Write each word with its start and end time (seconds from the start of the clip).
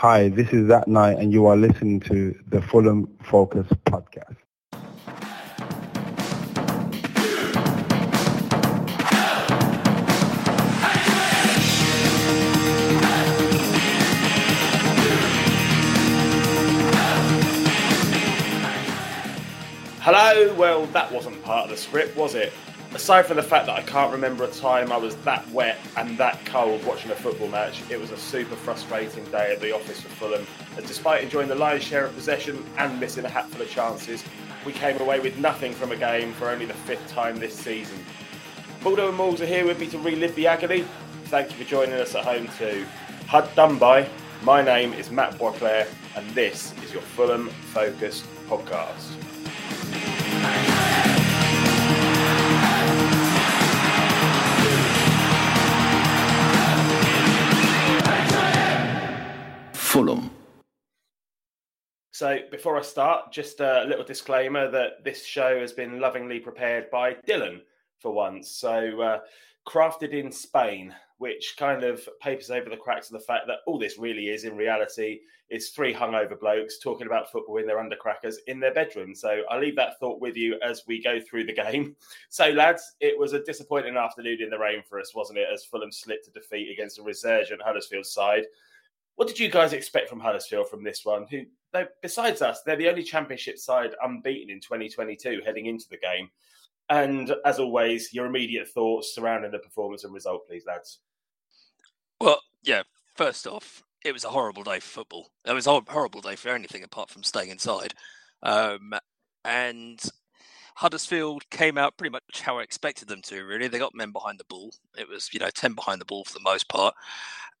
Hi, 0.00 0.30
this 0.30 0.48
is 0.54 0.66
That 0.68 0.88
Night, 0.88 1.18
and 1.18 1.30
you 1.30 1.44
are 1.44 1.58
listening 1.58 2.00
to 2.08 2.34
the 2.48 2.62
Fulham 2.62 3.06
Focus 3.22 3.66
podcast. 3.84 4.34
Hello, 20.00 20.54
well, 20.54 20.86
that 20.86 21.12
wasn't 21.12 21.42
part 21.42 21.64
of 21.64 21.70
the 21.72 21.76
script, 21.76 22.16
was 22.16 22.34
it? 22.34 22.54
Aside 22.92 23.24
from 23.24 23.36
the 23.36 23.42
fact 23.42 23.66
that 23.66 23.78
I 23.78 23.82
can't 23.82 24.10
remember 24.10 24.42
a 24.42 24.48
time 24.48 24.90
I 24.90 24.96
was 24.96 25.14
that 25.18 25.48
wet 25.52 25.78
and 25.96 26.18
that 26.18 26.44
cold 26.44 26.84
watching 26.84 27.12
a 27.12 27.14
football 27.14 27.46
match, 27.46 27.88
it 27.88 28.00
was 28.00 28.10
a 28.10 28.16
super 28.16 28.56
frustrating 28.56 29.24
day 29.26 29.52
at 29.52 29.60
the 29.60 29.72
office 29.72 30.00
for 30.00 30.08
Fulham. 30.08 30.44
And 30.76 30.84
despite 30.84 31.22
enjoying 31.22 31.46
the 31.46 31.54
lion's 31.54 31.84
share 31.84 32.04
of 32.04 32.14
possession 32.16 32.64
and 32.78 32.98
missing 32.98 33.24
a 33.24 33.28
hatful 33.28 33.62
of 33.62 33.70
chances, 33.70 34.24
we 34.66 34.72
came 34.72 35.00
away 35.00 35.20
with 35.20 35.38
nothing 35.38 35.72
from 35.72 35.92
a 35.92 35.96
game 35.96 36.32
for 36.32 36.50
only 36.50 36.66
the 36.66 36.74
fifth 36.74 37.06
time 37.08 37.38
this 37.38 37.54
season. 37.54 37.96
Baldo 38.82 39.08
and 39.08 39.16
Malls 39.16 39.40
are 39.40 39.46
here 39.46 39.64
with 39.64 39.78
me 39.78 39.86
to 39.86 39.98
relive 39.98 40.34
the 40.34 40.48
agony. 40.48 40.84
Thank 41.26 41.52
you 41.52 41.64
for 41.64 41.70
joining 41.70 41.94
us 41.94 42.16
at 42.16 42.24
home 42.24 42.48
too. 42.58 42.84
Hud 43.28 43.48
done 43.54 43.78
by. 43.78 44.08
My 44.42 44.62
name 44.62 44.94
is 44.94 45.12
Matt 45.12 45.38
Boisclair, 45.38 45.86
and 46.16 46.28
this 46.30 46.74
is 46.82 46.92
your 46.92 47.02
Fulham 47.02 47.50
focused 47.72 48.24
podcast. 48.48 49.19
Fulham. 59.90 60.30
So, 62.12 62.38
before 62.52 62.78
I 62.78 62.82
start, 62.82 63.32
just 63.32 63.58
a 63.58 63.84
little 63.88 64.04
disclaimer 64.04 64.70
that 64.70 65.02
this 65.02 65.26
show 65.26 65.58
has 65.58 65.72
been 65.72 65.98
lovingly 65.98 66.38
prepared 66.38 66.88
by 66.92 67.14
Dylan 67.26 67.62
for 67.98 68.12
once. 68.12 68.48
So, 68.52 69.00
uh, 69.00 69.18
crafted 69.68 70.12
in 70.12 70.30
Spain, 70.30 70.94
which 71.18 71.56
kind 71.58 71.82
of 71.82 72.08
papers 72.20 72.52
over 72.52 72.70
the 72.70 72.76
cracks 72.76 73.08
of 73.08 73.14
the 73.14 73.26
fact 73.26 73.48
that 73.48 73.58
all 73.66 73.80
this 73.80 73.98
really 73.98 74.28
is 74.28 74.44
in 74.44 74.56
reality 74.56 75.22
is 75.48 75.70
three 75.70 75.92
hungover 75.92 76.38
blokes 76.38 76.78
talking 76.78 77.08
about 77.08 77.32
football 77.32 77.56
in 77.56 77.66
their 77.66 77.82
undercrackers 77.82 78.36
in 78.46 78.60
their 78.60 78.72
bedroom. 78.72 79.12
So, 79.12 79.42
I'll 79.50 79.60
leave 79.60 79.74
that 79.74 79.98
thought 79.98 80.20
with 80.20 80.36
you 80.36 80.56
as 80.62 80.84
we 80.86 81.02
go 81.02 81.18
through 81.20 81.46
the 81.46 81.52
game. 81.52 81.96
So, 82.28 82.50
lads, 82.50 82.94
it 83.00 83.18
was 83.18 83.32
a 83.32 83.42
disappointing 83.42 83.96
afternoon 83.96 84.40
in 84.40 84.50
the 84.50 84.58
rain 84.58 84.84
for 84.88 85.00
us, 85.00 85.16
wasn't 85.16 85.40
it? 85.40 85.48
As 85.52 85.64
Fulham 85.64 85.90
slipped 85.90 86.26
to 86.26 86.30
defeat 86.30 86.70
against 86.70 87.00
a 87.00 87.02
resurgent 87.02 87.60
Huddersfield 87.60 88.06
side. 88.06 88.44
What 89.20 89.28
did 89.28 89.38
you 89.38 89.50
guys 89.50 89.74
expect 89.74 90.08
from 90.08 90.18
Huddersfield 90.18 90.70
from 90.70 90.82
this 90.82 91.04
one? 91.04 91.26
Who, 91.30 91.42
besides 92.00 92.40
us, 92.40 92.62
they're 92.64 92.74
the 92.74 92.88
only 92.88 93.02
Championship 93.02 93.58
side 93.58 93.90
unbeaten 94.02 94.48
in 94.48 94.60
2022 94.60 95.42
heading 95.44 95.66
into 95.66 95.84
the 95.90 95.98
game. 95.98 96.30
And 96.88 97.30
as 97.44 97.58
always, 97.58 98.14
your 98.14 98.24
immediate 98.24 98.68
thoughts 98.68 99.14
surrounding 99.14 99.50
the 99.50 99.58
performance 99.58 100.04
and 100.04 100.14
result, 100.14 100.48
please, 100.48 100.64
lads. 100.66 101.00
Well, 102.18 102.40
yeah. 102.62 102.84
First 103.14 103.46
off, 103.46 103.82
it 104.06 104.12
was 104.12 104.24
a 104.24 104.30
horrible 104.30 104.62
day 104.62 104.80
for 104.80 104.88
football. 104.88 105.28
It 105.44 105.52
was 105.52 105.66
a 105.66 105.82
horrible 105.86 106.22
day 106.22 106.34
for 106.34 106.48
anything 106.48 106.82
apart 106.82 107.10
from 107.10 107.22
staying 107.22 107.50
inside. 107.50 107.92
Um, 108.42 108.94
and 109.44 110.02
Huddersfield 110.76 111.42
came 111.50 111.76
out 111.76 111.98
pretty 111.98 112.12
much 112.12 112.22
how 112.40 112.58
I 112.58 112.62
expected 112.62 113.08
them 113.08 113.20
to. 113.24 113.44
Really, 113.44 113.68
they 113.68 113.78
got 113.78 113.94
men 113.94 114.12
behind 114.12 114.40
the 114.40 114.44
ball. 114.48 114.72
It 114.96 115.10
was 115.10 115.28
you 115.30 115.40
know 115.40 115.50
ten 115.50 115.74
behind 115.74 116.00
the 116.00 116.06
ball 116.06 116.24
for 116.24 116.32
the 116.32 116.40
most 116.42 116.70
part, 116.70 116.94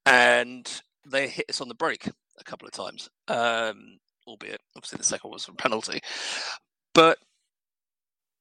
and 0.06 0.80
they 1.06 1.28
hit 1.28 1.46
us 1.48 1.60
on 1.60 1.68
the 1.68 1.74
break 1.74 2.08
a 2.38 2.44
couple 2.44 2.66
of 2.66 2.72
times, 2.72 3.08
um, 3.28 3.98
albeit 4.26 4.60
obviously 4.76 4.98
the 4.98 5.04
second 5.04 5.30
was 5.30 5.48
a 5.48 5.52
penalty. 5.52 6.00
But 6.94 7.18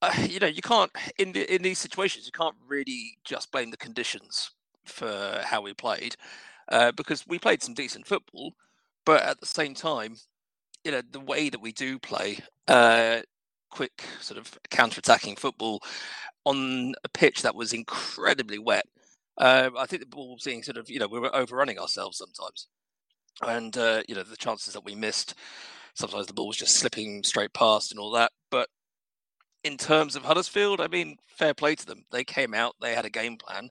uh, 0.01 0.13
you 0.27 0.39
know, 0.39 0.47
you 0.47 0.61
can't 0.61 0.91
in 1.17 1.31
the, 1.33 1.53
in 1.53 1.61
these 1.61 1.79
situations 1.79 2.25
you 2.25 2.31
can't 2.31 2.55
really 2.67 3.17
just 3.25 3.51
blame 3.51 3.71
the 3.71 3.77
conditions 3.77 4.51
for 4.85 5.41
how 5.43 5.61
we 5.61 5.73
played 5.73 6.15
uh, 6.69 6.91
because 6.93 7.25
we 7.27 7.39
played 7.39 7.61
some 7.61 7.73
decent 7.73 8.07
football, 8.07 8.53
but 9.05 9.23
at 9.23 9.39
the 9.39 9.45
same 9.45 9.73
time, 9.73 10.15
you 10.83 10.91
know, 10.91 11.01
the 11.11 11.19
way 11.19 11.49
that 11.49 11.61
we 11.61 11.71
do 11.71 11.99
play, 11.99 12.37
uh, 12.67 13.21
quick 13.69 14.03
sort 14.19 14.39
of 14.39 14.57
counter-attacking 14.69 15.35
football 15.35 15.81
on 16.45 16.93
a 17.03 17.09
pitch 17.09 17.41
that 17.41 17.55
was 17.55 17.73
incredibly 17.73 18.57
wet 18.57 18.85
uh, 19.39 19.69
I 19.77 19.85
think 19.85 20.01
the 20.01 20.07
ball 20.07 20.37
seeing 20.39 20.63
sort 20.63 20.77
of, 20.77 20.89
you 20.89 20.99
know, 20.99 21.07
we 21.07 21.19
were 21.19 21.35
overrunning 21.35 21.79
ourselves 21.79 22.17
sometimes. 22.17 22.67
And, 23.41 23.77
uh, 23.77 24.03
you 24.07 24.15
know, 24.15 24.23
the 24.23 24.35
chances 24.35 24.73
that 24.73 24.83
we 24.83 24.95
missed, 24.95 25.33
sometimes 25.93 26.27
the 26.27 26.33
ball 26.33 26.47
was 26.47 26.57
just 26.57 26.75
slipping 26.75 27.23
straight 27.23 27.53
past 27.53 27.91
and 27.91 27.99
all 27.99 28.11
that. 28.11 28.31
But 28.51 28.67
in 29.63 29.77
terms 29.77 30.15
of 30.15 30.23
Huddersfield, 30.23 30.81
I 30.81 30.87
mean, 30.87 31.17
fair 31.27 31.53
play 31.53 31.75
to 31.75 31.85
them. 31.85 32.03
They 32.11 32.23
came 32.23 32.53
out, 32.53 32.75
they 32.81 32.95
had 32.95 33.05
a 33.05 33.09
game 33.09 33.37
plan. 33.37 33.69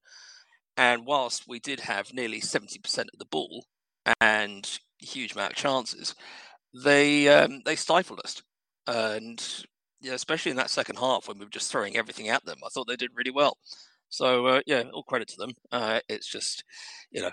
And 0.76 1.04
whilst 1.04 1.48
we 1.48 1.58
did 1.58 1.80
have 1.80 2.14
nearly 2.14 2.40
70% 2.40 2.98
of 2.98 3.18
the 3.18 3.24
ball 3.26 3.64
and 4.20 4.78
huge 5.00 5.32
amount 5.32 5.52
of 5.52 5.56
chances, 5.56 6.14
they 6.72 7.28
um, 7.28 7.62
they 7.64 7.76
stifled 7.76 8.20
us. 8.24 8.42
And 8.86 9.44
yeah, 10.00 10.14
especially 10.14 10.50
in 10.50 10.56
that 10.58 10.70
second 10.70 10.96
half 10.96 11.26
when 11.26 11.38
we 11.38 11.44
were 11.44 11.50
just 11.50 11.70
throwing 11.70 11.96
everything 11.96 12.28
at 12.28 12.44
them, 12.44 12.58
I 12.64 12.68
thought 12.68 12.86
they 12.86 12.96
did 12.96 13.10
really 13.16 13.32
well. 13.32 13.58
So 14.08 14.46
uh, 14.46 14.60
yeah, 14.66 14.84
all 14.92 15.02
credit 15.02 15.28
to 15.28 15.36
them. 15.36 15.52
Uh, 15.70 16.00
it's 16.08 16.26
just, 16.26 16.64
you 17.10 17.22
know, 17.22 17.30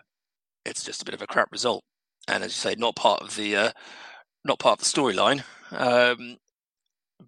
it's 0.66 0.84
just 0.84 1.02
a 1.02 1.06
bit 1.06 1.14
of 1.14 1.22
a 1.22 1.28
crap 1.28 1.52
result, 1.52 1.84
and 2.28 2.44
as 2.44 2.50
you 2.50 2.72
say, 2.72 2.76
not 2.78 2.96
part 2.96 3.22
of 3.22 3.36
the 3.36 3.56
uh, 3.56 3.72
not 4.44 4.60
part 4.60 4.80
of 4.80 4.86
the 4.86 5.02
storyline. 5.02 5.44
Um, 5.72 6.38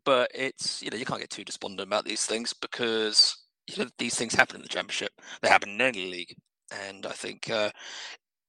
but 0.05 0.29
it's 0.33 0.81
you 0.81 0.89
know 0.89 0.97
you 0.97 1.05
can't 1.05 1.21
get 1.21 1.29
too 1.29 1.43
despondent 1.43 1.87
about 1.87 2.05
these 2.05 2.25
things 2.25 2.53
because 2.53 3.37
you 3.67 3.83
know 3.83 3.89
these 3.97 4.15
things 4.15 4.35
happen 4.35 4.57
in 4.57 4.61
the 4.61 4.69
championship. 4.69 5.11
They 5.41 5.49
happen 5.49 5.69
in 5.69 5.81
any 5.81 6.09
league, 6.11 6.35
and 6.71 7.05
I 7.05 7.11
think 7.11 7.49
uh, 7.49 7.71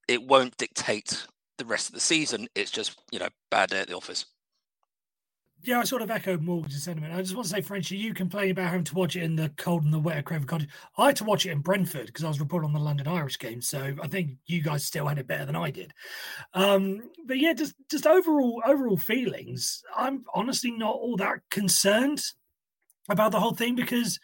it 0.08 0.22
won't 0.22 0.56
dictate 0.56 1.26
the 1.58 1.64
rest 1.64 1.88
of 1.88 1.94
the 1.94 2.00
season. 2.00 2.48
It's 2.54 2.70
just 2.70 3.00
you 3.12 3.19
know 3.19 3.28
bad 3.50 3.70
day 3.70 3.81
at 3.81 3.88
the 3.88 3.97
office 3.97 4.26
yeah, 5.62 5.80
I 5.80 5.84
sort 5.84 6.02
of 6.02 6.10
echo 6.10 6.38
Morgan's 6.38 6.82
sentiment. 6.82 7.12
I 7.12 7.20
just 7.20 7.34
want 7.34 7.46
to 7.46 7.52
say, 7.52 7.60
Frenchy, 7.60 7.96
you 7.96 8.14
complain 8.14 8.50
about 8.50 8.70
having 8.70 8.84
to 8.84 8.94
watch 8.94 9.16
it 9.16 9.22
in 9.22 9.36
the 9.36 9.50
cold 9.56 9.84
and 9.84 9.92
the 9.92 9.98
wet 9.98 10.19
of 10.19 10.24
Craven 10.24 10.46
Cottage. 10.46 10.69
I 10.96 11.06
had 11.06 11.16
to 11.16 11.24
watch 11.24 11.46
it 11.46 11.50
in 11.50 11.60
Brentford 11.60 12.06
because 12.06 12.24
I 12.24 12.28
was 12.28 12.41
reporting 12.41 12.69
on 12.69 12.72
the 12.72 12.80
London 12.80 13.08
Irish 13.08 13.38
game. 13.38 13.60
So 13.60 13.94
I 14.00 14.06
think 14.06 14.36
you 14.46 14.62
guys 14.62 14.84
still 14.84 15.06
had 15.06 15.19
it 15.19 15.26
better 15.26 15.44
than 15.44 15.56
I 15.56 15.70
did. 15.70 15.92
Um, 16.54 17.10
but 17.26 17.38
yeah, 17.38 17.54
just 17.54 17.74
just 17.91 18.06
overall 18.06 18.62
overall 18.64 18.96
feelings. 18.96 19.82
I'm 19.96 20.24
honestly 20.32 20.70
not 20.70 20.94
all 20.94 21.16
that 21.16 21.41
concerned 21.50 22.22
about 23.08 23.32
the 23.32 23.40
whole 23.40 23.54
thing 23.54 23.75
because 23.75 24.20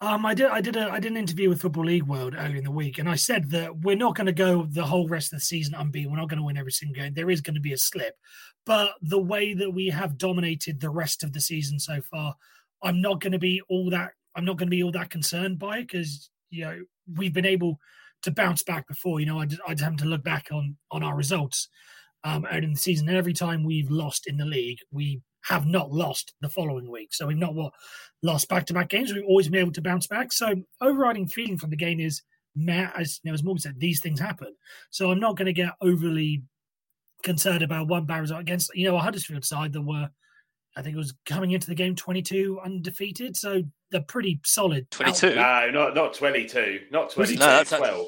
um, 0.00 0.24
I 0.24 0.34
did 0.34 0.46
I 0.46 0.60
did 0.60 0.76
a 0.76 0.90
I 0.90 1.00
did 1.00 1.12
an 1.12 1.18
interview 1.18 1.48
with 1.48 1.60
Football 1.60 1.86
League 1.86 2.04
World 2.04 2.34
earlier 2.38 2.56
in 2.56 2.64
the 2.64 2.70
week, 2.70 2.98
and 2.98 3.08
I 3.08 3.16
said 3.16 3.50
that 3.50 3.78
we're 3.80 3.96
not 3.96 4.14
going 4.14 4.26
to 4.26 4.32
go 4.32 4.66
the 4.70 4.84
whole 4.84 5.08
rest 5.08 5.32
of 5.32 5.38
the 5.38 5.44
season 5.44 5.74
unbeaten. 5.74 6.12
We're 6.12 6.18
not 6.18 6.28
going 6.28 6.38
to 6.38 6.44
win 6.44 6.56
every 6.56 6.72
single 6.72 6.94
game. 6.94 7.14
There 7.14 7.30
is 7.30 7.40
going 7.40 7.56
to 7.56 7.60
be 7.60 7.72
a 7.72 7.78
slip, 7.78 8.14
but 8.64 8.92
the 9.02 9.20
way 9.20 9.54
that 9.54 9.70
we 9.70 9.88
have 9.88 10.16
dominated 10.16 10.80
the 10.80 10.90
rest 10.90 11.24
of 11.24 11.32
the 11.32 11.40
season 11.40 11.80
so 11.80 12.00
far, 12.00 12.36
I'm 12.82 13.00
not 13.00 13.20
going 13.20 13.32
to 13.32 13.40
be 13.40 13.60
all 13.68 13.90
that 13.90 14.12
I'm 14.36 14.44
not 14.44 14.56
going 14.56 14.68
to 14.68 14.76
be 14.76 14.84
all 14.84 14.92
that 14.92 15.10
concerned 15.10 15.58
by 15.58 15.78
it 15.78 15.88
because 15.88 16.30
you 16.50 16.64
know 16.64 16.80
we've 17.16 17.34
been 17.34 17.44
able 17.44 17.78
to 18.22 18.30
bounce 18.30 18.62
back 18.62 18.86
before. 18.86 19.18
You 19.18 19.26
know, 19.26 19.40
I 19.40 19.46
just, 19.46 19.62
I 19.66 19.74
just 19.74 19.84
have 19.84 19.96
to 19.96 20.04
look 20.04 20.22
back 20.22 20.48
on 20.52 20.76
on 20.92 21.02
our 21.02 21.16
results 21.16 21.68
um, 22.22 22.46
out 22.48 22.62
in 22.62 22.72
the 22.72 22.78
season, 22.78 23.08
and 23.08 23.18
every 23.18 23.32
time 23.32 23.64
we've 23.64 23.90
lost 23.90 24.28
in 24.28 24.36
the 24.36 24.44
league, 24.44 24.78
we 24.92 25.20
have 25.44 25.66
not 25.66 25.90
lost 25.92 26.34
the 26.40 26.48
following 26.48 26.90
week. 26.90 27.14
So 27.14 27.26
we've 27.26 27.36
not 27.36 27.54
what 27.54 27.72
lost 28.22 28.48
back 28.48 28.66
to 28.66 28.74
back 28.74 28.88
games. 28.88 29.12
We've 29.12 29.24
always 29.24 29.48
been 29.48 29.60
able 29.60 29.72
to 29.72 29.82
bounce 29.82 30.06
back. 30.06 30.32
So 30.32 30.54
overriding 30.80 31.28
feeling 31.28 31.58
from 31.58 31.70
the 31.70 31.76
game 31.76 32.00
is, 32.00 32.22
Matt, 32.54 32.94
as 32.98 33.20
you 33.22 33.30
know, 33.30 33.34
as 33.34 33.44
Morgan 33.44 33.60
said, 33.60 33.80
these 33.80 34.00
things 34.00 34.18
happen. 34.18 34.54
So 34.90 35.10
I'm 35.10 35.20
not 35.20 35.36
going 35.36 35.46
to 35.46 35.52
get 35.52 35.74
overly 35.80 36.42
concerned 37.22 37.62
about 37.62 37.88
one 37.88 38.04
bad 38.04 38.20
result 38.20 38.40
against 38.40 38.70
you 38.74 38.88
know 38.88 38.96
a 38.96 39.00
Huddersfield 39.00 39.44
side 39.44 39.72
that 39.72 39.82
were. 39.82 40.10
I 40.76 40.82
think 40.82 40.94
it 40.94 40.98
was 40.98 41.14
coming 41.26 41.52
into 41.52 41.66
the 41.66 41.74
game 41.74 41.96
22 41.96 42.60
undefeated, 42.64 43.36
so 43.36 43.62
they're 43.90 44.00
pretty 44.02 44.38
solid. 44.44 44.88
22? 44.92 45.34
No, 45.34 45.70
not 45.72 45.94
not 45.94 46.14
22, 46.14 46.82
not 46.92 47.10
22, 47.10 47.40
no, 47.40 47.46
that's 47.46 47.70
12. 47.70 48.06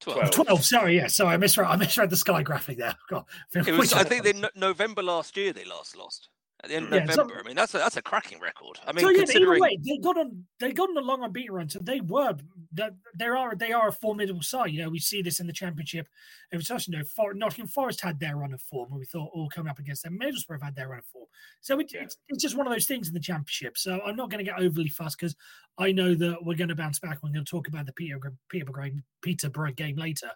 12. 0.00 0.30
12. 0.30 0.64
Sorry, 0.64 0.96
yeah, 0.96 1.06
sorry, 1.06 1.34
I 1.34 1.36
misread. 1.36 1.68
I 1.68 1.76
misread 1.76 2.10
the 2.10 2.16
sky 2.16 2.42
graphic 2.42 2.78
there. 2.78 2.94
God, 3.08 3.24
it 3.54 3.72
was, 3.72 3.92
I 3.92 4.04
think 4.04 4.26
in 4.26 4.46
November 4.54 5.02
last 5.02 5.36
year 5.36 5.52
they 5.52 5.64
last 5.64 5.96
lost 5.96 6.28
at 6.64 6.70
the 6.70 6.76
end 6.76 6.86
of 6.86 6.92
yeah, 6.92 7.04
November. 7.04 7.34
So, 7.34 7.40
I 7.40 7.42
mean, 7.42 7.56
that's 7.56 7.74
a, 7.74 7.78
that's 7.78 7.96
a 7.96 8.02
cracking 8.02 8.38
record. 8.38 8.78
I 8.86 8.92
mean, 8.92 9.04
so, 9.04 9.10
yeah, 9.10 9.18
considering... 9.18 9.60
way, 9.60 9.78
they 9.84 9.98
got 9.98 10.16
on 10.16 10.44
they 10.60 10.72
got 10.72 10.90
on 10.90 10.96
a 10.96 11.00
long 11.00 11.24
unbeaten 11.24 11.54
run, 11.54 11.68
so 11.68 11.80
they 11.80 12.00
were 12.00 12.36
they 12.72 13.26
are 13.26 13.56
they 13.56 13.72
are 13.72 13.88
a 13.88 13.92
formidable 13.92 14.42
side. 14.42 14.70
You 14.70 14.82
know, 14.82 14.88
we 14.88 15.00
see 15.00 15.22
this 15.22 15.40
in 15.40 15.46
the 15.46 15.52
championship. 15.52 16.06
It 16.52 16.56
was 16.56 16.66
just 16.66 16.88
you 16.88 16.96
know, 16.96 17.04
For, 17.04 17.34
Nottingham 17.34 17.66
Forest 17.66 18.00
had 18.00 18.20
their 18.20 18.36
run 18.36 18.54
of 18.54 18.60
form, 18.60 18.90
and 18.90 19.00
we 19.00 19.06
thought, 19.06 19.30
oh, 19.34 19.48
coming 19.52 19.70
up 19.70 19.80
against 19.80 20.04
them, 20.04 20.18
Middlesbrough 20.20 20.52
have 20.52 20.62
had 20.62 20.76
their 20.76 20.88
run 20.88 21.00
of 21.00 21.06
form. 21.06 21.26
So 21.60 21.80
it, 21.80 21.92
yeah. 21.92 22.02
it's, 22.02 22.16
it's 22.28 22.42
just 22.42 22.56
one 22.56 22.66
of 22.66 22.72
those 22.72 22.86
things 22.86 23.08
in 23.08 23.14
the 23.14 23.20
championship. 23.20 23.76
So 23.76 24.00
I'm 24.06 24.16
not 24.16 24.30
going 24.30 24.44
to 24.44 24.50
get 24.50 24.60
overly 24.60 24.88
fussed 24.88 25.18
because 25.18 25.34
I 25.78 25.90
know 25.90 26.14
that 26.14 26.44
we're 26.44 26.56
going 26.56 26.68
to 26.68 26.76
bounce 26.76 27.00
back. 27.00 27.18
We're 27.22 27.32
going 27.32 27.44
to 27.44 27.50
talk 27.50 27.66
about 27.66 27.86
the 27.86 27.92
Peter 27.92 28.20
Peterborough 28.48 28.90
Peterborough 29.22 29.72
game 29.72 29.96
later, 29.96 30.30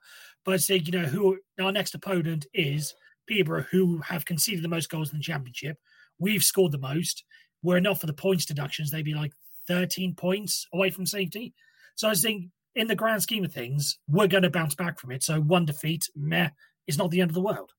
but 0.45 0.55
I 0.55 0.59
think 0.59 0.87
you 0.89 0.99
know 0.99 1.07
who 1.07 1.39
our 1.61 1.71
next 1.71 1.95
opponent 1.95 2.47
is 2.53 2.95
Peterborough, 3.27 3.67
who 3.71 3.99
have 3.99 4.25
conceded 4.25 4.65
the 4.65 4.69
most 4.69 4.91
goals 4.91 5.13
in 5.13 5.19
the 5.19 5.25
championship. 5.25 5.79
We've 6.19 6.43
scored 6.43 6.73
the 6.73 6.79
most. 6.79 7.25
Were 7.63 7.77
enough 7.77 8.01
for 8.01 8.07
the 8.07 8.13
points 8.13 8.45
deductions, 8.45 8.91
they'd 8.91 9.05
be 9.05 9.15
like 9.15 9.33
13 9.67 10.15
points 10.15 10.67
away 10.73 10.91
from 10.91 11.07
safety. 11.07 11.53
So 11.97 12.09
I 12.09 12.15
think, 12.15 12.51
in 12.75 12.87
the 12.87 12.95
grand 12.95 13.23
scheme 13.23 13.45
of 13.45 13.53
things, 13.53 13.99
we're 14.07 14.29
going 14.29 14.43
to 14.43 14.51
bounce 14.51 14.75
back 14.75 15.01
from 15.01 15.11
it. 15.11 15.23
So 15.23 15.41
one 15.41 15.65
defeat, 15.65 16.05
meh, 16.15 16.51
is 16.87 16.99
not 16.99 17.11
the 17.11 17.21
end 17.21 17.31
of 17.31 17.35
the 17.35 17.41
world. 17.41 17.73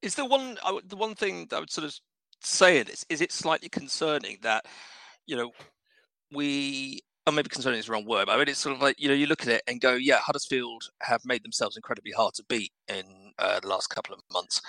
Is 0.00 0.14
the 0.14 0.24
one 0.24 0.58
the 0.86 0.96
one 0.96 1.14
thing 1.14 1.46
that 1.50 1.56
I 1.56 1.60
would 1.60 1.70
sort 1.70 1.84
of 1.84 1.94
say 2.42 2.78
it 2.78 2.88
is 2.88 3.04
is 3.08 3.20
it 3.20 3.32
slightly 3.32 3.68
concerning 3.68 4.38
that 4.42 4.64
you 5.26 5.36
know 5.36 5.50
we 6.32 7.00
or 7.28 7.32
maybe 7.32 7.48
concerning 7.50 7.78
is 7.78 7.86
the 7.86 7.92
wrong 7.92 8.06
word, 8.06 8.26
but 8.26 8.32
I 8.32 8.38
mean, 8.38 8.48
it's 8.48 8.58
sort 8.58 8.74
of 8.74 8.80
like, 8.80 8.96
you 8.98 9.06
know, 9.06 9.14
you 9.14 9.26
look 9.26 9.42
at 9.42 9.48
it 9.48 9.62
and 9.66 9.82
go, 9.82 9.92
yeah, 9.92 10.16
Huddersfield 10.16 10.88
have 11.02 11.20
made 11.26 11.44
themselves 11.44 11.76
incredibly 11.76 12.12
hard 12.12 12.32
to 12.34 12.44
beat 12.48 12.72
in 12.88 13.27
uh, 13.38 13.60
the 13.60 13.68
last 13.68 13.88
couple 13.88 14.14
of 14.14 14.20
months. 14.32 14.60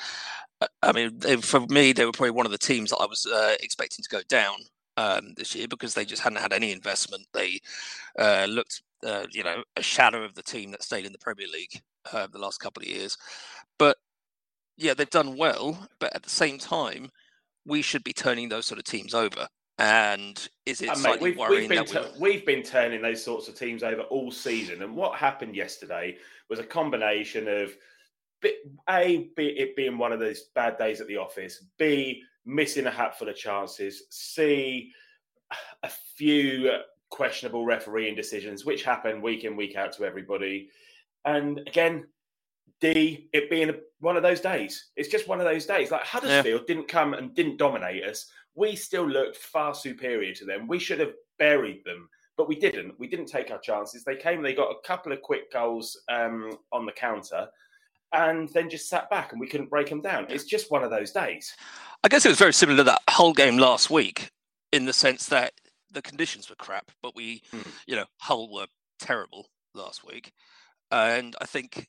Uh, 0.61 0.67
I 0.81 0.91
mean, 0.91 1.17
they, 1.17 1.37
for 1.37 1.61
me, 1.67 1.93
they 1.93 2.05
were 2.05 2.11
probably 2.11 2.31
one 2.31 2.45
of 2.45 2.51
the 2.51 2.57
teams 2.57 2.89
that 2.89 2.97
I 2.97 3.05
was 3.05 3.25
uh, 3.25 3.55
expecting 3.61 4.03
to 4.03 4.09
go 4.09 4.21
down 4.27 4.55
um, 4.97 5.33
this 5.37 5.55
year 5.55 5.67
because 5.67 5.93
they 5.93 6.05
just 6.05 6.21
hadn't 6.21 6.39
had 6.39 6.53
any 6.53 6.71
investment. 6.71 7.25
They 7.33 7.59
uh, 8.17 8.47
looked, 8.49 8.81
uh, 9.05 9.25
you 9.31 9.43
know, 9.43 9.63
a 9.75 9.81
shadow 9.81 10.23
of 10.23 10.35
the 10.35 10.43
team 10.43 10.71
that 10.71 10.83
stayed 10.83 11.05
in 11.05 11.13
the 11.13 11.19
Premier 11.19 11.47
League 11.51 11.81
uh, 12.11 12.27
the 12.27 12.39
last 12.39 12.59
couple 12.59 12.83
of 12.83 12.89
years. 12.89 13.17
But 13.77 13.97
yeah, 14.77 14.93
they've 14.93 15.09
done 15.09 15.37
well, 15.37 15.87
but 15.99 16.15
at 16.15 16.23
the 16.23 16.29
same 16.29 16.57
time, 16.57 17.09
we 17.65 17.81
should 17.81 18.03
be 18.03 18.13
turning 18.13 18.49
those 18.49 18.65
sort 18.65 18.79
of 18.79 18.85
teams 18.85 19.13
over. 19.13 19.47
And 19.77 20.49
is 20.65 20.81
it 20.81 20.89
we've, 21.21 21.37
we've, 21.37 21.69
been 21.69 21.85
t- 21.85 21.99
we've 22.19 22.45
been 22.45 22.63
turning 22.63 23.01
those 23.01 23.23
sorts 23.23 23.47
of 23.47 23.57
teams 23.57 23.81
over 23.81 24.01
all 24.01 24.29
season? 24.29 24.81
And 24.81 24.93
what 24.93 25.17
happened 25.17 25.55
yesterday 25.55 26.17
was 26.49 26.59
a 26.59 26.63
combination 26.63 27.47
of 27.47 27.73
a 28.89 29.29
it 29.37 29.75
being 29.75 29.97
one 29.97 30.11
of 30.11 30.19
those 30.19 30.43
bad 30.55 30.77
days 30.77 31.01
at 31.01 31.07
the 31.07 31.17
office, 31.17 31.65
b 31.77 32.23
missing 32.45 32.85
a 32.85 32.91
hatful 32.91 33.29
of 33.29 33.35
chances, 33.35 34.03
c 34.09 34.91
a 35.83 35.89
few 36.15 36.71
questionable 37.09 37.65
refereeing 37.65 38.15
decisions, 38.15 38.65
which 38.65 38.83
happen 38.83 39.21
week 39.21 39.43
in 39.43 39.55
week 39.55 39.75
out 39.75 39.91
to 39.93 40.05
everybody, 40.05 40.69
and 41.25 41.59
again 41.67 42.05
D, 42.79 43.27
it 43.33 43.49
being 43.49 43.73
one 43.99 44.15
of 44.15 44.23
those 44.23 44.39
days. 44.39 44.91
It's 44.95 45.09
just 45.09 45.27
one 45.27 45.39
of 45.39 45.45
those 45.45 45.65
days. 45.65 45.91
Like 45.91 46.03
Huddersfield 46.05 46.61
yeah. 46.61 46.67
didn't 46.67 46.87
come 46.87 47.13
and 47.13 47.35
didn't 47.35 47.57
dominate 47.57 48.03
us. 48.03 48.27
We 48.55 48.75
still 48.75 49.07
looked 49.07 49.37
far 49.37 49.73
superior 49.73 50.33
to 50.35 50.45
them. 50.45 50.67
We 50.67 50.79
should 50.79 50.99
have 50.99 51.13
buried 51.37 51.83
them, 51.83 52.09
but 52.37 52.47
we 52.47 52.55
didn't. 52.55 52.97
We 52.99 53.07
didn't 53.07 53.27
take 53.27 53.51
our 53.51 53.59
chances. 53.59 54.03
They 54.03 54.15
came, 54.15 54.41
they 54.41 54.53
got 54.53 54.71
a 54.71 54.87
couple 54.87 55.11
of 55.11 55.21
quick 55.21 55.51
goals 55.51 55.99
um, 56.09 56.51
on 56.71 56.85
the 56.85 56.91
counter, 56.93 57.49
and 58.13 58.49
then 58.49 58.69
just 58.69 58.89
sat 58.89 59.09
back 59.09 59.31
and 59.31 59.39
we 59.39 59.47
couldn't 59.47 59.69
break 59.69 59.89
them 59.89 60.01
down. 60.01 60.25
It's 60.29 60.45
just 60.45 60.71
one 60.71 60.83
of 60.83 60.89
those 60.89 61.11
days. 61.11 61.53
I 62.03 62.07
guess 62.07 62.25
it 62.25 62.29
was 62.29 62.39
very 62.39 62.53
similar 62.53 62.77
to 62.77 62.83
that 62.85 63.01
whole 63.09 63.33
game 63.33 63.57
last 63.57 63.89
week 63.89 64.29
in 64.71 64.85
the 64.85 64.93
sense 64.93 65.27
that 65.27 65.53
the 65.91 66.01
conditions 66.01 66.49
were 66.49 66.55
crap, 66.55 66.91
but 67.01 67.15
we, 67.15 67.41
mm. 67.53 67.67
you 67.87 67.95
know, 67.95 68.05
Hull 68.17 68.51
were 68.51 68.67
terrible 68.99 69.47
last 69.73 70.05
week. 70.05 70.31
And 70.91 71.35
I 71.41 71.45
think 71.45 71.87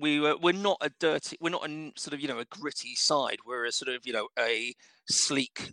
we 0.00 0.20
were 0.20 0.36
we're 0.36 0.52
not 0.52 0.78
a 0.80 0.90
dirty 0.98 1.36
we're 1.40 1.50
not 1.50 1.68
a 1.68 1.92
sort 1.96 2.14
of 2.14 2.20
you 2.20 2.28
know 2.28 2.40
a 2.40 2.44
gritty 2.46 2.94
side 2.96 3.38
we're 3.46 3.66
a 3.66 3.72
sort 3.72 3.94
of 3.94 4.04
you 4.04 4.12
know 4.12 4.26
a 4.38 4.74
sleek 5.08 5.72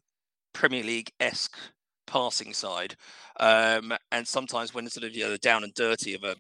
premier 0.53 0.83
league 0.83 1.09
esque 1.19 1.57
passing 2.05 2.53
side 2.53 2.95
um, 3.39 3.93
and 4.11 4.27
sometimes 4.27 4.73
when 4.73 4.85
it's 4.85 4.93
sort 4.93 5.05
of 5.05 5.15
you 5.15 5.23
know 5.23 5.31
the 5.31 5.37
down 5.39 5.63
and 5.63 5.73
dirty 5.73 6.13
of 6.13 6.23
a 6.23 6.35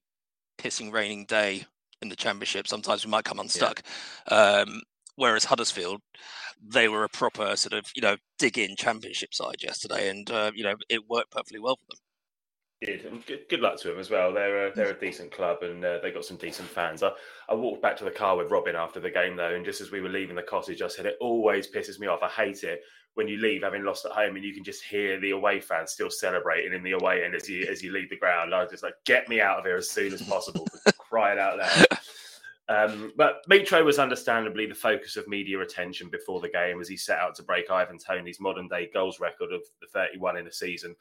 pissing 0.59 0.91
raining 0.91 1.25
day 1.25 1.63
in 2.01 2.09
the 2.09 2.15
championship 2.15 2.67
sometimes 2.67 3.05
we 3.05 3.11
might 3.11 3.25
come 3.25 3.39
unstuck 3.39 3.81
yeah. 4.29 4.63
um, 4.63 4.81
whereas 5.15 5.45
huddersfield 5.45 6.01
they 6.63 6.87
were 6.87 7.03
a 7.03 7.09
proper 7.09 7.55
sort 7.55 7.73
of 7.73 7.85
you 7.95 8.01
know 8.01 8.15
dig 8.37 8.57
in 8.57 8.75
championship 8.75 9.33
side 9.33 9.61
yesterday 9.61 10.09
and 10.09 10.29
uh, 10.31 10.51
you 10.53 10.63
know 10.63 10.75
it 10.89 11.09
worked 11.09 11.31
perfectly 11.31 11.59
well 11.59 11.75
for 11.75 11.85
them 11.89 11.97
did, 12.81 13.05
and 13.05 13.25
good, 13.25 13.41
good, 13.49 13.59
luck 13.59 13.79
to 13.79 13.89
them 13.89 13.99
as 13.99 14.09
well. 14.09 14.33
They're 14.33 14.67
a, 14.67 14.75
they're 14.75 14.91
a 14.91 14.99
decent 14.99 15.31
club, 15.31 15.61
and 15.61 15.83
uh, 15.83 15.99
they 16.01 16.11
got 16.11 16.25
some 16.25 16.37
decent 16.37 16.67
fans. 16.67 17.03
I, 17.03 17.11
I 17.47 17.53
walked 17.53 17.81
back 17.81 17.95
to 17.97 18.03
the 18.03 18.11
car 18.11 18.35
with 18.35 18.51
Robin 18.51 18.75
after 18.75 18.99
the 18.99 19.11
game 19.11 19.35
though, 19.35 19.53
and 19.53 19.63
just 19.63 19.81
as 19.81 19.91
we 19.91 20.01
were 20.01 20.09
leaving 20.09 20.35
the 20.35 20.41
cottage, 20.41 20.81
I 20.81 20.87
said 20.87 21.05
it 21.05 21.17
always 21.21 21.67
pisses 21.67 21.99
me 21.99 22.07
off. 22.07 22.23
I 22.23 22.29
hate 22.29 22.63
it 22.63 22.81
when 23.13 23.27
you 23.27 23.37
leave 23.37 23.63
having 23.63 23.83
lost 23.83 24.05
at 24.05 24.11
home, 24.11 24.35
and 24.35 24.43
you 24.43 24.53
can 24.53 24.63
just 24.63 24.83
hear 24.83 25.19
the 25.19 25.31
away 25.31 25.59
fans 25.59 25.91
still 25.91 26.09
celebrating 26.09 26.73
in 26.73 26.83
the 26.83 26.93
away 26.93 27.23
end 27.23 27.35
as 27.35 27.47
you 27.47 27.67
as 27.69 27.83
you 27.83 27.91
leave 27.91 28.09
the 28.09 28.17
ground. 28.17 28.53
I 28.53 28.61
was 28.63 28.71
just 28.71 28.83
like, 28.83 28.95
get 29.05 29.29
me 29.29 29.41
out 29.41 29.59
of 29.59 29.65
here 29.65 29.77
as 29.77 29.89
soon 29.89 30.13
as 30.13 30.21
possible, 30.23 30.67
crying 30.97 31.39
out 31.39 31.57
loud. 31.57 31.85
Um, 32.69 33.11
but 33.17 33.45
Mitro 33.49 33.83
was 33.83 33.99
understandably 33.99 34.65
the 34.65 34.73
focus 34.73 35.17
of 35.17 35.27
media 35.27 35.59
attention 35.59 36.09
before 36.09 36.39
the 36.39 36.47
game 36.47 36.79
as 36.79 36.87
he 36.87 36.95
set 36.95 37.19
out 37.19 37.35
to 37.35 37.43
break 37.43 37.69
Ivan 37.69 37.97
Toney's 37.97 38.39
modern 38.39 38.69
day 38.69 38.89
goals 38.93 39.19
record 39.19 39.51
of 39.51 39.61
the 39.81 39.87
31 39.87 40.37
in 40.37 40.47
a 40.47 40.53
season 40.53 40.95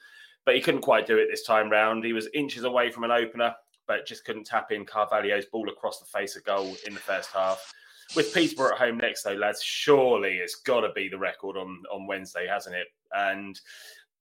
but 0.44 0.54
he 0.54 0.60
couldn't 0.60 0.82
quite 0.82 1.06
do 1.06 1.18
it 1.18 1.28
this 1.30 1.44
time 1.44 1.70
round. 1.70 2.04
He 2.04 2.12
was 2.12 2.28
inches 2.34 2.64
away 2.64 2.90
from 2.90 3.04
an 3.04 3.10
opener, 3.10 3.54
but 3.86 4.06
just 4.06 4.24
couldn't 4.24 4.44
tap 4.44 4.72
in 4.72 4.84
Carvalho's 4.84 5.46
ball 5.46 5.68
across 5.68 5.98
the 5.98 6.06
face 6.06 6.36
of 6.36 6.44
goal 6.44 6.76
in 6.86 6.94
the 6.94 7.00
first 7.00 7.30
half. 7.32 7.72
With 8.16 8.34
Peterborough 8.34 8.72
at 8.72 8.78
home 8.78 8.98
next, 8.98 9.22
though, 9.22 9.34
lads, 9.34 9.62
surely 9.62 10.38
it's 10.38 10.56
got 10.56 10.80
to 10.80 10.92
be 10.94 11.08
the 11.08 11.18
record 11.18 11.56
on, 11.56 11.82
on 11.92 12.06
Wednesday, 12.06 12.46
hasn't 12.46 12.74
it? 12.74 12.88
And 13.12 13.60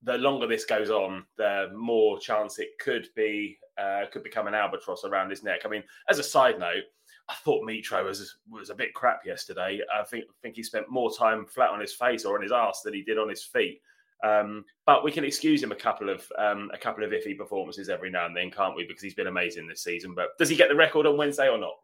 the 0.03 0.17
longer 0.17 0.47
this 0.47 0.65
goes 0.65 0.89
on, 0.89 1.25
the 1.37 1.71
more 1.75 2.19
chance 2.19 2.59
it 2.59 2.69
could 2.79 3.07
be 3.15 3.57
uh, 3.79 4.05
could 4.11 4.23
become 4.23 4.47
an 4.47 4.53
albatross 4.53 5.05
around 5.05 5.29
his 5.29 5.43
neck. 5.43 5.61
I 5.65 5.69
mean, 5.69 5.83
as 6.09 6.19
a 6.19 6.23
side 6.23 6.59
note, 6.59 6.83
I 7.29 7.33
thought 7.35 7.67
Mitro 7.67 8.03
was 8.03 8.37
was 8.49 8.69
a 8.69 8.75
bit 8.75 8.93
crap 8.93 9.21
yesterday. 9.25 9.79
I 9.93 10.03
think 10.03 10.25
I 10.25 10.33
think 10.41 10.55
he 10.55 10.63
spent 10.63 10.89
more 10.89 11.11
time 11.15 11.45
flat 11.45 11.71
on 11.71 11.79
his 11.79 11.93
face 11.93 12.25
or 12.25 12.35
on 12.35 12.43
his 12.43 12.51
ass 12.51 12.81
than 12.81 12.93
he 12.93 13.03
did 13.03 13.17
on 13.17 13.29
his 13.29 13.43
feet. 13.43 13.81
Um, 14.23 14.65
but 14.85 15.03
we 15.03 15.11
can 15.11 15.23
excuse 15.23 15.63
him 15.63 15.71
a 15.71 15.75
couple 15.75 16.09
of 16.09 16.29
um, 16.37 16.69
a 16.73 16.77
couple 16.77 17.03
of 17.03 17.11
iffy 17.11 17.37
performances 17.37 17.89
every 17.89 18.09
now 18.09 18.25
and 18.25 18.35
then, 18.35 18.51
can't 18.51 18.75
we? 18.75 18.85
Because 18.85 19.01
he's 19.01 19.13
been 19.13 19.27
amazing 19.27 19.67
this 19.67 19.83
season. 19.83 20.13
But 20.13 20.37
does 20.37 20.49
he 20.49 20.55
get 20.55 20.69
the 20.69 20.75
record 20.75 21.05
on 21.05 21.17
Wednesday 21.17 21.47
or 21.47 21.57
not? 21.57 21.75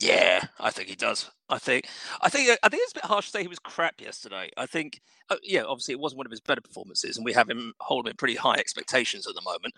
Yeah, 0.00 0.44
I 0.58 0.70
think 0.70 0.88
he 0.88 0.96
does. 0.96 1.30
I 1.50 1.58
think, 1.58 1.86
I 2.22 2.30
think, 2.30 2.58
I 2.62 2.70
think 2.70 2.82
it's 2.82 2.92
a 2.92 2.94
bit 2.94 3.04
harsh 3.04 3.26
to 3.26 3.32
say 3.32 3.42
he 3.42 3.48
was 3.48 3.58
crap 3.58 4.00
yesterday. 4.00 4.48
I 4.56 4.64
think, 4.64 5.02
uh, 5.28 5.36
yeah, 5.42 5.62
obviously 5.62 5.92
it 5.92 6.00
wasn't 6.00 6.18
one 6.18 6.26
of 6.26 6.30
his 6.30 6.40
better 6.40 6.62
performances, 6.62 7.18
and 7.18 7.24
we 7.24 7.34
have 7.34 7.50
him 7.50 7.74
holding 7.80 8.14
pretty 8.14 8.34
high 8.34 8.54
expectations 8.54 9.26
at 9.26 9.34
the 9.34 9.42
moment. 9.42 9.74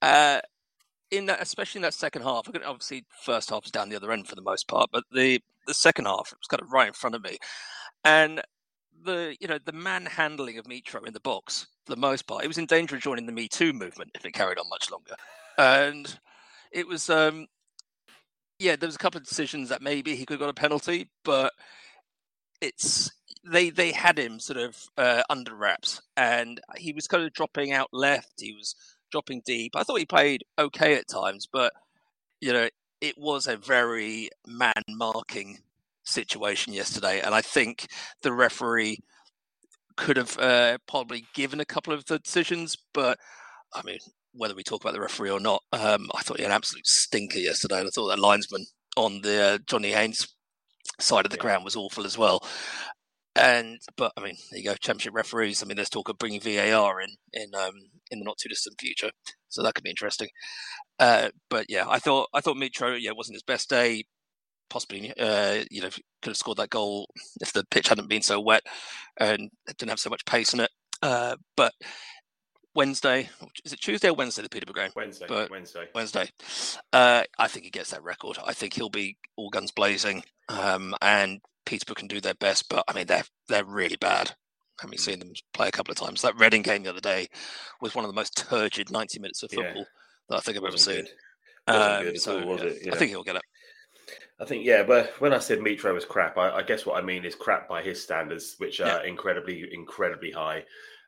Uh, 0.00 0.40
in 1.10 1.26
that, 1.26 1.42
especially 1.42 1.80
in 1.80 1.82
that 1.82 1.92
second 1.92 2.22
half, 2.22 2.48
obviously 2.64 3.04
first 3.22 3.50
half 3.50 3.64
was 3.64 3.70
down 3.70 3.90
the 3.90 3.96
other 3.96 4.10
end 4.10 4.26
for 4.26 4.34
the 4.34 4.42
most 4.42 4.66
part, 4.68 4.88
but 4.90 5.04
the 5.12 5.40
the 5.66 5.74
second 5.74 6.06
half 6.06 6.32
it 6.32 6.38
was 6.38 6.48
kind 6.48 6.62
of 6.62 6.72
right 6.72 6.88
in 6.88 6.94
front 6.94 7.14
of 7.14 7.22
me, 7.22 7.36
and 8.04 8.40
the 9.04 9.36
you 9.40 9.48
know 9.48 9.58
the 9.64 9.72
manhandling 9.72 10.58
of 10.58 10.66
Mitro 10.66 11.06
in 11.06 11.12
the 11.12 11.20
box 11.20 11.66
for 11.84 11.94
the 11.94 12.00
most 12.00 12.26
part. 12.26 12.42
He 12.42 12.48
was 12.48 12.58
in 12.58 12.66
danger 12.66 12.96
of 12.96 13.02
joining 13.02 13.26
the 13.26 13.32
Me 13.32 13.48
Too 13.48 13.72
movement 13.72 14.12
if 14.14 14.24
it 14.24 14.32
carried 14.32 14.58
on 14.58 14.68
much 14.68 14.90
longer, 14.90 15.14
and 15.58 16.18
it 16.70 16.86
was 16.86 17.10
um 17.10 17.46
yeah 18.58 18.76
there 18.76 18.88
was 18.88 18.96
a 18.96 18.98
couple 18.98 19.18
of 19.18 19.26
decisions 19.26 19.68
that 19.68 19.82
maybe 19.82 20.16
he 20.16 20.24
could 20.24 20.34
have 20.34 20.40
got 20.40 20.50
a 20.50 20.54
penalty, 20.54 21.08
but 21.24 21.52
it's 22.60 23.10
they 23.44 23.70
they 23.70 23.92
had 23.92 24.18
him 24.18 24.38
sort 24.38 24.58
of 24.58 24.76
uh, 24.96 25.22
under 25.28 25.54
wraps, 25.54 26.00
and 26.16 26.60
he 26.76 26.92
was 26.92 27.06
kind 27.08 27.24
of 27.24 27.32
dropping 27.32 27.72
out 27.72 27.88
left. 27.92 28.40
He 28.40 28.52
was 28.52 28.74
dropping 29.10 29.42
deep. 29.44 29.72
I 29.74 29.82
thought 29.82 29.98
he 29.98 30.06
played 30.06 30.44
okay 30.58 30.94
at 30.94 31.08
times, 31.08 31.48
but 31.52 31.72
you 32.40 32.52
know 32.52 32.68
it 33.00 33.18
was 33.18 33.48
a 33.48 33.56
very 33.56 34.30
man 34.46 34.82
marking 34.88 35.58
situation 36.04 36.72
yesterday, 36.72 37.20
and 37.20 37.34
I 37.34 37.40
think 37.40 37.86
the 38.22 38.32
referee 38.32 38.98
could 39.96 40.16
have 40.16 40.38
uh, 40.38 40.78
probably 40.88 41.24
given 41.34 41.60
a 41.60 41.64
couple 41.64 41.92
of 41.92 42.04
the 42.06 42.18
decisions, 42.18 42.76
but 42.94 43.18
I 43.74 43.82
mean, 43.82 43.98
whether 44.32 44.54
we 44.54 44.62
talk 44.62 44.82
about 44.82 44.94
the 44.94 45.00
referee 45.00 45.30
or 45.30 45.40
not, 45.40 45.62
um, 45.72 46.10
I 46.14 46.22
thought 46.22 46.38
he 46.38 46.42
had 46.42 46.50
an 46.50 46.56
absolute 46.56 46.86
stinker 46.86 47.38
yesterday, 47.38 47.78
and 47.78 47.86
I 47.86 47.90
thought 47.90 48.08
that 48.08 48.18
linesman 48.18 48.66
on 48.96 49.20
the 49.22 49.42
uh, 49.42 49.58
Johnny 49.66 49.92
Haynes 49.92 50.28
side 50.98 51.24
of 51.24 51.30
the 51.30 51.36
yeah. 51.36 51.42
ground 51.42 51.64
was 51.64 51.76
awful 51.76 52.04
as 52.04 52.18
well. 52.18 52.46
And 53.34 53.78
but 53.96 54.12
I 54.16 54.22
mean, 54.22 54.36
there 54.50 54.60
you 54.60 54.64
go, 54.64 54.74
championship 54.74 55.14
referees. 55.14 55.62
I 55.62 55.66
mean, 55.66 55.76
there's 55.76 55.88
talk 55.88 56.08
of 56.08 56.18
bringing 56.18 56.40
VAR 56.40 57.00
in 57.00 57.10
in 57.32 57.54
um, 57.54 57.72
in 58.10 58.18
the 58.18 58.24
not 58.24 58.36
too 58.38 58.50
distant 58.50 58.78
future, 58.78 59.10
so 59.48 59.62
that 59.62 59.74
could 59.74 59.84
be 59.84 59.90
interesting. 59.90 60.28
Uh, 60.98 61.30
but 61.48 61.66
yeah, 61.70 61.86
I 61.88 61.98
thought 61.98 62.28
I 62.34 62.40
thought 62.40 62.56
Mitro 62.56 62.98
yeah 63.00 63.12
wasn't 63.16 63.36
his 63.36 63.42
best 63.42 63.70
day 63.70 64.04
possibly 64.72 65.12
uh, 65.18 65.62
you 65.70 65.82
know 65.82 65.90
could 66.22 66.30
have 66.30 66.36
scored 66.36 66.56
that 66.56 66.70
goal 66.70 67.08
if 67.42 67.52
the 67.52 67.64
pitch 67.70 67.88
hadn't 67.88 68.08
been 68.08 68.22
so 68.22 68.40
wet 68.40 68.62
and 69.18 69.50
didn't 69.66 69.90
have 69.90 70.00
so 70.00 70.08
much 70.08 70.24
pace 70.24 70.54
in 70.54 70.60
it. 70.60 70.70
Uh, 71.02 71.36
but 71.56 71.74
Wednesday, 72.74 73.28
is 73.66 73.74
it 73.74 73.80
Tuesday 73.80 74.08
or 74.08 74.14
Wednesday? 74.14 74.40
The 74.40 74.48
Peterborough 74.48 74.82
game. 74.82 74.92
Wednesday. 74.96 75.26
But 75.28 75.50
Wednesday. 75.50 75.88
Wednesday. 75.94 76.30
Uh, 76.90 77.24
I 77.38 77.48
think 77.48 77.66
he 77.66 77.70
gets 77.70 77.90
that 77.90 78.02
record. 78.02 78.38
I 78.44 78.54
think 78.54 78.72
he'll 78.72 78.88
be 78.88 79.18
all 79.36 79.50
guns 79.50 79.72
blazing, 79.72 80.24
um, 80.48 80.94
and 81.02 81.40
Peterborough 81.66 81.96
can 81.96 82.08
do 82.08 82.20
their 82.20 82.34
best. 82.34 82.70
But 82.70 82.84
I 82.88 82.94
mean, 82.94 83.06
they're 83.06 83.24
they're 83.48 83.64
really 83.64 83.96
bad. 83.96 84.34
I 84.82 84.86
mean, 84.86 84.94
hmm. 84.94 85.02
seen 85.02 85.18
them 85.18 85.32
play 85.52 85.68
a 85.68 85.72
couple 85.72 85.92
of 85.92 85.98
times. 85.98 86.22
That 86.22 86.38
Reading 86.38 86.62
game 86.62 86.82
the 86.82 86.90
other 86.90 87.00
day 87.00 87.28
was 87.82 87.94
one 87.94 88.06
of 88.06 88.10
the 88.10 88.16
most 88.16 88.38
turgid 88.48 88.90
ninety 88.90 89.18
minutes 89.18 89.42
of 89.42 89.50
football 89.50 89.74
yeah. 89.76 89.84
that 90.30 90.36
I 90.36 90.40
think 90.40 90.56
I've 90.56 90.64
ever 90.64 90.78
seen. 90.78 91.06
Um, 91.68 92.16
so, 92.16 92.38
yeah, 92.82 92.92
I 92.92 92.96
think 92.96 93.10
he'll 93.10 93.22
get 93.22 93.36
it. 93.36 93.42
I 94.40 94.44
think 94.44 94.64
yeah, 94.64 94.82
but 94.82 95.12
when 95.20 95.32
I 95.32 95.38
said 95.38 95.60
Mitro 95.60 95.94
was 95.94 96.04
crap, 96.04 96.36
I, 96.36 96.50
I, 96.50 96.62
guess 96.62 96.84
what 96.84 97.00
I 97.00 97.06
mean 97.06 97.24
is 97.24 97.34
crap 97.34 97.68
by 97.68 97.82
his 97.82 98.02
standards, 98.02 98.56
which 98.58 98.80
are 98.80 99.02
yeah. 99.02 99.04
incredibly, 99.04 99.68
incredibly 99.72 100.32
high. 100.32 100.64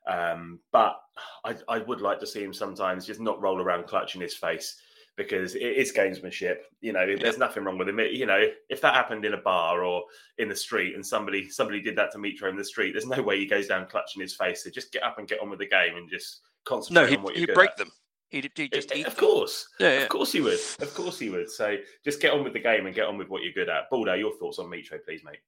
Um, 0.06 0.60
but 0.70 1.00
I, 1.44 1.56
I, 1.68 1.78
would 1.78 2.00
like 2.00 2.20
to 2.20 2.26
see 2.26 2.44
him 2.44 2.52
sometimes 2.52 3.06
just 3.06 3.20
not 3.20 3.40
roll 3.40 3.60
around 3.60 3.86
clutching 3.86 4.20
his 4.20 4.34
face 4.34 4.76
because 5.16 5.54
it 5.54 5.62
is 5.62 5.92
gamesmanship. 5.92 6.56
You 6.80 6.92
know, 6.92 7.04
yeah. 7.04 7.16
there's 7.20 7.38
nothing 7.38 7.64
wrong 7.64 7.78
with 7.78 7.88
him. 7.88 7.98
You 7.98 8.26
know, 8.26 8.46
if 8.68 8.80
that 8.82 8.94
happened 8.94 9.24
in 9.24 9.34
a 9.34 9.38
bar 9.40 9.82
or 9.82 10.04
in 10.38 10.48
the 10.48 10.56
street 10.56 10.94
and 10.94 11.04
somebody 11.04 11.48
somebody 11.48 11.80
did 11.80 11.96
that 11.96 12.12
to 12.12 12.18
Mitro 12.18 12.50
in 12.50 12.56
the 12.56 12.64
street, 12.64 12.92
there's 12.92 13.06
no 13.06 13.22
way 13.22 13.38
he 13.38 13.46
goes 13.46 13.66
down 13.66 13.86
clutching 13.86 14.20
his 14.20 14.34
face. 14.34 14.64
So 14.64 14.70
just 14.70 14.92
get 14.92 15.02
up 15.02 15.18
and 15.18 15.28
get 15.28 15.40
on 15.40 15.50
with 15.50 15.60
the 15.60 15.68
game 15.68 15.96
and 15.96 16.08
just 16.10 16.40
concentrate 16.64 17.02
no, 17.02 17.08
he, 17.08 17.16
on 17.16 17.22
what 17.22 17.36
you 17.36 17.46
break 17.46 17.70
at. 17.70 17.76
them. 17.78 17.90
He'd, 18.34 18.50
he'd 18.56 18.72
just 18.72 18.92
eat 18.92 19.06
Of 19.06 19.16
course. 19.16 19.68
Yeah, 19.78 19.92
yeah, 19.92 20.02
Of 20.02 20.08
course 20.08 20.32
he 20.32 20.40
would. 20.40 20.58
Of 20.80 20.92
course 20.92 21.20
he 21.20 21.30
would. 21.30 21.48
So 21.48 21.76
just 22.04 22.20
get 22.20 22.32
on 22.32 22.42
with 22.42 22.52
the 22.52 22.58
game 22.58 22.86
and 22.86 22.94
get 22.94 23.06
on 23.06 23.16
with 23.16 23.28
what 23.28 23.44
you're 23.44 23.52
good 23.52 23.68
at. 23.68 23.88
Baldo, 23.90 24.14
your 24.14 24.36
thoughts 24.38 24.58
on 24.58 24.66
Mitro, 24.66 24.98
please, 25.04 25.22
mate. 25.24 25.38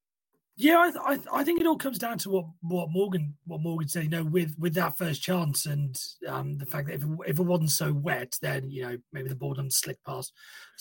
Yeah, 0.59 0.78
I, 0.78 1.14
I, 1.14 1.19
I, 1.33 1.45
think 1.45 1.61
it 1.61 1.66
all 1.66 1.76
comes 1.76 1.99
down 1.99 2.16
to 2.19 2.31
what, 2.31 2.47
what 2.62 2.88
Morgan 2.90 3.35
what 3.45 3.61
Morgan 3.61 3.88
said. 3.88 4.05
You 4.05 4.09
know, 4.09 4.25
with 4.25 4.55
with 4.57 4.73
that 4.75 4.97
first 4.97 5.21
chance 5.21 5.66
and 5.66 5.95
um, 6.26 6.57
the 6.57 6.64
fact 6.64 6.87
that 6.87 6.95
if 6.95 7.02
it, 7.02 7.09
if 7.26 7.38
it 7.38 7.43
wasn't 7.43 7.73
so 7.73 7.93
wet, 7.93 8.38
then 8.40 8.71
you 8.71 8.83
know 8.83 8.97
maybe 9.12 9.28
the 9.28 9.35
ball 9.35 9.52
doesn't 9.52 9.75
slip 9.75 9.99
past. 10.07 10.33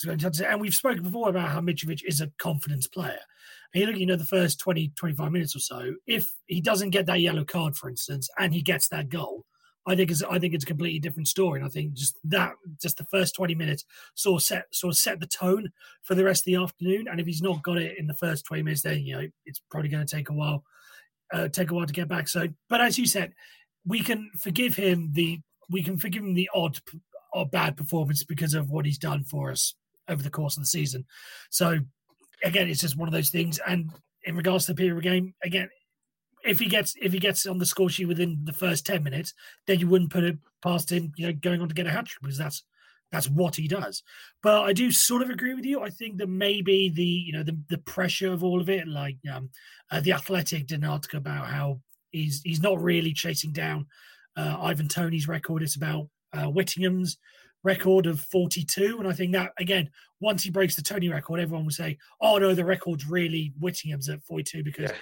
And 0.06 0.62
we've 0.62 0.74
spoken 0.74 1.04
before 1.04 1.30
about 1.30 1.50
how 1.50 1.60
Mitrovic 1.60 2.04
is 2.06 2.22
a 2.22 2.32
confidence 2.38 2.88
player. 2.88 3.20
And 3.74 3.82
you 3.82 3.88
look, 3.88 3.98
you 3.98 4.06
know, 4.06 4.16
the 4.16 4.24
first 4.24 4.60
20, 4.60 4.94
25 4.96 5.32
minutes 5.32 5.56
or 5.56 5.60
so, 5.60 5.96
if 6.08 6.32
he 6.46 6.62
doesn't 6.62 6.92
get 6.92 7.08
that 7.08 7.20
yellow 7.20 7.44
card, 7.44 7.76
for 7.76 7.90
instance, 7.90 8.30
and 8.40 8.54
he 8.54 8.62
gets 8.62 8.88
that 8.90 9.10
goal, 9.10 9.44
I 9.88 9.96
think 9.96 10.12
it's 10.12 10.24
I 10.24 10.40
think 10.40 10.54
it's 10.54 10.64
a 10.64 10.68
completely 10.68 11.00
different 11.00 11.28
story. 11.28 11.60
And 11.60 11.68
I 11.68 11.70
think 11.70 11.94
just 11.94 12.18
that 12.26 12.54
just 12.82 12.98
the 12.98 13.06
first 13.06 13.36
twenty 13.36 13.56
minutes 13.56 13.86
sort 14.16 14.42
of 14.42 14.46
set 14.46 14.66
sort 14.74 14.94
of 14.94 14.98
set 14.98 15.20
the 15.20 15.28
tone 15.28 15.72
for 16.02 16.16
the 16.16 16.24
rest 16.24 16.42
of 16.42 16.46
the 16.46 16.56
afternoon. 16.56 17.08
And 17.08 17.20
if 17.20 17.26
he's 17.26 17.42
not 17.42 17.64
got 17.64 17.78
it 17.78 17.98
in 17.98 18.08
the 18.08 18.14
first 18.14 18.46
twenty 18.46 18.64
minutes, 18.64 18.82
then 18.82 19.00
you 19.00 19.16
know 19.16 19.28
it's 19.46 19.62
probably 19.70 19.90
going 19.90 20.06
to 20.06 20.16
take 20.16 20.30
a 20.30 20.34
while 20.34 20.64
uh, 21.34 21.48
take 21.48 21.72
a 21.72 21.74
while 21.74 21.86
to 21.86 21.94
get 21.94 22.08
back. 22.08 22.28
So, 22.28 22.48
but 22.70 22.82
as 22.82 22.98
you 22.98 23.06
said, 23.06 23.34
we 23.86 24.02
can 24.02 24.32
forgive 24.40 24.76
him 24.76 25.12
the 25.14 25.40
we 25.70 25.84
can 25.84 25.98
forgive 25.98 26.24
him 26.24 26.34
the 26.34 26.50
odd 26.54 26.80
or 27.34 27.46
bad 27.46 27.76
performance 27.76 28.24
because 28.24 28.54
of 28.54 28.70
what 28.70 28.86
he's 28.86 28.98
done 28.98 29.24
for 29.24 29.52
us 29.52 29.76
over 30.08 30.22
the 30.22 30.30
course 30.30 30.58
of 30.58 30.64
the 30.64 30.68
season. 30.68 31.06
So 31.50 31.80
again, 32.44 32.70
it's 32.70 32.82
just 32.82 32.98
one 32.98 33.08
of 33.08 33.14
those 33.14 33.30
things. 33.30 33.60
And 33.68 33.92
in 34.24 34.36
regards 34.36 34.66
to 34.66 34.74
the 34.74 34.78
period 34.78 35.04
game, 35.04 35.34
again, 35.44 35.70
if 36.46 36.60
he 36.60 36.68
gets 36.68 36.96
if 37.02 37.14
he 37.14 37.20
gets 37.20 37.46
on 37.46 37.58
the 37.58 37.66
score 37.66 37.90
sheet 37.90 38.08
within 38.08 38.40
the 38.44 38.54
first 38.54 38.86
ten 38.86 39.04
minutes, 39.04 39.34
then 39.68 39.80
you 39.80 39.88
wouldn't 39.88 40.12
put 40.12 40.24
it 40.24 40.38
past 40.62 40.92
him, 40.92 41.12
you 41.18 41.28
know, 41.28 41.34
going 41.34 41.62
on 41.62 41.68
to 41.68 41.76
get 41.76 41.88
a 41.88 41.92
hat 41.92 42.06
trick 42.06 42.22
because 42.22 42.38
that's 42.38 42.64
that's 43.12 43.30
what 43.30 43.56
he 43.56 43.68
does. 43.68 44.04
But 44.42 44.64
I 44.64 44.74
do 44.74 44.92
sort 44.92 45.22
of 45.22 45.30
agree 45.30 45.54
with 45.54 45.66
you. 45.66 45.82
I 45.82 45.90
think 45.90 46.18
that 46.18 46.30
maybe 46.30 46.90
the 46.90 47.04
you 47.04 47.34
know 47.34 47.44
the 47.44 47.58
the 47.70 47.78
pressure 47.80 48.32
of 48.32 48.44
all 48.44 48.62
of 48.62 48.70
it, 48.70 48.88
like 48.88 49.18
um, 49.32 49.50
uh, 49.92 50.00
the 50.00 50.14
Athletic 50.14 50.68
did 50.68 50.84
an 50.84 50.90
article 50.90 51.18
about 51.18 51.48
how 51.48 51.82
he's 52.12 52.42
he's 52.44 52.62
not 52.62 52.82
really 52.82 53.14
chasing 53.14 53.52
down 53.52 53.88
uh, 54.38 54.58
Ivan 54.60 54.88
Toney's 54.88 55.28
record. 55.28 55.64
It's 55.64 55.76
about 55.76 56.10
uh, 56.34 56.50
Whittingham's 56.50 57.18
record 57.64 58.06
of 58.06 58.20
42. 58.32 58.98
And 59.00 59.08
I 59.08 59.14
think 59.14 59.32
that, 59.32 59.52
again, 59.58 59.90
once 60.20 60.44
he 60.44 60.52
breaks 60.52 60.76
the 60.76 60.84
Tony 60.84 61.10
record, 61.10 61.40
everyone 61.40 61.66
will 61.66 61.72
say, 61.72 61.98
oh, 62.22 62.38
no, 62.38 62.54
the 62.54 62.64
record's 62.64 63.08
really 63.08 63.54
Whittingham's 63.60 64.08
at 64.08 64.22
42 64.24 64.64
because 64.64 64.92
yeah 64.92 64.98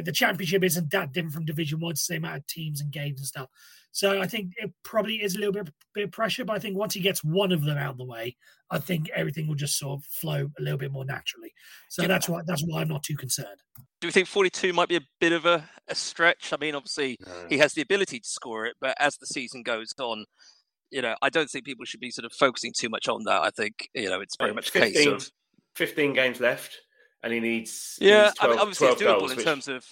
the 0.00 0.12
championship 0.12 0.64
isn't 0.64 0.90
that 0.90 1.12
different 1.12 1.34
from 1.34 1.44
Division 1.44 1.80
One, 1.80 1.92
it's 1.92 2.06
the 2.06 2.14
same 2.14 2.24
amount 2.24 2.38
of 2.38 2.46
teams 2.46 2.80
and 2.80 2.90
games 2.90 3.20
and 3.20 3.26
stuff. 3.26 3.48
So 3.92 4.22
I 4.22 4.26
think 4.26 4.54
it 4.56 4.72
probably 4.84 5.22
is 5.22 5.34
a 5.34 5.38
little 5.38 5.52
bit, 5.52 5.70
bit 5.92 6.04
of 6.04 6.12
pressure, 6.12 6.46
but 6.46 6.56
I 6.56 6.58
think 6.58 6.78
once 6.78 6.94
he 6.94 7.00
gets 7.00 7.22
one 7.22 7.52
of 7.52 7.62
them 7.62 7.76
out 7.76 7.92
of 7.92 7.98
the 7.98 8.06
way, 8.06 8.36
I 8.70 8.78
think 8.78 9.10
everything 9.14 9.46
will 9.46 9.54
just 9.54 9.78
sort 9.78 10.00
of 10.00 10.06
flow 10.06 10.50
a 10.58 10.62
little 10.62 10.78
bit 10.78 10.92
more 10.92 11.04
naturally. 11.04 11.52
So 11.90 12.06
that's 12.06 12.26
why 12.26 12.40
that's 12.46 12.62
why 12.62 12.80
I'm 12.80 12.88
not 12.88 13.02
too 13.02 13.16
concerned. 13.16 13.60
Do 14.00 14.08
we 14.08 14.12
think 14.12 14.28
42 14.28 14.72
might 14.72 14.88
be 14.88 14.96
a 14.96 15.02
bit 15.20 15.32
of 15.32 15.44
a, 15.44 15.68
a 15.88 15.94
stretch? 15.94 16.54
I 16.54 16.56
mean, 16.56 16.74
obviously 16.74 17.18
no. 17.20 17.32
he 17.50 17.58
has 17.58 17.74
the 17.74 17.82
ability 17.82 18.20
to 18.20 18.28
score 18.28 18.64
it, 18.64 18.76
but 18.80 18.96
as 18.98 19.18
the 19.18 19.26
season 19.26 19.62
goes 19.62 19.92
on, 20.00 20.24
you 20.90 21.02
know, 21.02 21.14
I 21.20 21.28
don't 21.28 21.50
think 21.50 21.66
people 21.66 21.84
should 21.84 22.00
be 22.00 22.10
sort 22.10 22.24
of 22.24 22.32
focusing 22.32 22.72
too 22.74 22.88
much 22.88 23.08
on 23.08 23.24
that. 23.24 23.42
I 23.42 23.50
think 23.50 23.90
you 23.94 24.08
know 24.08 24.22
it's 24.22 24.36
very 24.36 24.54
much 24.54 24.70
a 24.70 24.72
case 24.72 25.06
of 25.06 25.30
15 25.76 26.14
games 26.14 26.40
left 26.40 26.78
and 27.22 27.32
he 27.32 27.40
needs 27.40 27.98
yeah. 28.00 28.08
He 28.08 28.22
needs 28.24 28.34
12, 28.34 28.50
I 28.50 28.52
mean, 28.52 28.60
obviously, 28.60 28.88
it's 28.88 29.02
doable 29.02 29.18
goals, 29.18 29.30
in 29.30 29.36
which, 29.36 29.46
terms 29.46 29.68
of. 29.68 29.86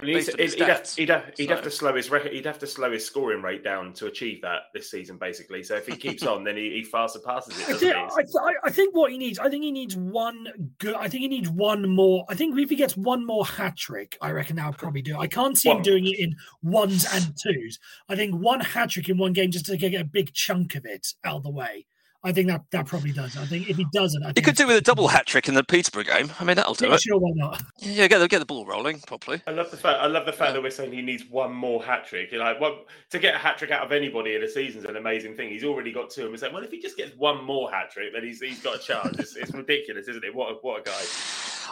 He 0.00 0.14
needs, 0.14 0.28
he'd, 0.28 0.38
he'd, 0.38 0.60
have, 0.60 0.90
he'd, 0.94 1.08
have, 1.10 1.24
he'd 1.36 1.48
so. 1.48 1.54
have 1.54 1.64
to 1.64 1.70
slow 1.70 1.94
his 1.94 2.10
record. 2.10 2.32
He'd 2.32 2.46
have 2.46 2.58
to 2.60 2.66
slow 2.66 2.90
his 2.90 3.04
scoring 3.04 3.42
rate 3.42 3.62
down 3.62 3.92
to 3.94 4.06
achieve 4.06 4.40
that 4.40 4.62
this 4.72 4.90
season, 4.90 5.18
basically. 5.18 5.62
So 5.62 5.76
if 5.76 5.86
he 5.86 5.94
keeps 5.94 6.22
on, 6.22 6.42
then 6.42 6.56
he, 6.56 6.70
he 6.70 6.84
far 6.84 7.06
surpasses 7.08 7.58
it. 7.58 7.68
I 7.68 7.74
think, 7.74 7.94
I, 7.94 8.52
I 8.64 8.70
think, 8.70 8.94
what 8.94 9.12
he 9.12 9.18
needs, 9.18 9.38
I 9.38 9.50
think 9.50 9.62
he 9.62 9.70
needs 9.70 9.96
one 9.96 10.72
good. 10.78 10.94
I 10.94 11.08
think 11.08 11.22
he 11.22 11.28
needs 11.28 11.50
one 11.50 11.86
more. 11.88 12.24
I 12.30 12.34
think 12.34 12.58
if 12.58 12.70
he 12.70 12.76
gets 12.76 12.96
one 12.96 13.26
more 13.26 13.44
hat 13.44 13.76
trick, 13.76 14.16
I 14.22 14.30
reckon 14.30 14.56
that 14.56 14.66
would 14.68 14.78
probably 14.78 15.02
do. 15.02 15.18
I 15.18 15.26
can't 15.26 15.58
see 15.58 15.68
one. 15.68 15.78
him 15.78 15.82
doing 15.82 16.06
it 16.06 16.18
in 16.18 16.34
ones 16.62 17.06
and 17.12 17.34
twos. 17.36 17.78
I 18.08 18.16
think 18.16 18.34
one 18.34 18.60
hat 18.60 18.90
trick 18.90 19.10
in 19.10 19.18
one 19.18 19.34
game 19.34 19.50
just 19.50 19.66
to 19.66 19.76
get 19.76 20.00
a 20.00 20.04
big 20.04 20.32
chunk 20.32 20.76
of 20.76 20.86
it 20.86 21.08
out 21.24 21.36
of 21.36 21.42
the 21.42 21.50
way. 21.50 21.84
I 22.22 22.32
think 22.32 22.48
that 22.48 22.62
that 22.72 22.86
probably 22.86 23.12
does. 23.12 23.34
I 23.38 23.46
think 23.46 23.70
if 23.70 23.78
he 23.78 23.86
doesn't, 23.94 24.22
I 24.22 24.32
he 24.34 24.42
could 24.42 24.54
do 24.54 24.66
with 24.66 24.76
a 24.76 24.82
double 24.82 25.08
hat 25.08 25.24
trick 25.24 25.48
in 25.48 25.54
the 25.54 25.64
Peterborough 25.64 26.04
game. 26.04 26.30
I 26.38 26.44
mean, 26.44 26.56
that'll 26.56 26.74
do 26.74 26.92
it. 26.92 27.00
Sure, 27.00 27.18
why 27.18 27.30
not? 27.34 27.62
Yeah, 27.78 28.08
get 28.08 28.18
the 28.18 28.28
get 28.28 28.40
the 28.40 28.44
ball 28.44 28.66
rolling 28.66 29.00
properly. 29.00 29.40
I 29.46 29.52
love 29.52 29.70
the 29.70 29.78
fact. 29.78 30.00
I 30.00 30.06
love 30.06 30.26
the 30.26 30.32
fact 30.32 30.50
yeah. 30.50 30.52
that 30.54 30.62
we're 30.62 30.70
saying 30.70 30.92
he 30.92 31.00
needs 31.00 31.24
one 31.24 31.54
more 31.54 31.82
hat 31.82 32.06
trick. 32.06 32.30
You 32.30 32.38
know, 32.38 32.44
like, 32.44 32.60
well, 32.60 32.84
to 33.10 33.18
get 33.18 33.36
a 33.36 33.38
hat 33.38 33.56
trick 33.56 33.70
out 33.70 33.84
of 33.84 33.92
anybody 33.92 34.34
in 34.34 34.42
a 34.42 34.48
season 34.48 34.80
is 34.80 34.84
an 34.84 34.96
amazing 34.96 35.34
thing. 35.34 35.48
He's 35.48 35.64
already 35.64 35.92
got 35.92 36.10
two, 36.10 36.22
and 36.22 36.30
we're 36.30 36.36
saying, 36.36 36.52
well, 36.52 36.62
if 36.62 36.70
he 36.70 36.78
just 36.78 36.98
gets 36.98 37.16
one 37.16 37.42
more 37.42 37.70
hat 37.70 37.90
trick, 37.90 38.12
then 38.12 38.22
he's 38.22 38.40
he's 38.40 38.60
got 38.60 38.76
a 38.76 38.78
chance. 38.78 39.18
it's, 39.18 39.36
it's, 39.36 39.54
ridiculous, 39.54 40.06
isn't 40.06 40.22
it? 40.22 40.34
What 40.34 40.52
a, 40.52 40.54
what 40.60 40.80
a 40.80 40.82
guy. 40.82 41.02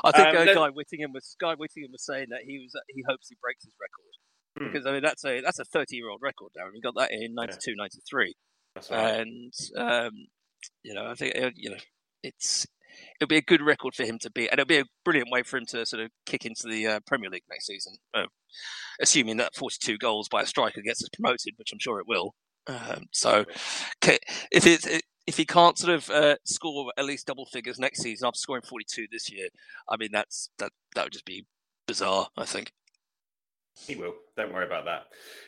I 0.04 0.12
think 0.12 0.28
um, 0.28 0.48
uh, 0.48 0.54
Guy 0.54 0.68
Whittingham 0.70 1.12
was 1.12 1.36
Guy 1.38 1.56
Whittingham 1.56 1.92
was 1.92 2.06
saying 2.06 2.28
that 2.30 2.40
he 2.46 2.58
was 2.58 2.72
he 2.88 3.04
hopes 3.06 3.28
he 3.28 3.36
breaks 3.42 3.64
his 3.64 3.74
record 3.78 4.66
hmm. 4.66 4.72
because 4.72 4.86
I 4.86 4.92
mean 4.92 5.02
that's 5.02 5.26
a 5.26 5.42
that's 5.42 5.58
a 5.58 5.64
30 5.66 5.94
year 5.94 6.08
old 6.08 6.20
record, 6.22 6.52
Darren. 6.56 6.70
He 6.72 6.80
got 6.80 6.94
that 6.96 7.10
in 7.12 7.34
92, 7.34 7.72
yeah. 7.72 7.74
93. 7.76 8.34
Right. 8.76 8.90
And 8.90 9.52
um, 9.76 10.12
you 10.82 10.94
know, 10.94 11.06
I 11.06 11.14
think 11.14 11.36
uh, 11.36 11.50
you 11.54 11.70
know 11.70 11.76
it's 12.22 12.66
it'll 13.20 13.28
be 13.28 13.36
a 13.36 13.42
good 13.42 13.62
record 13.62 13.94
for 13.94 14.04
him 14.04 14.18
to 14.20 14.30
be, 14.30 14.48
and 14.48 14.58
it'll 14.58 14.68
be 14.68 14.78
a 14.78 14.84
brilliant 15.04 15.30
way 15.30 15.42
for 15.42 15.56
him 15.58 15.66
to 15.66 15.86
sort 15.86 16.02
of 16.02 16.10
kick 16.26 16.44
into 16.44 16.68
the 16.68 16.86
uh, 16.86 17.00
Premier 17.06 17.30
League 17.30 17.44
next 17.48 17.66
season, 17.66 17.94
uh, 18.14 18.26
assuming 19.00 19.36
that 19.38 19.54
42 19.54 19.98
goals 19.98 20.28
by 20.28 20.42
a 20.42 20.46
striker 20.46 20.80
gets 20.82 21.02
us 21.02 21.08
promoted, 21.12 21.54
which 21.56 21.72
I'm 21.72 21.78
sure 21.78 22.00
it 22.00 22.08
will. 22.08 22.34
Um, 22.66 23.04
so, 23.12 23.44
if 24.02 24.66
it 24.66 25.02
if 25.26 25.36
he 25.36 25.44
can't 25.44 25.78
sort 25.78 25.94
of 25.94 26.10
uh, 26.10 26.36
score 26.44 26.92
at 26.96 27.04
least 27.04 27.26
double 27.26 27.46
figures 27.46 27.78
next 27.78 28.00
season 28.02 28.26
after 28.26 28.38
scoring 28.38 28.62
42 28.62 29.06
this 29.10 29.30
year, 29.30 29.48
I 29.88 29.96
mean 29.96 30.10
that's 30.12 30.50
that 30.58 30.72
that 30.94 31.04
would 31.04 31.12
just 31.12 31.26
be 31.26 31.46
bizarre. 31.86 32.28
I 32.36 32.44
think. 32.44 32.72
He 33.86 33.96
will. 33.96 34.14
Don't 34.36 34.52
worry 34.52 34.66
about 34.66 34.84
that. 34.84 35.06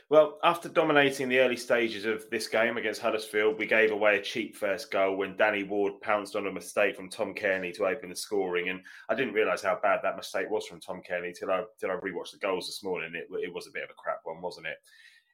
Well, 0.09 0.39
after 0.43 0.69
dominating 0.69 1.29
the 1.29 1.39
early 1.39 1.57
stages 1.57 2.05
of 2.05 2.29
this 2.31 2.49
game 2.49 2.77
against 2.77 3.01
Huddersfield, 3.01 3.59
we 3.59 3.67
gave 3.67 3.93
away 3.93 4.17
a 4.17 4.23
cheap 4.23 4.57
first 4.57 4.91
goal 4.91 5.17
when 5.17 5.37
Danny 5.37 5.63
Ward 5.63 6.01
pounced 6.01 6.37
on 6.37 6.47
a 6.47 6.53
mistake 6.53 6.97
from 6.97 7.09
Tom 7.09 7.35
Cairney 7.35 7.73
to 7.75 7.87
open 7.87 8.09
the 8.09 8.17
scoring. 8.17 8.69
And 8.69 8.81
I 9.09 9.15
didn't 9.15 9.35
realise 9.35 9.63
how 9.63 9.79
bad 9.83 10.01
that 10.03 10.17
mistake 10.17 10.51
was 10.51 10.67
from 10.67 10.81
Tom 10.81 11.01
Cairney 11.09 11.39
till 11.39 11.51
I 11.51 11.63
till 11.79 11.91
I 11.91 11.95
rewatched 11.95 12.33
the 12.33 12.39
goals 12.39 12.67
this 12.67 12.83
morning. 12.83 13.13
It, 13.15 13.29
it 13.43 13.55
was 13.55 13.67
a 13.67 13.73
bit 13.73 13.85
of 13.85 13.91
a 13.91 13.95
crap 13.95 14.21
one, 14.25 14.41
wasn't 14.41 14.67
it? 14.67 14.77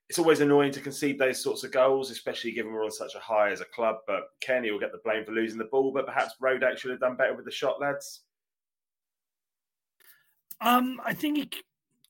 It's 0.08 0.18
always 0.18 0.40
annoying 0.40 0.72
to 0.72 0.80
concede 0.80 1.18
those 1.18 1.42
sorts 1.42 1.64
of 1.64 1.72
goals, 1.72 2.10
especially 2.10 2.52
given 2.52 2.72
we're 2.72 2.84
on 2.84 2.90
such 2.92 3.14
a 3.14 3.20
high 3.20 3.50
as 3.50 3.60
a 3.60 3.66
club. 3.66 3.96
But 4.06 4.24
Cairney 4.44 4.70
will 4.70 4.80
get 4.80 4.92
the 4.92 5.00
blame 5.04 5.24
for 5.24 5.32
losing 5.32 5.58
the 5.58 5.64
ball. 5.64 5.92
But 5.92 6.06
perhaps 6.06 6.34
Rodak 6.42 6.76
should 6.76 6.90
have 6.90 7.00
done 7.00 7.16
better 7.16 7.34
with 7.34 7.44
the 7.44 7.50
shot, 7.50 7.80
lads. 7.80 8.22
Um, 10.60 11.00
I 11.04 11.12
think 11.12 11.36
he 11.38 11.50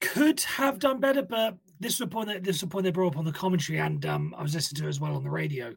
could 0.00 0.40
have 0.42 0.78
done 0.78 1.00
better, 1.00 1.22
but 1.22 1.56
this 1.80 1.94
is 1.94 2.00
a 2.00 2.06
point 2.06 2.28
that 2.28 2.44
this 2.44 2.56
is 2.56 2.62
a 2.62 2.66
point 2.66 2.84
they 2.84 2.90
brought 2.90 3.14
up 3.14 3.18
on 3.18 3.24
the 3.24 3.32
commentary, 3.32 3.78
and 3.78 4.04
um, 4.06 4.34
I 4.36 4.42
was 4.42 4.54
listening 4.54 4.80
to 4.80 4.86
it 4.86 4.90
as 4.90 5.00
well 5.00 5.14
on 5.14 5.24
the 5.24 5.30
radio 5.30 5.74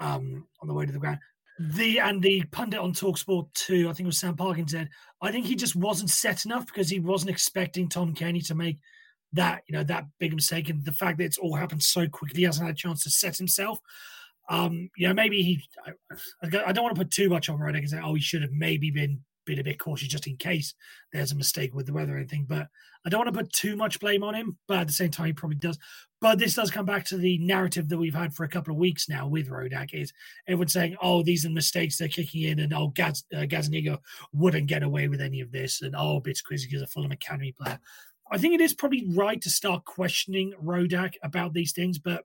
um, 0.00 0.46
on 0.60 0.68
the 0.68 0.74
way 0.74 0.86
to 0.86 0.92
the 0.92 0.98
ground. 0.98 1.18
The 1.58 2.00
and 2.00 2.22
the 2.22 2.42
pundit 2.50 2.80
on 2.80 2.92
Talksport 2.92 3.52
too, 3.54 3.88
I 3.88 3.92
think 3.92 4.00
it 4.00 4.06
was 4.06 4.18
Sam 4.18 4.36
Parkin 4.36 4.66
said, 4.66 4.88
I 5.22 5.30
think 5.30 5.46
he 5.46 5.54
just 5.54 5.76
wasn't 5.76 6.10
set 6.10 6.44
enough 6.44 6.66
because 6.66 6.90
he 6.90 6.98
wasn't 6.98 7.30
expecting 7.30 7.88
Tom 7.88 8.14
Cairney 8.14 8.44
to 8.48 8.54
make 8.54 8.78
that 9.32 9.62
you 9.68 9.76
know 9.76 9.84
that 9.84 10.04
big 10.18 10.34
mistake, 10.34 10.68
and 10.68 10.84
the 10.84 10.92
fact 10.92 11.18
that 11.18 11.24
it's 11.24 11.38
all 11.38 11.54
happened 11.54 11.82
so 11.82 12.08
quickly, 12.08 12.40
he 12.40 12.44
hasn't 12.44 12.66
had 12.66 12.74
a 12.74 12.78
chance 12.78 13.02
to 13.04 13.10
set 13.10 13.36
himself. 13.36 13.78
Um, 14.48 14.90
you 14.96 15.08
know, 15.08 15.14
maybe 15.14 15.42
he. 15.42 15.62
I, 15.86 15.92
I 16.66 16.72
don't 16.72 16.84
want 16.84 16.96
to 16.96 17.00
put 17.00 17.10
too 17.10 17.28
much 17.28 17.48
on 17.48 17.58
Rodak 17.58 17.78
and 17.78 17.88
say, 17.88 18.00
oh, 18.02 18.14
he 18.14 18.20
should 18.20 18.42
have 18.42 18.52
maybe 18.52 18.90
been 18.90 19.20
been 19.44 19.58
a 19.58 19.64
bit 19.64 19.78
cautious 19.78 20.08
just 20.08 20.26
in 20.26 20.36
case 20.36 20.74
there's 21.12 21.32
a 21.32 21.36
mistake 21.36 21.74
with 21.74 21.86
the 21.86 21.92
weather 21.92 22.14
or 22.14 22.18
anything. 22.18 22.46
But 22.48 22.68
I 23.04 23.10
don't 23.10 23.24
want 23.24 23.34
to 23.34 23.40
put 23.42 23.52
too 23.52 23.76
much 23.76 24.00
blame 24.00 24.22
on 24.22 24.34
him, 24.34 24.56
but 24.66 24.78
at 24.78 24.86
the 24.86 24.92
same 24.92 25.10
time, 25.10 25.26
he 25.26 25.32
probably 25.32 25.56
does. 25.56 25.78
But 26.20 26.38
this 26.38 26.54
does 26.54 26.70
come 26.70 26.86
back 26.86 27.04
to 27.06 27.18
the 27.18 27.38
narrative 27.38 27.88
that 27.88 27.98
we've 27.98 28.14
had 28.14 28.32
for 28.32 28.44
a 28.44 28.48
couple 28.48 28.72
of 28.72 28.78
weeks 28.78 29.08
now 29.08 29.26
with 29.26 29.50
Rodak 29.50 29.92
is 29.92 30.12
everyone 30.46 30.68
saying, 30.68 30.96
oh, 31.02 31.22
these 31.22 31.44
are 31.44 31.50
mistakes 31.50 31.98
they're 31.98 32.08
kicking 32.08 32.42
in, 32.42 32.60
and 32.60 32.72
oh, 32.72 32.88
Gaz, 32.88 33.24
uh, 33.34 33.40
Gazzaniga 33.40 33.98
wouldn't 34.32 34.66
get 34.66 34.82
away 34.82 35.08
with 35.08 35.20
any 35.20 35.40
of 35.40 35.52
this, 35.52 35.82
and 35.82 35.94
oh, 35.94 36.20
Bitz 36.20 36.40
Quizzic 36.42 36.72
is 36.72 36.82
a 36.82 36.86
Fulham 36.86 37.12
Academy 37.12 37.52
player. 37.52 37.78
I 38.30 38.38
think 38.38 38.54
it 38.54 38.62
is 38.62 38.72
probably 38.72 39.06
right 39.12 39.40
to 39.42 39.50
start 39.50 39.84
questioning 39.84 40.54
Rodak 40.62 41.14
about 41.22 41.52
these 41.52 41.72
things, 41.72 41.98
but 41.98 42.24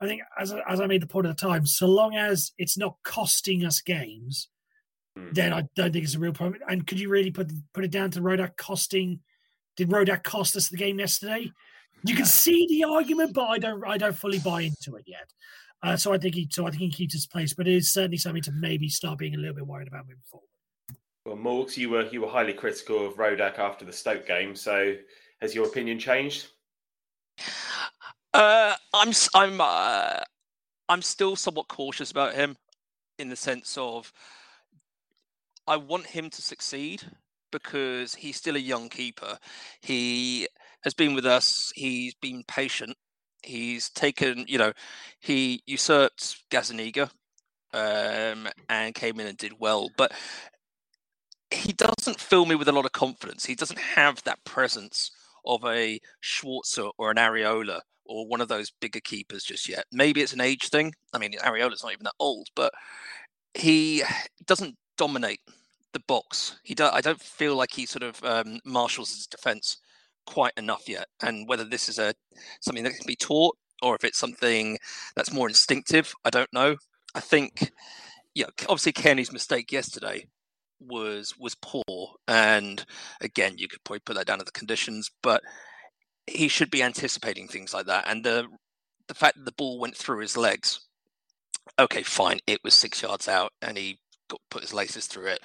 I 0.00 0.06
think, 0.06 0.22
as, 0.38 0.54
as 0.66 0.80
I 0.80 0.86
made 0.86 1.02
the 1.02 1.06
point 1.06 1.26
at 1.26 1.36
the 1.36 1.46
time, 1.46 1.66
so 1.66 1.86
long 1.86 2.14
as 2.14 2.52
it's 2.56 2.78
not 2.78 2.96
costing 3.02 3.64
us 3.64 3.80
games, 3.80 4.48
mm. 5.18 5.34
then 5.34 5.52
I 5.52 5.62
don't 5.74 5.92
think 5.92 6.04
it's 6.04 6.14
a 6.14 6.18
real 6.18 6.32
problem. 6.32 6.60
And 6.68 6.86
could 6.86 7.00
you 7.00 7.08
really 7.08 7.30
put 7.30 7.50
put 7.74 7.84
it 7.84 7.90
down 7.90 8.10
to 8.12 8.20
Rodak 8.20 8.56
costing? 8.56 9.20
Did 9.76 9.90
Rodak 9.90 10.22
cost 10.22 10.56
us 10.56 10.68
the 10.68 10.76
game 10.76 10.98
yesterday? 10.98 11.52
You 12.04 12.14
can 12.14 12.26
see 12.26 12.66
the 12.68 12.84
argument, 12.84 13.34
but 13.34 13.46
I 13.46 13.58
don't 13.58 13.86
I 13.86 13.98
don't 13.98 14.16
fully 14.16 14.38
buy 14.38 14.62
into 14.62 14.96
it 14.96 15.04
yet. 15.06 15.32
Uh, 15.82 15.96
so 15.96 16.12
I 16.12 16.18
think 16.18 16.34
he 16.34 16.48
so 16.50 16.66
I 16.66 16.70
think 16.70 16.82
he 16.82 16.90
keeps 16.90 17.14
his 17.14 17.26
place, 17.26 17.54
but 17.54 17.68
it 17.68 17.74
is 17.74 17.92
certainly 17.92 18.18
something 18.18 18.42
to 18.42 18.52
maybe 18.52 18.88
start 18.88 19.18
being 19.18 19.34
a 19.34 19.38
little 19.38 19.54
bit 19.54 19.66
worried 19.66 19.88
about 19.88 20.06
moving 20.06 20.22
forward. 20.30 20.48
Well, 21.24 21.36
Morgs, 21.36 21.76
you 21.76 21.90
were 21.90 22.06
you 22.06 22.20
were 22.20 22.28
highly 22.28 22.52
critical 22.52 23.06
of 23.06 23.14
Rodak 23.14 23.58
after 23.58 23.84
the 23.84 23.92
Stoke 23.92 24.26
game. 24.26 24.54
So 24.54 24.96
has 25.40 25.54
your 25.54 25.66
opinion 25.66 25.98
changed? 25.98 26.48
Uh, 28.34 28.74
I'm 28.94 29.12
I'm 29.34 29.60
uh, 29.60 30.20
I'm 30.88 31.02
still 31.02 31.36
somewhat 31.36 31.68
cautious 31.68 32.10
about 32.10 32.34
him, 32.34 32.56
in 33.18 33.28
the 33.28 33.36
sense 33.36 33.76
of 33.76 34.12
I 35.68 35.76
want 35.76 36.06
him 36.06 36.30
to 36.30 36.40
succeed 36.40 37.02
because 37.52 38.14
he's 38.14 38.36
still 38.36 38.56
a 38.56 38.60
young 38.60 38.88
keeper. 38.88 39.38
He 39.82 40.48
has 40.82 40.94
been 40.94 41.14
with 41.14 41.26
us. 41.26 41.70
He's 41.74 42.14
been 42.14 42.42
patient. 42.48 42.96
He's 43.42 43.90
taken, 43.90 44.46
you 44.48 44.56
know, 44.56 44.72
he 45.20 45.62
usurped 45.66 46.38
Gazzaniga 46.50 47.10
um, 47.74 48.48
and 48.70 48.94
came 48.94 49.20
in 49.20 49.26
and 49.26 49.36
did 49.36 49.52
well. 49.58 49.90
But 49.96 50.12
he 51.50 51.72
doesn't 51.74 52.18
fill 52.18 52.46
me 52.46 52.54
with 52.54 52.68
a 52.68 52.72
lot 52.72 52.86
of 52.86 52.92
confidence. 52.92 53.44
He 53.44 53.54
doesn't 53.54 53.78
have 53.78 54.22
that 54.24 54.42
presence 54.44 55.10
of 55.44 55.62
a 55.66 56.00
Schwarzer 56.24 56.90
or 56.96 57.10
an 57.10 57.18
Areola 57.18 57.80
or 58.06 58.26
one 58.26 58.40
of 58.40 58.48
those 58.48 58.72
bigger 58.80 59.00
keepers 59.00 59.44
just 59.44 59.68
yet. 59.68 59.84
Maybe 59.92 60.22
it's 60.22 60.32
an 60.32 60.40
age 60.40 60.70
thing. 60.70 60.94
I 61.12 61.18
mean, 61.18 61.32
Areola's 61.34 61.82
not 61.82 61.92
even 61.92 62.04
that 62.04 62.14
old, 62.18 62.48
but 62.56 62.72
he 63.52 64.02
doesn't 64.46 64.76
dominate 64.96 65.40
the 65.98 66.04
box. 66.06 66.58
He 66.62 66.74
do, 66.74 66.84
I 66.84 67.00
don't 67.00 67.20
feel 67.20 67.56
like 67.56 67.72
he 67.72 67.86
sort 67.86 68.02
of 68.02 68.22
um, 68.24 68.60
marshals 68.64 69.10
his 69.10 69.26
defense 69.26 69.78
quite 70.26 70.52
enough 70.56 70.88
yet. 70.88 71.06
And 71.22 71.48
whether 71.48 71.64
this 71.64 71.88
is 71.88 71.98
a 71.98 72.14
something 72.60 72.84
that 72.84 72.94
can 72.94 73.06
be 73.06 73.16
taught 73.16 73.56
or 73.82 73.94
if 73.94 74.04
it's 74.04 74.18
something 74.18 74.78
that's 75.14 75.32
more 75.32 75.48
instinctive, 75.48 76.14
I 76.24 76.30
don't 76.30 76.52
know. 76.52 76.76
I 77.14 77.20
think, 77.20 77.72
yeah, 78.34 78.46
obviously 78.62 78.92
Cairney's 78.92 79.32
mistake 79.32 79.72
yesterday 79.72 80.26
was 80.80 81.34
was 81.38 81.56
poor, 81.60 82.14
and 82.28 82.84
again, 83.20 83.54
you 83.58 83.66
could 83.68 83.82
probably 83.84 84.00
put 84.00 84.16
that 84.16 84.26
down 84.26 84.38
to 84.38 84.44
the 84.44 84.52
conditions, 84.52 85.10
but 85.22 85.42
he 86.26 86.48
should 86.48 86.70
be 86.70 86.82
anticipating 86.82 87.48
things 87.48 87.74
like 87.74 87.86
that. 87.86 88.04
And 88.06 88.24
the 88.24 88.46
the 89.08 89.14
fact 89.14 89.36
that 89.38 89.44
the 89.44 89.52
ball 89.52 89.80
went 89.80 89.96
through 89.96 90.20
his 90.20 90.36
legs, 90.36 90.80
okay, 91.78 92.02
fine, 92.02 92.38
it 92.46 92.60
was 92.62 92.74
six 92.74 93.02
yards 93.02 93.26
out, 93.26 93.52
and 93.62 93.76
he 93.76 93.98
got, 94.28 94.40
put 94.50 94.62
his 94.62 94.74
laces 94.74 95.06
through 95.06 95.26
it. 95.26 95.40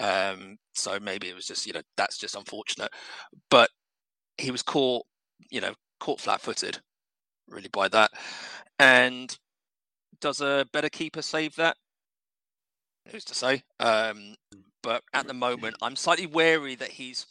Um, 0.00 0.56
so 0.74 0.98
maybe 0.98 1.28
it 1.28 1.36
was 1.36 1.46
just 1.46 1.66
you 1.66 1.72
know 1.72 1.82
that's 1.96 2.18
just 2.18 2.34
unfortunate, 2.34 2.90
but 3.50 3.70
he 4.38 4.50
was 4.50 4.62
caught 4.62 5.04
you 5.50 5.60
know 5.60 5.74
caught 6.00 6.20
flat-footed 6.20 6.78
really 7.48 7.68
by 7.68 7.88
that. 7.88 8.10
And 8.78 9.36
does 10.20 10.40
a 10.40 10.66
better 10.72 10.88
keeper 10.88 11.22
save 11.22 11.56
that? 11.56 11.76
Who's 13.08 13.24
to 13.26 13.34
say? 13.34 13.62
Um, 13.78 14.36
but 14.82 15.02
at 15.12 15.26
the 15.26 15.34
moment, 15.34 15.76
I'm 15.82 15.96
slightly 15.96 16.26
wary 16.26 16.74
that 16.76 16.90
he's 16.90 17.26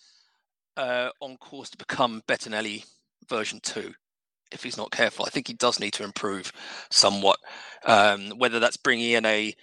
uh, 0.77 1.09
on 1.21 1.37
course 1.37 1.69
to 1.71 1.77
become 1.77 2.21
Bettinelli 2.27 2.85
version 3.27 3.59
two. 3.63 3.93
If 4.51 4.63
he's 4.63 4.77
not 4.77 4.91
careful, 4.91 5.25
I 5.25 5.29
think 5.29 5.47
he 5.47 5.53
does 5.53 5.79
need 5.79 5.93
to 5.93 6.03
improve 6.03 6.51
somewhat. 6.89 7.37
Um, 7.85 8.31
whether 8.37 8.59
that's 8.59 8.77
bringing 8.77 9.11
in 9.11 9.25
a 9.25 9.53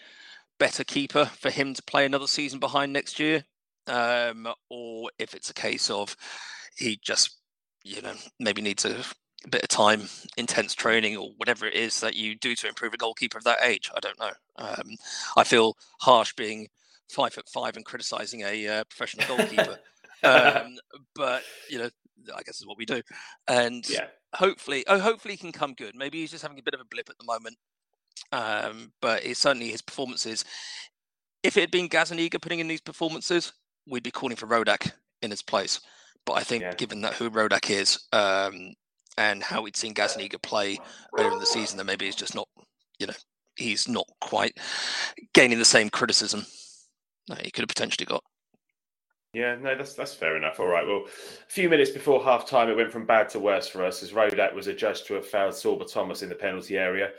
better 0.59 0.85
keeper 0.85 1.27
for 1.27 1.51
him 1.51 1.75
to 1.75 1.83
play 1.83 2.07
another 2.07 2.27
season 2.27 2.59
behind 2.59 2.93
next 2.93 3.19
year, 3.19 3.45
um, 3.87 4.49
or 4.71 5.11
if 5.19 5.35
it's 5.35 5.51
a 5.51 5.55
case 5.55 5.91
of 5.91 6.17
he 6.77 6.99
just, 7.03 7.39
you 7.85 8.03
know, 8.03 8.15
maybe 8.39 8.63
needs 8.63 8.85
a 8.85 9.05
bit 9.49 9.63
of 9.63 9.69
time, 9.69 10.09
intense 10.37 10.75
training, 10.75 11.17
or 11.17 11.31
whatever 11.37 11.67
it 11.67 11.75
is 11.75 12.01
that 12.01 12.17
you 12.17 12.37
do 12.37 12.55
to 12.57 12.69
improve 12.69 12.95
a 12.95 12.99
goalkeeper 12.99 13.39
of 13.39 13.45
that 13.45 13.63
age. 13.63 13.91
I 13.95 14.01
don't 14.01 14.19
know. 14.19 14.33
Um, 14.57 14.97
I 15.37 15.45
feel 15.45 15.77
harsh 16.01 16.35
being 16.35 16.69
five 17.11 17.33
foot 17.35 17.49
five 17.49 17.77
and 17.77 17.85
criticizing 17.85 18.43
a 18.43 18.69
uh, 18.69 18.85
professional 18.85 19.37
goalkeeper, 19.37 19.79
um, 20.23 20.77
but 21.15 21.43
you 21.71 21.79
know, 21.79 21.91
I 22.35 22.43
guess 22.43 22.61
is 22.61 22.67
what 22.67 22.79
we 22.79 22.87
do. 22.87 23.03
And 23.49 23.89
yeah. 23.89 24.07
hopefully, 24.35 24.85
oh, 24.87 24.99
hopefully 24.99 25.35
he 25.35 25.39
can 25.39 25.53
come 25.53 25.75
good. 25.75 25.95
Maybe 25.95 26.21
he's 26.21 26.31
just 26.31 26.43
having 26.43 26.59
a 26.59 26.63
bit 26.63 26.75
of 26.75 26.81
a 26.81 26.85
blip 26.85 27.09
at 27.09 27.19
the 27.19 27.25
moment. 27.25 27.57
Um, 28.33 28.93
but 29.01 29.25
it's 29.25 29.41
certainly 29.41 29.69
his 29.69 29.83
performances. 29.83 30.45
If 31.43 31.57
it 31.57 31.61
had 31.61 31.71
been 31.71 31.89
Gazzaniga 31.89 32.41
putting 32.41 32.59
in 32.59 32.69
these 32.69 32.81
performances, 32.81 33.53
we'd 33.87 34.03
be 34.03 34.11
calling 34.11 34.37
for 34.37 34.47
Rodak 34.47 34.91
in 35.23 35.31
his 35.31 35.43
place. 35.43 35.81
But 36.25 36.35
I 36.35 36.43
think, 36.43 36.63
yeah. 36.63 36.75
given 36.75 37.03
that 37.03 37.15
who 37.15 37.31
Rodak 37.31 37.71
is, 37.71 38.01
um, 38.13 38.75
and 39.17 39.43
how 39.43 39.63
we'd 39.63 39.77
seen 39.77 39.95
Gazzaniga 39.95 40.43
play 40.43 40.79
earlier 41.17 41.33
in 41.33 41.39
the 41.39 41.47
season, 41.47 41.79
that 41.79 41.85
maybe 41.85 42.05
he's 42.05 42.17
just 42.17 42.35
not, 42.35 42.49
you 42.99 43.07
know, 43.07 43.15
he's 43.57 43.89
not 43.89 44.07
quite 44.21 44.59
gaining 45.33 45.59
the 45.59 45.65
same 45.65 45.89
criticism 45.89 46.45
that 47.29 47.45
he 47.45 47.51
could 47.51 47.63
have 47.63 47.69
potentially 47.69 48.07
got. 48.07 48.23
Yeah, 49.33 49.57
no, 49.57 49.77
that's 49.77 49.95
that's 49.95 50.15
fair 50.15 50.37
enough. 50.37 50.61
All 50.61 50.67
right. 50.67 50.87
Well, 50.87 51.05
a 51.07 51.51
few 51.51 51.69
minutes 51.69 51.91
before 51.91 52.25
half 52.25 52.49
time, 52.49 52.71
it 52.71 52.77
went 52.77 52.91
from 52.91 53.05
bad 53.05 53.29
to 53.31 53.39
worse 53.39 53.69
for 53.69 53.85
us 53.85 54.03
as 54.03 54.13
Rodak 54.13 54.55
was 54.55 54.67
adjudged 54.67 55.07
to 55.09 55.15
have 55.15 55.27
fouled 55.27 55.53
Sorba 55.53 55.91
Thomas 55.91 56.23
in 56.23 56.29
the 56.29 56.35
penalty 56.35 56.79
area. 56.79 57.11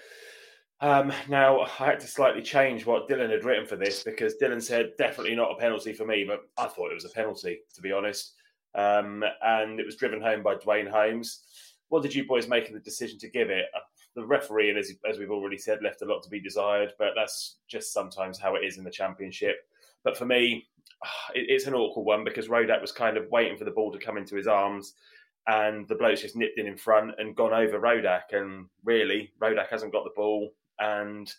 Um, 0.80 1.12
now, 1.28 1.62
I 1.62 1.68
had 1.68 2.00
to 2.02 2.08
slightly 2.08 2.42
change 2.42 2.86
what 2.86 3.10
Dylan 3.10 3.32
had 3.32 3.44
written 3.44 3.66
for 3.66 3.76
this 3.76 4.04
because 4.04 4.36
Dylan 4.36 4.62
said 4.62 4.92
definitely 4.98 5.36
not 5.36 5.52
a 5.52 5.56
penalty 5.56 5.94
for 5.94 6.06
me, 6.06 6.24
but 6.24 6.42
I 6.58 6.68
thought 6.68 6.92
it 6.92 6.96
was 6.96 7.06
a 7.06 7.10
penalty, 7.10 7.60
to 7.74 7.82
be 7.82 7.92
honest. 7.92 8.34
Um, 8.76 9.24
and 9.42 9.80
it 9.80 9.86
was 9.86 9.96
driven 9.96 10.22
home 10.22 10.44
by 10.44 10.56
Duane 10.56 10.86
Holmes. 10.86 11.44
What 11.90 12.04
did 12.04 12.14
you 12.14 12.28
boys 12.28 12.48
make 12.48 12.68
of 12.68 12.74
the 12.74 12.80
decision 12.80 13.18
to 13.20 13.30
give 13.30 13.50
it? 13.50 13.66
Uh, 13.76 13.80
the 14.16 14.26
referee, 14.26 14.76
as, 14.78 14.92
as 15.10 15.18
we've 15.18 15.32
already 15.32 15.58
said, 15.58 15.80
left 15.82 16.02
a 16.02 16.06
lot 16.06 16.22
to 16.24 16.30
be 16.30 16.40
desired, 16.40 16.94
but 17.00 17.10
that's 17.16 17.58
just 17.68 17.94
sometimes 17.94 18.40
how 18.40 18.56
it 18.56 18.64
is 18.64 18.78
in 18.78 18.84
the 18.84 18.92
championship. 18.92 19.58
But 20.04 20.18
for 20.18 20.26
me, 20.26 20.68
it's 21.34 21.66
an 21.66 21.74
awkward 21.74 22.04
one 22.04 22.24
because 22.24 22.50
Rodak 22.50 22.82
was 22.82 22.92
kind 22.92 23.18
of 23.18 23.30
waiting 23.32 23.58
for 23.58 23.66
the 23.66 23.72
ball 23.72 23.92
to 23.92 24.00
come 24.00 24.18
into 24.18 24.36
his 24.36 24.48
arms, 24.48 24.94
and 25.48 25.88
the 25.88 25.96
bloke's 25.96 26.22
just 26.22 26.36
nipped 26.36 26.60
in 26.60 26.68
in 26.68 26.78
front 26.78 27.12
and 27.18 27.36
gone 27.36 27.54
over 27.54 27.80
Rodak. 27.80 28.34
And 28.34 28.68
really, 28.84 29.32
Rodak 29.42 29.70
hasn't 29.70 29.94
got 29.94 30.04
the 30.04 30.12
ball, 30.16 30.52
and 30.80 31.32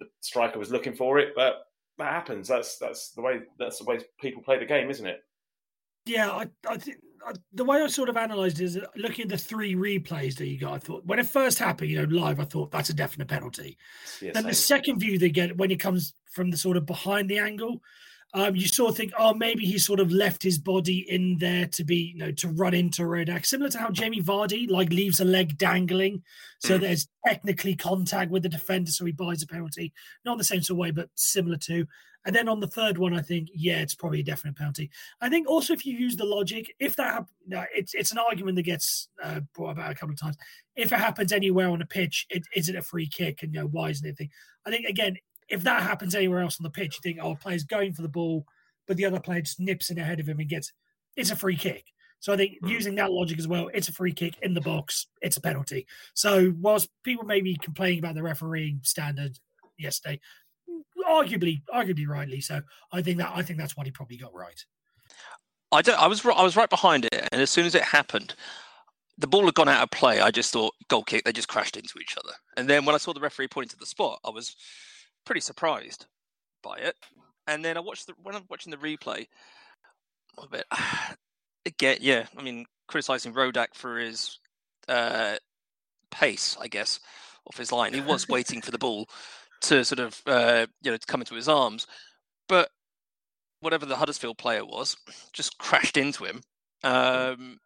the 0.00 0.06
striker 0.20 0.58
was 0.58 0.70
looking 0.70 0.94
for 0.94 1.18
it, 1.18 1.32
but 1.34 1.66
that 1.98 2.12
happens. 2.12 2.48
That's 2.48 2.78
that's 2.78 3.10
the 3.10 3.22
way 3.22 3.40
that's 3.58 3.78
the 3.78 3.84
way 3.84 4.00
people 4.20 4.42
play 4.42 4.58
the 4.58 4.66
game, 4.66 4.90
isn't 4.90 5.06
it? 5.06 5.22
Yeah, 6.04 6.30
I, 6.30 6.48
I 6.68 6.76
think 6.76 6.98
the 7.52 7.64
way 7.64 7.82
I 7.82 7.86
sort 7.88 8.08
of 8.08 8.16
analysed 8.16 8.60
is 8.60 8.78
looking 8.94 9.24
at 9.24 9.28
the 9.28 9.38
three 9.38 9.74
replays 9.74 10.36
that 10.36 10.46
you 10.46 10.58
got. 10.58 10.74
I 10.74 10.78
thought 10.78 11.04
when 11.06 11.18
it 11.18 11.26
first 11.26 11.58
happened, 11.58 11.90
you 11.90 11.98
know, 11.98 12.16
live, 12.16 12.38
I 12.38 12.44
thought 12.44 12.70
that's 12.70 12.90
a 12.90 12.94
definite 12.94 13.28
penalty. 13.28 13.76
Yes, 14.20 14.34
then 14.34 14.46
the 14.46 14.54
second 14.54 15.00
view 15.00 15.18
they 15.18 15.30
get 15.30 15.56
when 15.56 15.70
it 15.70 15.80
comes 15.80 16.14
from 16.30 16.50
the 16.50 16.56
sort 16.56 16.76
of 16.76 16.86
behind 16.86 17.28
the 17.28 17.38
angle, 17.38 17.80
um, 18.34 18.54
you 18.54 18.68
sort 18.68 18.90
of 18.90 18.96
think, 18.96 19.12
oh, 19.18 19.32
maybe 19.32 19.64
he 19.64 19.78
sort 19.78 20.00
of 20.00 20.12
left 20.12 20.42
his 20.42 20.58
body 20.58 21.06
in 21.08 21.38
there 21.38 21.66
to 21.68 21.84
be, 21.84 22.12
you 22.14 22.18
know, 22.18 22.32
to 22.32 22.48
run 22.48 22.74
into 22.74 23.02
Rodak, 23.02 23.46
similar 23.46 23.70
to 23.70 23.78
how 23.78 23.90
Jamie 23.90 24.20
Vardy 24.20 24.68
like 24.68 24.90
leaves 24.90 25.20
a 25.20 25.24
leg 25.24 25.56
dangling, 25.56 26.22
so 26.58 26.76
mm. 26.76 26.80
there's 26.80 27.08
technically 27.26 27.74
contact 27.74 28.30
with 28.30 28.42
the 28.42 28.48
defender, 28.48 28.90
so 28.90 29.04
he 29.04 29.12
buys 29.12 29.42
a 29.42 29.46
penalty. 29.46 29.92
Not 30.24 30.38
the 30.38 30.44
same 30.44 30.62
sort 30.62 30.76
of 30.76 30.80
way, 30.80 30.90
but 30.90 31.08
similar 31.14 31.56
to. 31.58 31.86
And 32.26 32.34
then 32.34 32.48
on 32.48 32.58
the 32.58 32.66
third 32.66 32.98
one, 32.98 33.14
I 33.16 33.22
think, 33.22 33.48
yeah, 33.54 33.78
it's 33.78 33.94
probably 33.94 34.18
a 34.18 34.24
definite 34.24 34.56
penalty. 34.56 34.90
I 35.20 35.28
think 35.28 35.48
also 35.48 35.72
if 35.72 35.86
you 35.86 35.96
use 35.96 36.16
the 36.16 36.24
logic, 36.24 36.74
if 36.80 36.96
that, 36.96 37.24
no, 37.46 37.64
it's 37.72 37.94
it's 37.94 38.10
an 38.10 38.18
argument 38.18 38.56
that 38.56 38.64
gets 38.64 39.08
uh, 39.22 39.40
brought 39.54 39.70
about 39.70 39.92
a 39.92 39.94
couple 39.94 40.12
of 40.12 40.20
times. 40.20 40.36
If 40.74 40.92
it 40.92 40.98
happens 40.98 41.32
anywhere 41.32 41.68
on 41.68 41.80
a 41.80 41.86
pitch, 41.86 42.26
it, 42.28 42.42
is 42.54 42.68
it 42.68 42.74
a 42.74 42.82
free 42.82 43.08
kick? 43.08 43.44
And 43.44 43.54
you 43.54 43.60
know, 43.60 43.66
why 43.68 43.90
isn't 43.90 44.06
it? 44.06 44.28
I 44.66 44.70
think 44.70 44.86
again, 44.86 45.16
if 45.48 45.62
that 45.64 45.82
happens 45.82 46.14
anywhere 46.14 46.40
else 46.40 46.58
on 46.60 46.64
the 46.64 46.70
pitch, 46.70 46.96
you 46.96 47.00
think, 47.02 47.18
oh, 47.22 47.32
a 47.32 47.36
player's 47.36 47.64
going 47.64 47.92
for 47.92 48.02
the 48.02 48.08
ball, 48.08 48.44
but 48.86 48.96
the 48.96 49.04
other 49.04 49.20
player 49.20 49.40
just 49.40 49.60
nips 49.60 49.90
in 49.90 49.98
ahead 49.98 50.20
of 50.20 50.28
him 50.28 50.40
and 50.40 50.48
gets 50.48 50.72
it's 51.16 51.30
a 51.30 51.36
free 51.36 51.56
kick. 51.56 51.92
So 52.20 52.32
I 52.32 52.36
think 52.36 52.58
hmm. 52.60 52.68
using 52.68 52.94
that 52.96 53.12
logic 53.12 53.38
as 53.38 53.48
well, 53.48 53.70
it's 53.72 53.88
a 53.88 53.92
free 53.92 54.12
kick 54.12 54.36
in 54.42 54.54
the 54.54 54.60
box, 54.60 55.06
it's 55.22 55.36
a 55.36 55.40
penalty. 55.40 55.86
So 56.14 56.52
whilst 56.58 56.88
people 57.04 57.24
may 57.24 57.40
be 57.40 57.56
complaining 57.56 57.98
about 57.98 58.14
the 58.14 58.22
refereeing 58.22 58.80
standard 58.82 59.38
yesterday, 59.78 60.20
arguably, 61.06 61.62
arguably 61.72 62.06
rightly 62.06 62.40
so, 62.40 62.62
I 62.92 63.02
think 63.02 63.18
that 63.18 63.32
I 63.34 63.42
think 63.42 63.58
that's 63.58 63.76
what 63.76 63.86
he 63.86 63.92
probably 63.92 64.16
got 64.16 64.34
right. 64.34 64.64
I 65.72 65.82
don't. 65.82 66.00
I 66.00 66.06
was 66.06 66.24
I 66.24 66.42
was 66.42 66.56
right 66.56 66.70
behind 66.70 67.04
it, 67.06 67.28
and 67.32 67.40
as 67.40 67.50
soon 67.50 67.66
as 67.66 67.74
it 67.74 67.82
happened, 67.82 68.34
the 69.18 69.26
ball 69.26 69.44
had 69.44 69.54
gone 69.54 69.68
out 69.68 69.82
of 69.82 69.90
play. 69.90 70.20
I 70.20 70.30
just 70.30 70.52
thought 70.52 70.74
goal 70.88 71.02
kick. 71.02 71.24
They 71.24 71.32
just 71.32 71.48
crashed 71.48 71.76
into 71.76 71.98
each 72.00 72.16
other, 72.16 72.32
and 72.56 72.68
then 72.68 72.84
when 72.84 72.94
I 72.94 72.98
saw 72.98 73.12
the 73.12 73.20
referee 73.20 73.48
pointing 73.48 73.70
to 73.70 73.76
the 73.76 73.86
spot, 73.86 74.20
I 74.24 74.30
was 74.30 74.54
pretty 75.26 75.42
surprised 75.42 76.06
by 76.62 76.78
it. 76.78 76.96
And 77.46 77.62
then 77.64 77.76
I 77.76 77.80
watched 77.80 78.06
the 78.06 78.14
when 78.22 78.34
I'm 78.34 78.46
watching 78.48 78.70
the 78.70 78.78
replay, 78.78 79.26
a 80.42 80.48
bit 80.48 80.64
again. 81.66 81.98
Yeah, 82.00 82.26
I 82.36 82.42
mean, 82.42 82.64
criticizing 82.88 83.34
Rodak 83.34 83.74
for 83.74 83.98
his 83.98 84.38
uh, 84.88 85.36
pace, 86.10 86.56
I 86.60 86.68
guess, 86.68 87.00
off 87.46 87.58
his 87.58 87.72
line. 87.72 87.92
He 87.92 88.00
was 88.00 88.28
waiting 88.30 88.62
for 88.62 88.70
the 88.70 88.78
ball 88.78 89.08
to 89.62 89.84
sort 89.84 90.00
of 90.00 90.22
uh, 90.26 90.66
you 90.82 90.90
know 90.90 90.96
to 90.96 91.06
come 91.06 91.20
into 91.20 91.34
his 91.34 91.48
arms, 91.48 91.86
but 92.48 92.70
whatever 93.60 93.86
the 93.86 93.96
Huddersfield 93.96 94.38
player 94.38 94.64
was 94.64 94.96
just 95.32 95.58
crashed 95.58 95.96
into 95.96 96.24
him, 96.24 96.40
um, 96.82 97.58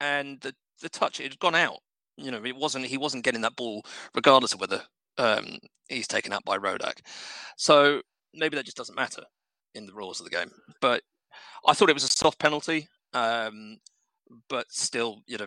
and 0.00 0.40
the 0.40 0.54
the 0.80 0.88
touch 0.88 1.20
it 1.20 1.24
had 1.24 1.38
gone 1.38 1.54
out. 1.54 1.78
You 2.16 2.30
know, 2.30 2.44
it 2.44 2.56
wasn't 2.56 2.86
he 2.86 2.98
wasn't 2.98 3.24
getting 3.24 3.40
that 3.40 3.56
ball 3.56 3.82
regardless 4.14 4.52
of 4.52 4.60
whether 4.60 4.82
um, 5.18 5.58
he's 5.88 6.08
taken 6.08 6.32
out 6.32 6.44
by 6.44 6.58
Rodak. 6.58 7.00
So 7.56 8.02
maybe 8.34 8.56
that 8.56 8.64
just 8.64 8.76
doesn't 8.76 8.96
matter 8.96 9.22
in 9.74 9.86
the 9.86 9.94
rules 9.94 10.20
of 10.20 10.24
the 10.24 10.36
game. 10.36 10.50
But 10.80 11.02
I 11.66 11.74
thought 11.74 11.90
it 11.90 11.94
was 11.94 12.04
a 12.04 12.08
soft 12.08 12.38
penalty, 12.38 12.88
um, 13.12 13.78
but 14.48 14.70
still, 14.70 15.22
you 15.26 15.38
know, 15.38 15.46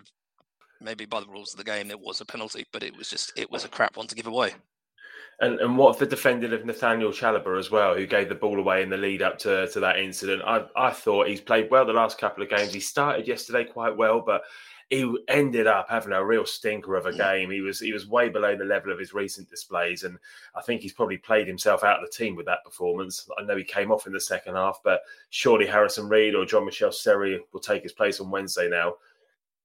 maybe 0.82 1.06
by 1.06 1.20
the 1.20 1.28
rules 1.28 1.54
of 1.54 1.58
the 1.58 1.64
game 1.64 1.92
it 1.92 2.00
was 2.00 2.22
a 2.22 2.26
penalty, 2.26 2.66
but 2.72 2.84
it 2.84 2.96
was 2.96 3.10
just 3.10 3.32
it 3.36 3.50
was 3.52 3.66
a 3.66 3.70
crap 3.70 3.98
one 3.98 4.08
to 4.08 4.16
give 4.16 4.28
away. 4.28 4.54
And 5.40 5.60
and 5.60 5.78
what 5.78 5.90
of 5.90 6.00
the 6.00 6.06
defending 6.08 6.54
of 6.54 6.66
Nathaniel 6.66 7.12
Chalobah 7.12 7.60
as 7.60 7.70
well, 7.70 7.96
who 7.96 8.08
gave 8.08 8.30
the 8.30 8.36
ball 8.36 8.60
away 8.60 8.82
in 8.82 8.90
the 8.90 8.98
lead 8.98 9.22
up 9.22 9.38
to, 9.40 9.68
to 9.68 9.80
that 9.80 10.00
incident? 10.00 10.42
I 10.46 10.66
I 10.76 10.92
thought 10.92 11.28
he's 11.28 11.42
played 11.42 11.70
well 11.70 11.86
the 11.86 11.94
last 11.94 12.18
couple 12.18 12.44
of 12.44 12.50
games. 12.50 12.74
He 12.74 12.80
started 12.80 13.28
yesterday 13.28 13.64
quite 13.64 13.96
well, 13.96 14.22
but 14.26 14.42
he 14.90 15.18
ended 15.28 15.68
up 15.68 15.88
having 15.90 16.14
a 16.14 16.24
real 16.24 16.46
stinker 16.46 16.96
of 16.96 17.06
a 17.06 17.14
game. 17.14 17.52
He 17.52 17.60
was 17.60 17.80
he 17.80 17.92
was 17.92 18.08
way 18.08 18.30
below 18.30 18.56
the 18.56 18.64
level 18.64 18.92
of 18.92 19.00
his 19.00 19.14
recent 19.14 19.50
displays, 19.50 20.04
and 20.04 20.18
I 20.56 20.62
think 20.62 20.82
he's 20.82 20.94
probably 20.94 21.18
played 21.18 21.48
himself 21.48 21.84
out 21.84 22.02
of 22.02 22.10
the 22.10 22.16
team 22.16 22.36
with 22.36 22.46
that 22.46 22.64
performance. 22.64 23.28
I 23.38 23.44
know 23.44 23.58
he 23.58 23.66
came 23.66 23.92
off 23.92 24.08
in 24.08 24.14
the 24.14 24.22
second 24.22 24.56
half, 24.56 24.80
but 24.84 25.02
surely 25.30 25.66
Harrison 25.66 26.08
Reed 26.08 26.36
or 26.36 26.46
Jean-Michel 26.46 26.94
Seri 26.94 27.42
will 27.52 27.60
take 27.60 27.84
his 27.84 27.92
place 27.92 28.22
on 28.22 28.32
Wednesday 28.32 28.70
now. 28.70 28.94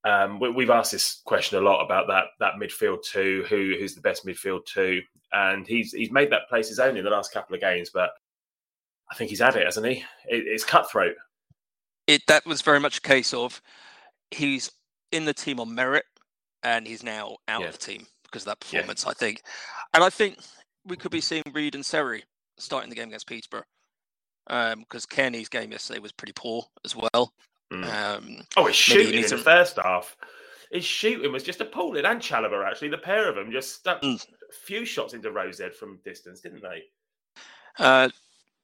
Um, 0.04 0.40
we, 0.40 0.64
have 0.64 0.70
asked 0.70 0.90
this 0.90 1.22
question 1.24 1.58
a 1.58 1.62
lot 1.62 1.84
about 1.84 2.08
that 2.08 2.24
that 2.40 2.54
midfield 2.54 3.04
two, 3.04 3.44
who 3.48 3.76
who's 3.78 3.94
the 3.94 4.00
best 4.00 4.26
midfield 4.26 4.66
two, 4.66 5.02
and 5.32 5.66
he's 5.68 5.92
he's 5.92 6.10
made 6.10 6.30
that 6.32 6.48
place 6.48 6.68
his 6.68 6.80
own 6.80 6.96
in 6.96 7.04
the 7.04 7.10
last 7.10 7.32
couple 7.32 7.54
of 7.54 7.60
games. 7.60 7.90
But 7.94 8.10
I 9.08 9.14
think 9.14 9.30
he's 9.30 9.38
had 9.38 9.54
it, 9.54 9.64
hasn't 9.64 9.86
he? 9.86 10.04
It, 10.28 10.48
it's 10.48 10.64
cutthroat. 10.64 11.14
It 12.08 12.22
that 12.26 12.44
was 12.44 12.60
very 12.60 12.80
much 12.80 12.98
a 12.98 13.02
case 13.02 13.32
of 13.32 13.62
he's 14.32 14.72
in 15.12 15.24
the 15.24 15.34
team 15.34 15.60
on 15.60 15.74
merit, 15.74 16.04
and 16.62 16.86
he's 16.86 17.02
now 17.02 17.36
out 17.48 17.60
yeah. 17.60 17.68
of 17.68 17.78
the 17.78 17.84
team 17.86 18.06
because 18.24 18.42
of 18.42 18.46
that 18.46 18.60
performance. 18.60 19.04
Yeah. 19.04 19.10
I 19.10 19.14
think, 19.14 19.42
and 19.94 20.02
I 20.02 20.10
think 20.10 20.38
we 20.84 20.96
could 20.96 21.12
be 21.12 21.20
seeing 21.20 21.42
Reed 21.52 21.74
and 21.74 21.84
Seri 21.84 22.24
starting 22.58 22.90
the 22.90 22.96
game 22.96 23.08
against 23.08 23.26
Peterborough 23.26 23.64
because 24.46 24.72
um, 24.74 24.84
Cairney's 25.10 25.48
game 25.48 25.72
yesterday 25.72 26.00
was 26.00 26.12
pretty 26.12 26.32
poor 26.34 26.64
as 26.84 26.96
well. 26.96 27.32
Mm. 27.72 27.84
Um, 27.84 28.46
oh, 28.56 28.66
his 28.66 28.76
shooting 28.76 29.22
in 29.22 29.28
the 29.28 29.38
first 29.38 29.78
half. 29.82 30.16
His 30.70 30.84
shooting 30.84 31.32
was 31.32 31.42
just 31.42 31.60
appalling, 31.60 32.04
and 32.04 32.20
Chalobah 32.20 32.66
actually. 32.66 32.88
The 32.88 32.98
pair 32.98 33.28
of 33.28 33.34
them 33.34 33.52
just 33.52 33.74
stuck 33.74 34.02
mm. 34.02 34.22
a 34.24 34.52
few 34.52 34.84
shots 34.84 35.14
into 35.14 35.30
Rose 35.30 35.60
Ed 35.60 35.74
from 35.74 36.00
distance, 36.04 36.40
didn't 36.40 36.62
they? 36.62 36.84
Uh, 37.78 38.08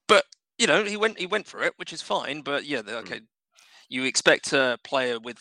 but 0.07 0.25
you 0.59 0.67
know, 0.67 0.85
he 0.85 0.97
went 0.97 1.19
he 1.19 1.27
went 1.27 1.47
for 1.47 1.63
it, 1.63 1.75
which 1.77 1.93
is 1.93 2.03
fine. 2.03 2.41
But 2.41 2.65
yeah, 2.65 2.83
mm. 2.83 2.93
okay, 3.03 3.21
mm. 3.21 3.27
you 3.89 4.05
expect 4.05 4.53
a 4.53 4.79
player 4.85 5.19
with 5.21 5.39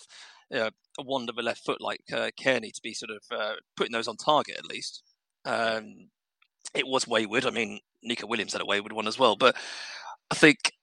uh, 0.53 0.71
a 0.97 1.03
wand 1.03 1.29
of 1.29 1.37
a 1.37 1.41
left 1.41 1.65
foot 1.65 1.81
like 1.81 2.01
uh, 2.11 2.29
Cairney 2.39 2.73
to 2.73 2.81
be 2.81 2.93
sort 2.93 3.11
of 3.11 3.23
uh, 3.31 3.55
putting 3.75 3.93
those 3.93 4.07
on 4.07 4.17
target 4.17 4.57
at 4.57 4.65
least. 4.65 5.03
Um, 5.45 6.09
it 6.73 6.87
was 6.87 7.07
wayward. 7.07 7.45
I 7.45 7.51
mean, 7.51 7.79
Neco 8.03 8.27
Williams 8.27 8.53
had 8.53 8.61
a 8.61 8.65
wayward 8.65 8.93
one 8.93 9.07
as 9.07 9.19
well, 9.19 9.35
but 9.35 9.55
I 10.31 10.35
think 10.35 10.73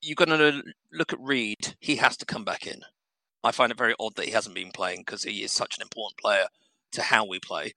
you're 0.00 0.16
going 0.16 0.36
to 0.36 0.62
look 0.92 1.12
at 1.12 1.20
Reed. 1.20 1.76
He 1.80 1.96
has 1.96 2.16
to 2.18 2.26
come 2.26 2.44
back 2.44 2.66
in. 2.66 2.80
I 3.44 3.52
find 3.52 3.72
it 3.72 3.78
very 3.78 3.94
odd 3.98 4.14
that 4.16 4.26
he 4.26 4.32
hasn't 4.32 4.54
been 4.54 4.70
playing 4.72 5.00
because 5.00 5.24
he 5.24 5.42
is 5.42 5.52
such 5.52 5.76
an 5.76 5.82
important 5.82 6.18
player 6.18 6.46
to 6.92 7.02
how 7.02 7.24
we 7.24 7.38
play. 7.38 7.72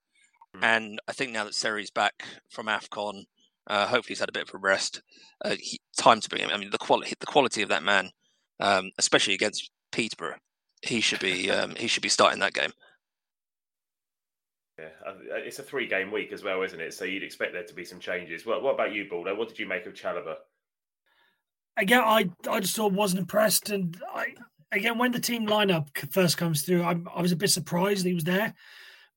Mm. 0.56 0.62
And 0.62 1.00
I 1.08 1.12
think 1.12 1.32
now 1.32 1.44
that 1.44 1.54
Seri's 1.54 1.90
back 1.90 2.24
from 2.50 2.66
AFCON, 2.66 3.24
uh, 3.66 3.86
hopefully 3.86 4.08
he's 4.08 4.20
had 4.20 4.28
a 4.28 4.32
bit 4.32 4.48
of 4.48 4.54
a 4.54 4.58
rest. 4.58 5.02
Uh, 5.44 5.56
he, 5.58 5.80
time 5.96 6.20
to 6.20 6.28
bring 6.28 6.42
him. 6.42 6.50
I 6.52 6.56
mean, 6.56 6.70
the 6.70 6.78
quality, 6.78 7.14
the 7.18 7.26
quality 7.26 7.62
of 7.62 7.68
that 7.68 7.82
man, 7.82 8.10
um, 8.60 8.90
especially 8.98 9.34
against 9.34 9.70
Peterborough, 9.90 10.36
he 10.88 11.00
should 11.00 11.20
be 11.20 11.50
um, 11.50 11.74
he 11.76 11.86
should 11.86 12.02
be 12.02 12.08
starting 12.08 12.40
that 12.40 12.54
game. 12.54 12.72
Yeah, 14.78 14.88
it's 15.36 15.58
a 15.58 15.62
three 15.62 15.86
game 15.86 16.12
week 16.12 16.32
as 16.32 16.44
well, 16.44 16.62
isn't 16.62 16.80
it? 16.80 16.92
So 16.92 17.04
you'd 17.04 17.22
expect 17.22 17.52
there 17.52 17.64
to 17.64 17.74
be 17.74 17.84
some 17.84 17.98
changes. 17.98 18.44
What, 18.44 18.62
what 18.62 18.74
about 18.74 18.92
you, 18.92 19.08
Baldo? 19.08 19.34
What 19.34 19.48
did 19.48 19.58
you 19.58 19.66
make 19.66 19.86
of 19.86 19.94
Chalobah? 19.94 20.36
Again, 21.78 22.02
I 22.04 22.30
I 22.48 22.60
just 22.60 22.76
thought 22.76 22.92
wasn't 22.92 23.20
impressed, 23.20 23.70
and 23.70 23.96
I 24.14 24.34
again 24.72 24.98
when 24.98 25.12
the 25.12 25.20
team 25.20 25.46
lineup 25.46 25.88
first 26.12 26.36
comes 26.36 26.62
through, 26.62 26.82
I, 26.82 26.96
I 27.14 27.22
was 27.22 27.32
a 27.32 27.36
bit 27.36 27.50
surprised 27.50 28.04
he 28.04 28.14
was 28.14 28.24
there 28.24 28.54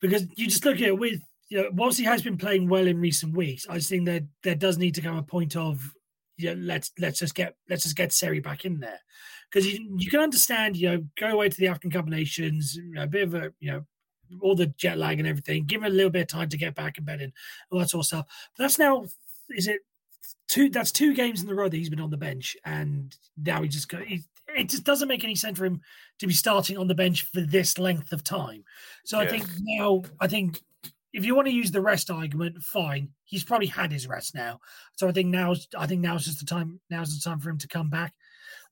because 0.02 0.26
you 0.36 0.48
just 0.48 0.64
look 0.66 0.78
at 0.78 0.84
it 0.84 0.98
with 0.98 1.22
you 1.50 1.64
know, 1.64 1.70
whilst 1.74 2.00
he 2.00 2.06
has 2.06 2.22
been 2.22 2.38
playing 2.38 2.70
well 2.70 2.88
in 2.88 3.00
recent 3.00 3.36
weeks, 3.36 3.66
I 3.70 3.80
think 3.80 4.06
that 4.06 4.24
there 4.44 4.56
does 4.56 4.78
need 4.78 4.96
to 4.96 5.02
come 5.02 5.18
a 5.18 5.24
point 5.24 5.56
of 5.56 5.94
yeah, 6.40 6.56
let's 6.58 6.92
let's 6.98 7.20
just 7.20 7.36
get 7.36 7.56
let's 7.70 7.84
just 7.84 7.96
get 7.96 8.14
Seri 8.14 8.40
back 8.40 8.66
in 8.66 8.80
there 8.80 9.00
because 9.52 9.72
you, 9.72 9.96
you 9.98 10.10
can 10.10 10.20
understand, 10.20 10.78
you 10.78 10.90
know, 10.90 11.06
go 11.20 11.28
away 11.28 11.50
to 11.50 11.58
the 11.58 11.68
African 11.68 11.92
Cup 11.92 12.06
of 12.06 12.10
Nations, 12.12 12.76
you 12.76 12.94
know, 12.94 13.04
a 13.04 13.08
bit 13.08 13.24
of 13.24 13.34
a, 13.34 13.52
you 13.60 13.72
know, 13.72 13.86
all 14.42 14.56
the 14.56 14.68
jet 14.68 14.98
lag 14.98 15.20
and 15.20 15.28
everything, 15.28 15.66
give 15.66 15.82
him 15.82 15.92
a 15.92 15.96
little 15.96 16.12
bit 16.12 16.22
of 16.22 16.28
time 16.28 16.50
to 16.50 16.58
get 16.58 16.76
back 16.76 16.98
in 16.98 17.04
bed 17.04 17.22
and 17.22 17.34
all 17.72 17.80
that 17.80 17.90
sort 17.90 18.04
of 18.04 18.08
stuff. 18.08 18.26
But 18.56 18.64
that's 18.64 18.80
now, 18.80 19.06
is 19.50 19.68
it 19.68 19.82
two? 20.48 20.70
That's 20.70 20.92
two 20.92 21.14
games 21.14 21.42
in 21.42 21.48
the 21.48 21.56
row 21.56 21.68
that 21.68 21.76
he's 21.76 21.90
been 21.90 22.00
on 22.00 22.12
the 22.12 22.18
bench, 22.18 22.56
and 22.64 23.16
now 23.38 23.62
he 23.62 23.68
just 23.68 23.90
got. 23.90 24.04
He, 24.04 24.24
it 24.56 24.70
just 24.70 24.84
doesn't 24.84 25.08
make 25.08 25.24
any 25.24 25.36
sense 25.36 25.58
for 25.58 25.66
him 25.66 25.82
to 26.20 26.28
be 26.28 26.34
starting 26.34 26.78
on 26.78 26.88
the 26.88 26.96
bench 26.96 27.26
for 27.26 27.42
this 27.42 27.78
length 27.78 28.12
of 28.12 28.24
time. 28.24 28.64
So 29.06 29.20
yeah. 29.20 29.28
I 29.28 29.30
think 29.30 29.46
now, 29.62 30.04
I 30.20 30.28
think 30.28 30.62
if 31.14 31.26
you 31.26 31.36
want 31.36 31.48
to 31.48 31.54
use 31.54 31.72
the 31.72 31.82
rest 31.82 32.12
argument, 32.12 32.62
fine. 32.62 33.10
He's 33.26 33.44
probably 33.44 33.68
had 33.68 33.92
his 33.92 34.08
rest 34.08 34.36
now. 34.36 34.60
So 34.98 35.08
I 35.08 35.12
think 35.12 35.30
now's 35.30 35.68
I 35.78 35.88
think 35.88 36.02
now's 36.02 36.26
just 36.26 36.40
the 36.40 36.46
time. 36.46 36.80
Now's 36.90 37.18
the 37.18 37.28
time 37.28 37.40
for 37.40 37.50
him 37.50 37.58
to 37.60 37.68
come 37.68 37.90
back 37.90 38.14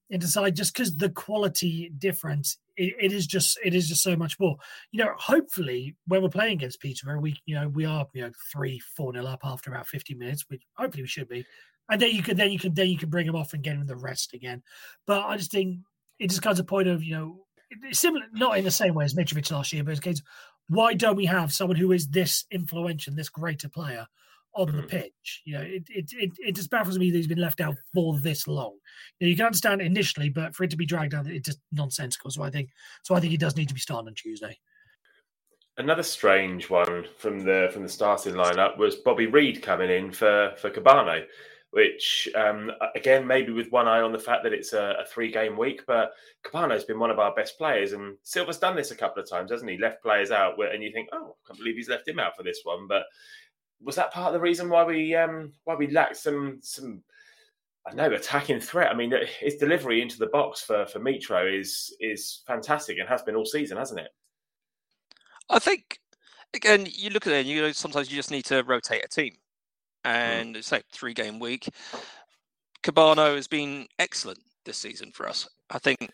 and 0.10 0.22
decide 0.22 0.56
just 0.56 0.74
because 0.74 0.96
the 0.96 1.10
quality 1.10 1.92
difference 1.98 2.58
it, 2.78 2.94
it 3.00 3.12
is 3.12 3.28
just 3.28 3.58
it 3.64 3.74
is 3.74 3.90
just 3.90 4.04
so 4.04 4.16
much 4.16 4.40
more 4.40 4.56
you 4.92 5.04
know 5.04 5.12
hopefully 5.18 5.96
when 6.08 6.22
we're 6.22 6.30
playing 6.30 6.54
against 6.54 6.80
peterborough 6.80 7.20
we 7.20 7.36
you 7.46 7.56
know 7.56 7.68
we 7.68 7.86
are 7.86 8.08
you 8.14 8.22
know 8.22 8.32
three 8.52 8.80
four 8.80 9.12
nil 9.12 9.28
up 9.28 9.42
after 9.44 9.70
about 9.70 9.88
50 9.88 10.16
minutes 10.16 10.46
which 10.48 10.62
hopefully 10.76 11.04
we 11.04 11.08
should 11.08 11.28
be 11.28 11.46
and 11.90 12.02
then 12.02 12.12
you 12.12 12.24
can 12.24 12.38
then 12.38 12.52
you 12.52 12.60
can 12.60 12.74
then 12.74 12.88
you 12.88 12.98
can 12.98 13.10
bring 13.10 13.28
him 13.28 13.36
off 13.36 13.54
and 13.54 13.64
get 13.64 13.76
him 13.76 13.86
the 13.86 13.96
rest 13.96 14.34
again 14.34 14.64
but 15.06 15.26
i 15.26 15.36
just 15.36 15.52
think 15.52 15.80
it 16.20 16.30
just 16.30 16.42
comes 16.42 16.60
a 16.60 16.64
point 16.64 16.88
of 16.88 17.04
you 17.04 17.14
know 17.14 17.44
similar 17.92 18.26
not 18.34 18.58
in 18.58 18.64
the 18.64 18.72
same 18.72 18.94
way 18.94 19.04
as 19.04 19.14
mitrovic 19.14 19.52
last 19.52 19.74
year 19.74 19.84
but 19.84 19.92
it's 19.92 20.00
case 20.00 20.22
why 20.70 20.94
don't 20.94 21.16
we 21.16 21.26
have 21.26 21.54
someone 21.54 21.78
who 21.78 21.92
is 21.92 22.10
this 22.10 22.46
influential 22.52 23.14
this 23.14 23.30
greater 23.30 23.70
player 23.70 24.08
on 24.58 24.76
the 24.76 24.82
mm. 24.82 24.88
pitch. 24.90 25.42
You 25.46 25.54
know, 25.54 25.62
it, 25.62 25.84
it 25.90 26.12
it 26.14 26.32
it 26.40 26.56
just 26.56 26.70
baffles 26.70 26.98
me 26.98 27.12
that 27.12 27.18
he's 27.18 27.28
been 27.28 27.40
left 27.40 27.62
out 27.62 27.76
for 27.94 28.20
this 28.20 28.48
long. 28.48 28.74
You, 29.20 29.28
know, 29.28 29.30
you 29.30 29.36
can 29.36 29.46
understand 29.46 29.82
initially, 29.82 30.30
but 30.30 30.56
for 30.56 30.64
it 30.64 30.72
to 30.72 30.78
be 30.78 30.86
dragged 30.86 31.14
out, 31.14 31.28
it's 31.28 31.46
just 31.46 31.60
nonsensical. 31.72 32.32
So 32.32 32.44
I 32.44 32.50
think 32.50 32.70
so. 33.04 33.16
I 33.16 33.20
think 33.20 33.32
he 33.32 33.38
does 33.38 33.56
need 33.56 33.70
to 33.70 33.74
be 33.74 33.80
starting 33.80 34.08
on 34.08 34.16
Tuesday. 34.16 34.58
Another 35.78 36.04
strange 36.04 36.70
one 36.70 37.06
from 37.18 37.40
the 37.40 37.70
from 37.72 37.84
the 37.84 37.90
starting 37.90 38.34
lineup 38.34 38.78
was 38.78 38.96
Bobby 38.96 39.28
Reid 39.28 39.62
coming 39.62 39.92
in 39.92 40.12
for 40.12 40.54
for 40.58 40.72
Kebano, 40.72 41.24
which 41.72 42.30
um, 42.36 42.72
again 42.96 43.28
maybe 43.28 43.52
with 43.52 43.72
one 43.72 43.88
eye 43.88 44.02
on 44.02 44.12
the 44.12 44.20
fact 44.20 44.44
that 44.44 44.54
it's 44.54 44.74
a, 44.74 44.96
a 45.02 45.06
three 45.06 45.32
game 45.32 45.58
week, 45.58 45.82
but 45.86 46.12
Kebano's 46.46 46.86
been 46.86 47.00
one 47.00 47.12
of 47.12 47.20
our 47.20 47.34
best 47.36 47.58
players, 47.58 47.94
and 47.94 48.18
Silva's 48.24 48.60
done 48.60 48.76
this 48.76 48.92
a 48.92 48.96
couple 48.96 49.22
of 49.22 49.30
times, 49.30 49.52
hasn't 49.52 49.70
he? 49.70 49.78
Left 49.78 50.02
players 50.02 50.32
out, 50.32 50.56
and 50.60 50.84
you 50.84 50.92
think, 50.92 51.10
oh, 51.14 51.36
I 51.46 51.48
can't 51.48 51.60
believe 51.60 51.76
he's 51.76 51.90
left 51.90 52.08
him 52.08 52.20
out 52.20 52.36
for 52.36 52.44
this 52.44 52.62
one, 52.64 52.88
but 52.88 53.04
was 53.82 53.96
that 53.96 54.12
part 54.12 54.28
of 54.28 54.34
the 54.34 54.40
reason 54.40 54.70
why 54.70 54.84
we 54.84 55.16
um, 55.16 55.54
why 55.66 55.76
we 55.76 55.90
lacked 55.92 56.18
some 56.18 56.60
some 56.62 57.04
I 57.88 57.94
know 57.94 58.12
attacking 58.12 58.60
threat. 58.60 58.92
I 58.92 58.96
mean, 58.96 59.14
his 59.40 59.56
delivery 59.56 60.02
into 60.02 60.18
the 60.18 60.28
box 60.28 60.62
for 60.62 60.86
for 60.86 61.00
Mitro 61.00 61.60
is 61.60 61.96
is 62.00 62.44
fantastic 62.46 62.98
and 63.00 63.08
has 63.08 63.22
been 63.22 63.36
all 63.36 63.46
season, 63.46 63.78
hasn't 63.78 64.00
it? 64.00 64.10
I 65.50 65.60
think 65.60 66.00
again, 66.54 66.88
you 66.90 67.10
look 67.10 67.28
at 67.28 67.34
it, 67.34 67.40
and 67.42 67.48
you 67.48 67.62
know, 67.62 67.72
sometimes 67.72 68.10
you 68.10 68.18
just 68.18 68.32
need 68.32 68.46
to 68.46 68.64
rotate 68.64 69.06
a 69.06 69.08
team. 69.08 69.36
And 70.08 70.56
mm. 70.56 70.58
it's 70.58 70.72
like 70.72 70.86
three 70.92 71.14
game 71.14 71.40
week. 71.40 71.68
Kebano 72.84 73.36
has 73.36 73.48
been 73.48 73.88
excellent 74.00 74.40
this 74.66 74.78
season 74.78 75.12
for 75.12 75.28
us. 75.28 75.48
I 75.70 75.80
think, 75.80 76.12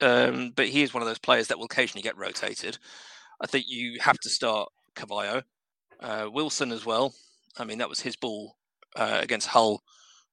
um, 0.00 0.52
but 0.56 0.68
he 0.68 0.82
is 0.82 0.92
one 0.92 1.02
of 1.02 1.08
those 1.08 1.18
players 1.18 1.48
that 1.48 1.58
will 1.58 1.66
occasionally 1.66 2.02
get 2.02 2.16
rotated. 2.16 2.78
I 3.40 3.46
think 3.46 3.66
you 3.68 3.98
have 4.00 4.18
to 4.18 4.28
start 4.28 4.68
Carvalho 4.94 5.42
uh, 6.00 6.28
Wilson 6.32 6.72
as 6.72 6.84
well. 6.84 7.14
I 7.58 7.64
mean, 7.64 7.78
that 7.78 7.88
was 7.88 8.00
his 8.00 8.16
ball 8.16 8.56
uh, 8.96 9.18
against 9.20 9.48
Hull 9.48 9.82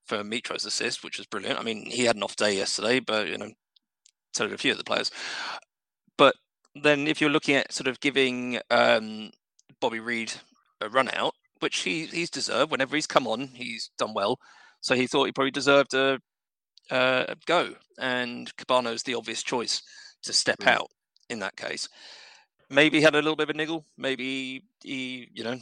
for 0.05 0.23
Mitro's 0.23 0.65
assist, 0.65 1.03
which 1.03 1.17
was 1.17 1.27
brilliant. 1.27 1.59
I 1.59 1.63
mean, 1.63 1.85
he 1.89 2.05
had 2.05 2.15
an 2.15 2.23
off 2.23 2.35
day 2.35 2.55
yesterday, 2.55 2.99
but 2.99 3.27
you 3.27 3.37
know, 3.37 3.51
so 4.33 4.45
did 4.45 4.53
a 4.53 4.57
few 4.57 4.71
of 4.71 4.77
the 4.77 4.83
players. 4.83 5.11
But 6.17 6.35
then, 6.75 7.07
if 7.07 7.21
you're 7.21 7.29
looking 7.29 7.55
at 7.55 7.71
sort 7.71 7.87
of 7.87 7.99
giving 7.99 8.59
um, 8.71 9.31
Bobby 9.79 9.99
Reid 9.99 10.33
a 10.81 10.89
run 10.89 11.09
out, 11.13 11.35
which 11.59 11.79
he 11.79 12.05
he's 12.05 12.29
deserved. 12.29 12.71
Whenever 12.71 12.95
he's 12.95 13.07
come 13.07 13.27
on, 13.27 13.47
he's 13.47 13.89
done 13.97 14.13
well. 14.13 14.39
So 14.81 14.95
he 14.95 15.07
thought 15.07 15.25
he 15.25 15.31
probably 15.31 15.51
deserved 15.51 15.93
a, 15.93 16.19
a 16.89 17.35
go, 17.45 17.75
and 17.99 18.55
Kebano's 18.55 19.03
the 19.03 19.15
obvious 19.15 19.43
choice 19.43 19.81
to 20.23 20.33
step 20.33 20.59
mm. 20.59 20.67
out 20.67 20.89
in 21.29 21.39
that 21.39 21.55
case 21.55 21.89
maybe 22.69 22.97
he 22.97 23.03
had 23.03 23.15
a 23.15 23.17
little 23.17 23.35
bit 23.35 23.49
of 23.49 23.55
a 23.55 23.57
niggle. 23.57 23.85
Maybe 23.97 24.63
he, 24.83 25.29
you 25.33 25.43
know, 25.43 25.57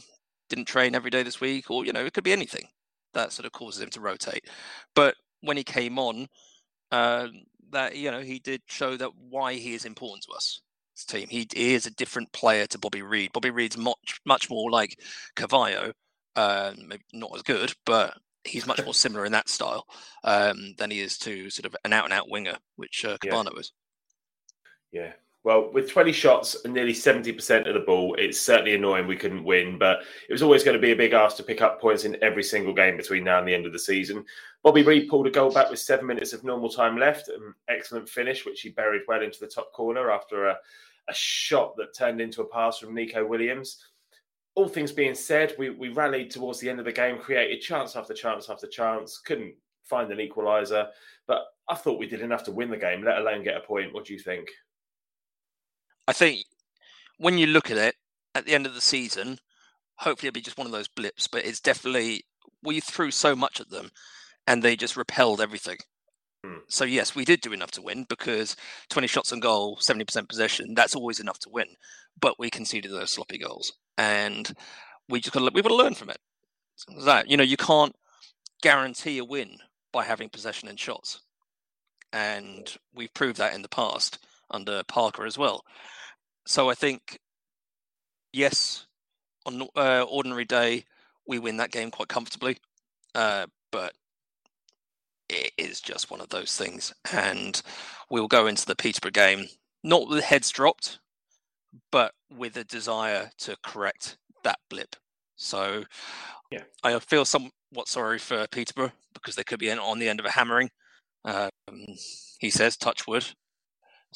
didn't 0.49 0.65
train 0.65 0.95
every 0.95 1.09
day 1.09 1.23
this 1.23 1.41
week, 1.41 1.71
or 1.71 1.85
you 1.85 1.93
know, 1.93 2.05
it 2.05 2.13
could 2.13 2.23
be 2.23 2.33
anything 2.33 2.67
that 3.13 3.31
sort 3.31 3.45
of 3.45 3.51
causes 3.51 3.81
him 3.81 3.89
to 3.91 4.01
rotate. 4.01 4.45
But 4.93 5.15
when 5.41 5.57
he 5.57 5.63
came 5.63 5.97
on, 5.97 6.27
uh, 6.91 7.27
that 7.71 7.95
you 7.97 8.11
know 8.11 8.21
he 8.21 8.39
did 8.39 8.61
show 8.67 8.95
that 8.97 9.11
why 9.29 9.55
he 9.55 9.73
is 9.73 9.85
important 9.85 10.23
to 10.23 10.33
us 10.33 10.61
team. 11.05 11.27
He, 11.29 11.47
he, 11.53 11.73
is 11.73 11.85
a 11.85 11.91
different 11.91 12.31
player 12.31 12.65
to 12.67 12.79
Bobby 12.79 13.01
Reid. 13.01 13.33
Bobby 13.33 13.49
Reid's 13.49 13.77
much 13.77 14.19
much 14.25 14.49
more 14.49 14.69
like 14.71 14.99
Carvalho, 15.35 15.93
uh, 16.35 16.73
maybe 16.77 17.03
not 17.13 17.31
as 17.35 17.43
good, 17.43 17.73
but 17.85 18.17
he's 18.43 18.67
much 18.67 18.83
more 18.83 18.93
similar 18.93 19.25
in 19.25 19.31
that 19.33 19.49
style 19.49 19.85
um, 20.23 20.73
than 20.77 20.91
he 20.91 21.01
is 21.01 21.17
to 21.19 21.49
sort 21.49 21.65
of 21.65 21.75
an 21.85 21.93
out 21.93 22.05
and 22.05 22.13
out 22.13 22.29
winger, 22.29 22.57
which 22.75 23.05
uh, 23.05 23.17
Kebano 23.17 23.53
yeah. 23.53 23.59
is. 23.59 23.71
Yeah. 24.91 25.13
Well, 25.47 25.71
with 25.71 25.89
20 25.89 26.11
shots 26.11 26.57
and 26.65 26.73
nearly 26.73 26.91
70% 26.91 27.69
of 27.69 27.73
the 27.73 27.79
ball, 27.79 28.15
it's 28.15 28.37
certainly 28.37 28.75
annoying 28.75 29.07
we 29.07 29.15
couldn't 29.15 29.45
win, 29.45 29.77
but 29.77 29.99
it 30.27 30.33
was 30.33 30.43
always 30.43 30.61
going 30.61 30.75
to 30.75 30.81
be 30.81 30.91
a 30.91 30.95
big 30.97 31.13
ask 31.13 31.37
to 31.37 31.43
pick 31.43 31.61
up 31.61 31.79
points 31.79 32.03
in 32.03 32.21
every 32.21 32.43
single 32.43 32.73
game 32.73 32.97
between 32.97 33.23
now 33.23 33.39
and 33.39 33.47
the 33.47 33.55
end 33.55 33.65
of 33.65 33.71
the 33.71 33.79
season. 33.79 34.25
Bobby 34.61 34.83
Reid 34.83 35.07
pulled 35.07 35.25
a 35.25 35.31
goal 35.31 35.49
back 35.49 35.69
with 35.69 35.79
seven 35.79 36.05
minutes 36.05 36.33
of 36.33 36.43
normal 36.43 36.67
time 36.67 36.97
left. 36.97 37.29
An 37.29 37.53
excellent 37.69 38.09
finish, 38.09 38.45
which 38.45 38.59
he 38.59 38.71
buried 38.71 39.03
well 39.07 39.21
into 39.21 39.39
the 39.39 39.47
top 39.47 39.71
corner 39.71 40.11
after 40.11 40.47
a, 40.47 40.57
a 41.07 41.13
shot 41.13 41.77
that 41.77 41.95
turned 41.95 42.19
into 42.19 42.41
a 42.41 42.49
pass 42.49 42.79
from 42.79 42.93
Neco 42.93 43.25
Williams. 43.25 43.85
All 44.55 44.67
things 44.67 44.91
being 44.91 45.15
said, 45.15 45.55
we, 45.57 45.69
we 45.69 45.87
rallied 45.87 46.29
towards 46.29 46.59
the 46.59 46.69
end 46.69 46.79
of 46.79 46.85
the 46.85 46.91
game, 46.91 47.19
created 47.19 47.61
chance 47.61 47.95
after 47.95 48.13
chance 48.13 48.49
after 48.49 48.67
chance, 48.67 49.19
couldn't 49.19 49.55
find 49.85 50.11
an 50.11 50.17
equaliser, 50.17 50.89
but 51.25 51.43
I 51.69 51.75
thought 51.75 51.99
we 51.99 52.07
did 52.07 52.19
enough 52.19 52.43
to 52.43 52.51
win 52.51 52.69
the 52.69 52.75
game, 52.75 53.01
let 53.01 53.19
alone 53.19 53.45
get 53.45 53.55
a 53.55 53.61
point. 53.61 53.93
What 53.93 54.03
do 54.03 54.11
you 54.11 54.19
think? 54.19 54.49
I 56.07 56.13
think 56.13 56.45
when 57.17 57.37
you 57.37 57.47
look 57.47 57.69
at 57.69 57.77
it 57.77 57.95
at 58.35 58.45
the 58.45 58.53
end 58.53 58.65
of 58.65 58.73
the 58.73 58.81
season, 58.81 59.39
hopefully 59.95 60.27
it'll 60.27 60.35
be 60.35 60.41
just 60.41 60.57
one 60.57 60.67
of 60.67 60.73
those 60.73 60.87
blips, 60.87 61.27
but 61.27 61.45
it's 61.45 61.59
definitely 61.59 62.25
we 62.63 62.79
threw 62.79 63.11
so 63.11 63.35
much 63.35 63.59
at 63.59 63.69
them 63.69 63.91
and 64.45 64.63
they 64.63 64.75
just 64.75 64.97
repelled 64.97 65.41
everything. 65.41 65.77
Hmm. 66.45 66.59
So 66.69 66.85
yes, 66.85 67.15
we 67.15 67.25
did 67.25 67.41
do 67.41 67.53
enough 67.53 67.71
to 67.71 67.81
win 67.81 68.05
because 68.07 68.55
20 68.89 69.07
shots 69.07 69.33
on 69.33 69.39
goal, 69.39 69.77
70% 69.77 70.29
possession, 70.29 70.73
that's 70.73 70.95
always 70.95 71.19
enough 71.19 71.39
to 71.39 71.49
win. 71.49 71.67
But 72.19 72.39
we 72.39 72.49
conceded 72.49 72.91
those 72.91 73.11
sloppy 73.11 73.37
goals. 73.37 73.73
And 73.97 74.51
we 75.09 75.19
just 75.19 75.33
got 75.33 75.39
to, 75.41 75.51
we've 75.53 75.63
got 75.63 75.69
to 75.69 75.75
learn 75.75 75.95
from 75.95 76.09
it. 76.09 76.17
that. 77.05 77.29
You 77.29 77.37
know, 77.37 77.43
you 77.43 77.57
can't 77.57 77.95
guarantee 78.61 79.17
a 79.17 79.25
win 79.25 79.57
by 79.91 80.03
having 80.03 80.29
possession 80.29 80.67
and 80.67 80.79
shots. 80.79 81.21
And 82.13 82.75
we've 82.93 83.13
proved 83.13 83.37
that 83.37 83.53
in 83.53 83.61
the 83.61 83.69
past 83.69 84.19
under 84.49 84.83
Parker 84.83 85.25
as 85.25 85.37
well. 85.37 85.63
So 86.47 86.69
I 86.69 86.75
think, 86.75 87.19
yes, 88.31 88.87
on 89.45 89.67
uh, 89.75 90.03
ordinary 90.03 90.45
day, 90.45 90.85
we 91.27 91.39
win 91.39 91.57
that 91.57 91.71
game 91.71 91.91
quite 91.91 92.07
comfortably. 92.07 92.57
Uh, 93.13 93.47
but 93.69 93.93
it 95.27 95.51
is 95.57 95.81
just 95.81 96.09
one 96.09 96.21
of 96.21 96.29
those 96.29 96.55
things. 96.55 96.93
And 97.11 97.61
we'll 98.09 98.29
go 98.29 98.47
into 98.47 98.65
the 98.65 98.77
Peterborough 98.77 99.11
game, 99.11 99.47
not 99.83 100.07
with 100.07 100.23
heads 100.23 100.49
dropped, 100.49 100.99
but 101.91 102.13
with 102.33 102.55
a 102.55 102.63
desire 102.63 103.29
to 103.39 103.57
correct 103.61 104.17
that 104.45 104.59
blip. 104.69 104.95
So 105.35 105.83
yeah. 106.49 106.63
I 106.81 106.97
feel 106.99 107.25
somewhat 107.25 107.87
sorry 107.87 108.19
for 108.19 108.47
Peterborough 108.47 108.93
because 109.13 109.35
they 109.35 109.43
could 109.43 109.59
be 109.59 109.69
on 109.69 109.99
the 109.99 110.07
end 110.07 110.21
of 110.21 110.25
a 110.25 110.31
hammering. 110.31 110.69
Um, 111.25 111.49
he 112.39 112.49
says, 112.49 112.77
touch 112.77 113.05
wood. 113.05 113.27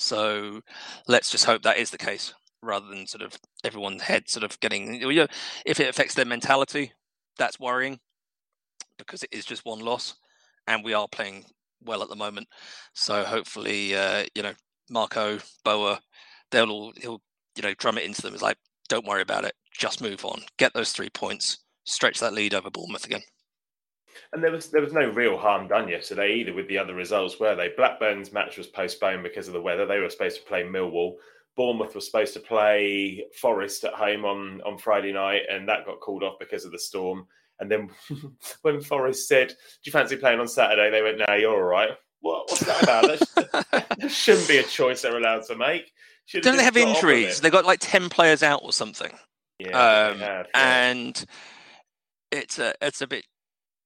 So 0.02 0.62
let's 1.08 1.32
just 1.32 1.46
hope 1.46 1.62
that 1.62 1.78
is 1.78 1.92
the 1.92 1.98
case 1.98 2.34
rather 2.64 2.88
than 2.88 3.08
sort 3.08 3.22
of 3.22 3.38
everyone's 3.64 4.02
head 4.02 4.30
sort 4.30 4.44
of 4.44 4.60
getting, 4.60 4.96
you 4.96 5.14
know, 5.14 5.28
if 5.66 5.80
it 5.80 5.90
affects 5.90 6.16
their 6.16 6.26
mentality, 6.26 6.94
that's 7.38 7.60
worrying 7.60 8.00
because 8.98 9.24
it 9.24 9.30
is 9.32 9.46
just 9.46 9.66
one 9.66 9.80
loss 9.80 10.16
and 10.68 10.84
we 10.84 10.94
are 10.94 11.08
playing 11.12 11.46
well 11.84 12.04
at 12.04 12.10
the 12.10 12.16
moment. 12.16 12.48
So 12.94 13.24
hopefully, 13.24 13.96
uh, 13.96 14.26
you 14.36 14.44
know, 14.44 14.54
Marco, 14.90 15.40
Boa, 15.64 16.00
they'll 16.52 16.72
all, 16.72 16.94
he'll, 16.98 17.22
you 17.56 17.64
know, 17.64 17.74
drum 17.76 17.98
it 17.98 18.06
into 18.06 18.22
them. 18.22 18.34
It's 18.34 18.44
like, 18.44 18.58
don't 18.90 19.08
worry 19.08 19.22
about 19.22 19.46
it. 19.46 19.54
Just 19.72 20.02
move 20.02 20.26
on. 20.26 20.42
Get 20.58 20.74
those 20.74 20.92
three 20.92 21.10
points. 21.10 21.60
Stretch 21.86 22.20
that 22.20 22.34
lead 22.34 22.54
over 22.54 22.70
Bournemouth 22.70 23.06
again. 23.06 23.22
And 24.34 24.44
there 24.44 24.52
was 24.52 24.70
there 24.70 24.82
was 24.82 24.94
no 24.94 25.10
real 25.10 25.38
harm 25.38 25.68
done 25.68 25.88
yesterday 25.88 26.36
either 26.36 26.54
with 26.54 26.68
the 26.68 26.78
other 26.78 26.94
results, 26.94 27.40
were 27.40 27.56
they? 27.56 27.70
Blackburn's 27.76 28.32
match 28.32 28.58
was 28.58 28.68
postponed 28.68 29.24
because 29.24 29.48
of 29.48 29.54
the 29.54 29.62
weather. 29.62 29.86
They 29.86 30.00
were 30.00 30.10
supposed 30.10 30.38
to 30.38 30.48
play 30.48 30.64
Millwall. 30.64 31.16
Bournemouth 31.58 31.96
was 31.96 32.06
supposed 32.06 32.34
to 32.34 32.40
play 32.40 33.26
Forest 33.40 33.84
at 33.84 33.94
home 33.94 34.24
on, 34.24 34.62
on 34.62 34.78
Friday 34.78 35.12
night, 35.12 35.42
and 35.50 35.68
that 35.68 35.86
got 35.86 36.00
called 36.00 36.24
off 36.24 36.40
because 36.40 36.64
of 36.64 36.72
the 36.72 36.80
storm. 36.80 37.28
And 37.60 37.70
then 37.70 37.90
when 38.62 38.82
Forest 38.82 39.28
said, 39.28 39.50
"Do 39.50 39.56
you 39.84 39.92
fancy 39.92 40.16
playing 40.18 40.40
on 40.40 40.48
Saturday?" 40.48 40.90
They 40.90 41.02
went, 41.02 41.22
"No, 41.28 41.36
you're 41.36 41.56
all 41.56 41.62
right." 41.62 41.92
What, 42.22 42.50
what's 42.50 42.66
that 42.66 42.84
about? 42.84 43.68
that 44.00 44.12
shouldn't 44.12 44.48
be 44.48 44.58
a 44.58 44.64
choice 44.64 45.02
they're 45.02 45.18
allowed 45.18 45.44
to 45.46 45.56
make. 45.56 45.92
Should 46.26 46.44
Don't 46.44 46.58
they 46.58 46.64
have 46.64 46.78
injuries? 46.78 47.42
They 47.42 47.50
got 47.50 47.66
like 47.66 47.80
ten 47.82 48.10
players 48.10 48.44
out 48.44 48.62
or 48.64 48.72
something. 48.72 49.12
Yeah, 49.60 49.70
um, 49.70 50.20
have, 50.20 50.48
yeah. 50.54 50.80
and 50.82 51.26
it's 52.32 52.58
a 52.58 52.74
it's 52.82 53.02
a 53.02 53.08
bit 53.08 53.26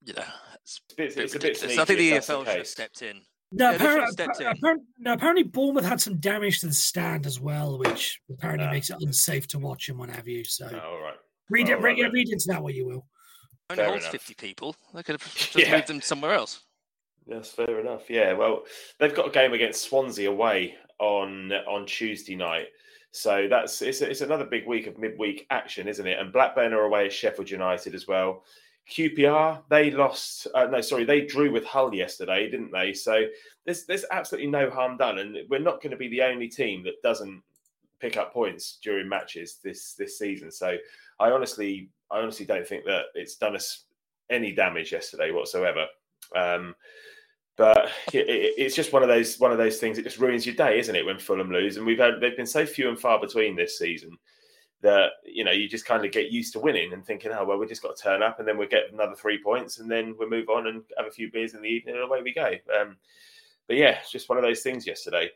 you 0.05 0.13
know, 0.13 0.23
it's, 0.63 0.81
a 0.91 0.95
bit, 0.95 1.17
it's 1.17 1.35
a 1.35 1.39
bit 1.39 1.57
sneaky, 1.57 1.79
I 1.79 1.85
think 1.85 1.99
the 1.99 2.11
EFL 2.13 2.45
should 2.45 2.57
have 2.57 2.67
stepped 2.67 3.01
in. 3.01 3.21
No, 3.51 3.69
yeah, 3.69 3.75
apparently, 3.75 4.11
stepped 4.11 4.39
in. 4.41 4.47
apparently, 4.47 4.85
no, 4.99 5.13
apparently 5.13 5.43
Bournemouth 5.43 5.85
had 5.85 6.01
some 6.01 6.17
damage 6.17 6.59
to 6.61 6.67
the 6.67 6.73
stand 6.73 7.25
as 7.25 7.39
well, 7.39 7.77
which 7.77 8.19
apparently 8.29 8.67
Ah. 8.67 8.71
makes 8.71 8.89
it 8.89 8.97
unsafe 9.01 9.47
to 9.49 9.59
watch 9.59 9.89
and 9.89 9.97
what 9.99 10.09
have 10.09 10.27
you. 10.27 10.43
So 10.43 10.67
Oh, 10.71 10.79
all 10.95 11.01
right. 11.01 11.15
read 11.49 11.67
all 11.67 11.73
it, 11.73 11.81
read, 11.81 11.83
right 11.83 12.01
then. 12.03 12.11
read 12.11 12.29
into 12.29 12.45
that 12.49 12.61
what 12.63 12.73
you 12.73 12.85
will. 12.87 13.07
Only 13.69 13.81
Fair 13.81 13.89
holds 13.89 14.03
enough. 14.03 14.11
50 14.11 14.33
people. 14.35 14.75
They 14.93 15.03
could 15.03 15.19
have 15.21 15.33
just 15.35 15.55
Yeah. 15.55 15.71
moved 15.75 15.87
them 15.87 16.01
somewhere 16.01 16.33
else. 16.33 16.61
That's 17.27 17.49
fair 17.49 17.79
enough. 17.79 18.09
Yeah, 18.09 18.33
well, 18.33 18.65
they've 18.99 19.13
got 19.15 19.27
a 19.27 19.31
game 19.31 19.53
against 19.53 19.83
Swansea 19.83 20.29
away 20.29 20.75
on 20.99 21.51
on 21.51 21.85
Tuesday 21.87 22.35
night, 22.35 22.67
so 23.11 23.47
that's 23.49 23.81
it's 23.81 24.01
it's 24.01 24.21
another 24.21 24.45
big 24.45 24.67
week 24.67 24.85
of 24.87 24.97
midweek 24.99 25.47
action, 25.49 25.87
isn't 25.87 26.05
it? 26.05 26.19
And 26.19 26.31
Blackburn 26.31 26.71
are 26.73 26.81
away 26.83 27.07
at 27.07 27.13
Sheffield 27.13 27.49
United 27.49 27.95
as 27.95 28.07
well. 28.07 28.43
QPR 28.89 29.63
they 29.69 29.91
lost. 29.91 30.47
Uh, 30.53 30.65
no, 30.65 30.81
sorry, 30.81 31.05
they 31.05 31.21
drew 31.21 31.51
with 31.51 31.65
Hull 31.65 31.93
yesterday, 31.93 32.49
didn't 32.49 32.71
they? 32.71 32.93
So 32.93 33.25
there's 33.65 33.85
there's 33.85 34.05
absolutely 34.11 34.49
no 34.49 34.69
harm 34.69 34.97
done, 34.97 35.19
and 35.19 35.37
we're 35.49 35.59
not 35.59 35.81
going 35.81 35.91
to 35.91 35.97
be 35.97 36.07
the 36.07 36.21
only 36.21 36.47
team 36.47 36.83
that 36.83 37.01
doesn't 37.01 37.41
pick 37.99 38.17
up 38.17 38.33
points 38.33 38.77
during 38.83 39.09
matches 39.09 39.59
this 39.63 39.93
this 39.93 40.19
season. 40.19 40.51
So 40.51 40.77
I 41.19 41.31
honestly 41.31 41.89
I 42.11 42.19
honestly 42.19 42.45
don't 42.45 42.67
think 42.67 42.85
that 42.85 43.05
it's 43.15 43.35
done 43.35 43.55
us 43.55 43.85
any 44.29 44.51
damage 44.51 44.91
yesterday 44.91 45.31
whatsoever. 45.31 45.87
Um, 46.35 46.75
but 47.57 47.89
it, 48.13 48.27
it, 48.29 48.53
it's 48.57 48.75
just 48.75 48.93
one 48.93 49.01
of 49.01 49.09
those 49.09 49.39
one 49.39 49.51
of 49.51 49.57
those 49.57 49.77
things. 49.77 49.97
It 49.97 50.03
just 50.03 50.19
ruins 50.19 50.45
your 50.45 50.55
day, 50.55 50.77
isn't 50.79 50.95
it? 50.95 51.05
When 51.05 51.17
Fulham 51.17 51.51
lose, 51.51 51.77
and 51.77 51.85
we've 51.85 51.99
had 51.99 52.19
they've 52.19 52.37
been 52.37 52.45
so 52.45 52.65
few 52.65 52.89
and 52.89 52.99
far 52.99 53.19
between 53.19 53.55
this 53.55 53.79
season 53.79 54.17
that 54.85 55.13
you 55.25 55.43
know 55.43 55.51
you 55.51 55.67
just 55.67 55.85
kind 55.85 56.05
of 56.05 56.11
get 56.11 56.31
used 56.31 56.53
to 56.53 56.59
winning 56.59 56.93
and 56.93 57.03
thinking, 57.03 57.31
oh 57.33 57.43
well, 57.43 57.57
we 57.57 57.65
just 57.65 57.81
got 57.81 57.97
to 57.97 58.03
turn 58.03 58.23
up, 58.23 58.39
and 58.39 58.47
then 58.47 58.57
we'll 58.57 58.67
get 58.67 58.93
another 58.93 59.15
three 59.15 59.41
points, 59.43 59.79
and 59.79 59.89
then 59.89 60.15
we'll 60.17 60.29
move 60.29 60.47
on 60.47 60.67
and 60.67 60.83
have 60.97 61.07
a 61.07 61.11
few 61.11 61.31
beers 61.31 61.55
in 61.55 61.61
the 61.61 61.67
evening, 61.67 61.95
and 61.95 62.03
away 62.03 62.21
we 62.21 62.33
go. 62.33 62.51
Um, 62.79 62.97
but 63.67 63.77
yeah, 63.77 63.97
just 64.09 64.29
one 64.29 64.37
of 64.37 64.43
those 64.43 64.61
things 64.61 64.85
yesterday. 64.85 65.29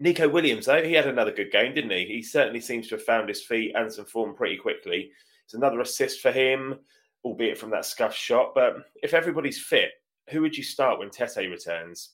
Neco 0.00 0.28
Williams, 0.28 0.66
though, 0.66 0.82
he 0.82 0.92
had 0.92 1.08
another 1.08 1.32
good 1.32 1.50
game, 1.50 1.74
didn't 1.74 1.90
he? 1.90 2.04
He 2.04 2.22
certainly 2.22 2.60
seems 2.60 2.86
to 2.88 2.94
have 2.94 3.04
found 3.04 3.28
his 3.28 3.42
feet 3.42 3.72
and 3.74 3.92
some 3.92 4.04
form 4.04 4.34
pretty 4.34 4.56
quickly. 4.56 5.10
It's 5.44 5.54
another 5.54 5.80
assist 5.80 6.20
for 6.20 6.30
him, 6.30 6.78
albeit 7.24 7.58
from 7.58 7.70
that 7.70 7.84
scuff 7.84 8.14
shot. 8.14 8.52
But 8.54 8.76
if 9.02 9.12
everybody's 9.12 9.60
fit, 9.60 9.90
who 10.30 10.40
would 10.42 10.56
you 10.56 10.62
start 10.62 11.00
when 11.00 11.10
Tete 11.10 11.50
returns? 11.50 12.10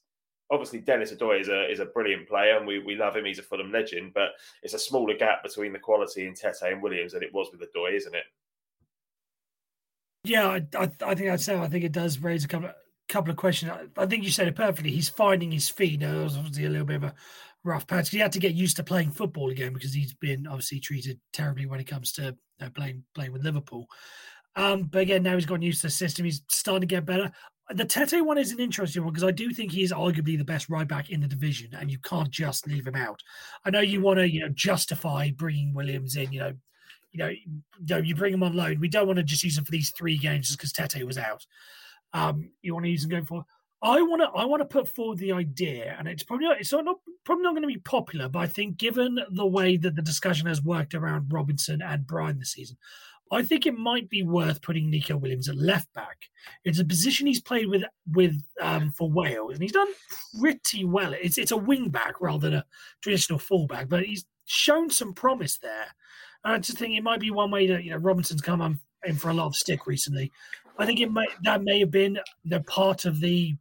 Obviously, 0.50 0.80
Denis 0.80 1.12
Odoi 1.12 1.40
is 1.40 1.48
a 1.48 1.70
is 1.70 1.80
a 1.80 1.86
brilliant 1.86 2.28
player, 2.28 2.56
and 2.56 2.66
we, 2.66 2.78
we 2.78 2.96
love 2.96 3.16
him. 3.16 3.24
He's 3.24 3.38
a 3.38 3.42
Fulham 3.42 3.72
legend, 3.72 4.12
but 4.14 4.30
it's 4.62 4.74
a 4.74 4.78
smaller 4.78 5.16
gap 5.16 5.42
between 5.42 5.72
the 5.72 5.78
quality 5.78 6.26
in 6.26 6.34
Tete 6.34 6.54
and 6.62 6.82
Williams 6.82 7.12
than 7.12 7.22
it 7.22 7.32
was 7.32 7.48
with 7.50 7.62
Adoy, 7.62 7.96
isn't 7.96 8.14
it? 8.14 8.24
Yeah, 10.24 10.48
I, 10.48 10.66
I, 10.76 10.90
I 11.04 11.14
think 11.14 11.28
that's 11.28 11.44
so. 11.44 11.62
I 11.62 11.68
think 11.68 11.84
it 11.84 11.92
does 11.92 12.18
raise 12.18 12.44
a 12.44 12.48
couple 12.48 12.68
of, 12.68 12.74
couple 13.08 13.30
of 13.30 13.36
questions. 13.36 13.72
I, 13.72 14.02
I 14.02 14.06
think 14.06 14.24
you 14.24 14.30
said 14.30 14.48
it 14.48 14.56
perfectly. 14.56 14.90
He's 14.90 15.08
finding 15.08 15.50
his 15.50 15.68
feet. 15.68 16.00
Now, 16.00 16.22
was 16.22 16.36
obviously 16.36 16.66
a 16.66 16.70
little 16.70 16.86
bit 16.86 16.96
of 16.96 17.04
a 17.04 17.14
rough 17.62 17.86
patch. 17.86 18.10
He 18.10 18.18
had 18.18 18.32
to 18.32 18.38
get 18.38 18.54
used 18.54 18.76
to 18.76 18.84
playing 18.84 19.10
football 19.10 19.50
again 19.50 19.72
because 19.72 19.92
he's 19.92 20.14
been 20.14 20.46
obviously 20.46 20.80
treated 20.80 21.20
terribly 21.32 21.66
when 21.66 21.80
it 21.80 21.86
comes 21.86 22.12
to 22.12 22.36
uh, 22.60 22.70
playing 22.70 23.04
playing 23.14 23.32
with 23.32 23.44
Liverpool. 23.44 23.86
Um, 24.56 24.84
but 24.84 25.02
again, 25.02 25.22
now 25.22 25.34
he's 25.34 25.46
gotten 25.46 25.62
used 25.62 25.80
to 25.80 25.88
the 25.88 25.92
system. 25.92 26.24
He's 26.24 26.42
starting 26.48 26.86
to 26.88 26.94
get 26.94 27.04
better. 27.04 27.32
The 27.70 27.84
Tete 27.84 28.24
one 28.24 28.36
is 28.36 28.52
an 28.52 28.60
interesting 28.60 29.04
one 29.04 29.12
because 29.12 29.26
I 29.26 29.30
do 29.30 29.50
think 29.50 29.72
he 29.72 29.82
is 29.82 29.92
arguably 29.92 30.36
the 30.36 30.44
best 30.44 30.68
right 30.68 30.86
back 30.86 31.10
in 31.10 31.20
the 31.20 31.26
division, 31.26 31.70
and 31.74 31.90
you 31.90 31.98
can't 31.98 32.30
just 32.30 32.66
leave 32.66 32.86
him 32.86 32.96
out. 32.96 33.22
I 33.64 33.70
know 33.70 33.80
you 33.80 34.02
want 34.02 34.18
to, 34.18 34.30
you 34.30 34.40
know, 34.40 34.50
justify 34.50 35.30
bringing 35.30 35.72
Williams 35.72 36.16
in. 36.16 36.30
You 36.30 36.40
know, 36.40 36.52
you 37.12 37.18
know, 37.18 37.28
you, 37.28 37.62
know, 37.88 37.96
you 37.98 38.14
bring 38.14 38.34
him 38.34 38.42
on 38.42 38.54
loan. 38.54 38.80
We 38.80 38.88
don't 38.88 39.06
want 39.06 39.16
to 39.16 39.22
just 39.22 39.44
use 39.44 39.56
him 39.56 39.64
for 39.64 39.72
these 39.72 39.90
three 39.90 40.18
games 40.18 40.48
just 40.48 40.58
because 40.58 40.72
Tete 40.72 41.06
was 41.06 41.16
out. 41.16 41.46
Um, 42.12 42.50
you 42.60 42.74
want 42.74 42.84
to 42.84 42.90
use 42.90 43.04
him 43.04 43.10
going 43.10 43.24
forward. 43.24 43.46
I 43.84 44.00
want 44.00 44.22
to 44.22 44.28
I 44.28 44.44
want 44.46 44.60
to 44.60 44.66
put 44.66 44.88
forward 44.88 45.18
the 45.18 45.32
idea, 45.32 45.94
and 45.98 46.08
it's 46.08 46.22
probably 46.22 46.46
not, 46.46 46.58
it's 46.58 46.72
not 46.72 46.96
probably 47.24 47.42
not 47.42 47.52
going 47.52 47.62
to 47.62 47.68
be 47.68 47.78
popular, 47.78 48.28
but 48.28 48.38
I 48.38 48.46
think 48.46 48.78
given 48.78 49.18
the 49.30 49.46
way 49.46 49.76
that 49.76 49.94
the 49.94 50.02
discussion 50.02 50.46
has 50.46 50.62
worked 50.62 50.94
around 50.94 51.32
Robinson 51.32 51.82
and 51.82 52.06
Bryan 52.06 52.38
this 52.38 52.52
season, 52.52 52.78
I 53.32 53.42
think 53.42 53.66
it 53.66 53.76
might 53.76 54.08
be 54.08 54.22
worth 54.22 54.62
putting 54.62 54.90
Nico 54.90 55.16
Williams 55.16 55.48
at 55.48 55.56
left 55.56 55.92
back. 55.94 56.16
It's 56.64 56.78
a 56.78 56.84
position 56.84 57.26
he's 57.26 57.40
played 57.40 57.68
with 57.68 57.84
with 58.12 58.40
um, 58.60 58.90
for 58.92 59.10
Wales, 59.10 59.54
and 59.54 59.62
he's 59.62 59.72
done 59.72 59.88
pretty 60.40 60.84
well. 60.84 61.14
It's 61.14 61.38
it's 61.38 61.52
a 61.52 61.56
wing 61.56 61.88
back 61.88 62.20
rather 62.20 62.50
than 62.50 62.58
a 62.60 62.64
traditional 63.00 63.38
fullback, 63.38 63.88
but 63.88 64.04
he's 64.04 64.24
shown 64.44 64.90
some 64.90 65.14
promise 65.14 65.58
there. 65.58 65.86
And 66.44 66.54
I 66.54 66.58
just 66.58 66.78
think 66.78 66.94
it 66.94 67.02
might 67.02 67.20
be 67.20 67.30
one 67.30 67.50
way 67.50 67.66
that 67.66 67.84
you 67.84 67.90
know 67.90 67.96
Robinson's 67.96 68.42
come 68.42 68.60
on 68.60 68.80
in 69.04 69.16
for 69.16 69.30
a 69.30 69.34
lot 69.34 69.46
of 69.46 69.56
stick 69.56 69.86
recently. 69.86 70.30
I 70.78 70.86
think 70.86 71.00
it 71.00 71.10
may 71.10 71.26
that 71.42 71.62
may 71.62 71.80
have 71.80 71.90
been 71.90 72.18
the 72.44 72.60
part 72.60 73.04
of 73.04 73.20
the 73.20 73.54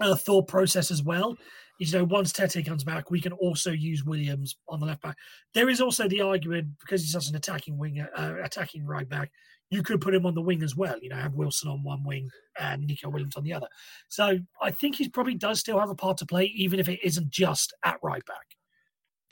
uh, 0.00 0.14
thought 0.14 0.48
process 0.48 0.90
as 0.90 1.02
well 1.02 1.36
is 1.78 1.92
you 1.92 1.98
know 1.98 2.04
once 2.04 2.32
Tete 2.32 2.64
comes 2.64 2.84
back, 2.84 3.10
we 3.10 3.20
can 3.20 3.32
also 3.32 3.70
use 3.70 4.04
Williams 4.04 4.56
on 4.68 4.80
the 4.80 4.86
left 4.86 5.02
back. 5.02 5.16
There 5.54 5.68
is 5.68 5.80
also 5.80 6.08
the 6.08 6.20
argument 6.20 6.68
because 6.80 7.02
he's 7.02 7.12
such 7.12 7.28
an 7.28 7.36
attacking 7.36 7.78
winger, 7.78 8.08
uh, 8.16 8.34
attacking 8.42 8.86
right 8.86 9.08
back. 9.08 9.30
You 9.70 9.82
could 9.82 10.00
put 10.00 10.14
him 10.14 10.24
on 10.24 10.34
the 10.34 10.40
wing 10.40 10.62
as 10.62 10.76
well. 10.76 10.96
You 11.00 11.10
know, 11.10 11.16
have 11.16 11.34
Wilson 11.34 11.68
on 11.68 11.82
one 11.82 12.02
wing 12.04 12.30
and 12.58 12.86
Neco 12.86 13.10
Williams 13.10 13.36
on 13.36 13.44
the 13.44 13.52
other. 13.52 13.68
So 14.08 14.38
I 14.62 14.70
think 14.70 14.96
he 14.96 15.08
probably 15.08 15.34
does 15.34 15.60
still 15.60 15.78
have 15.78 15.90
a 15.90 15.94
part 15.94 16.16
to 16.18 16.26
play, 16.26 16.46
even 16.54 16.80
if 16.80 16.88
it 16.88 17.00
isn't 17.04 17.30
just 17.30 17.74
at 17.84 17.98
right 18.02 18.24
back. 18.24 18.56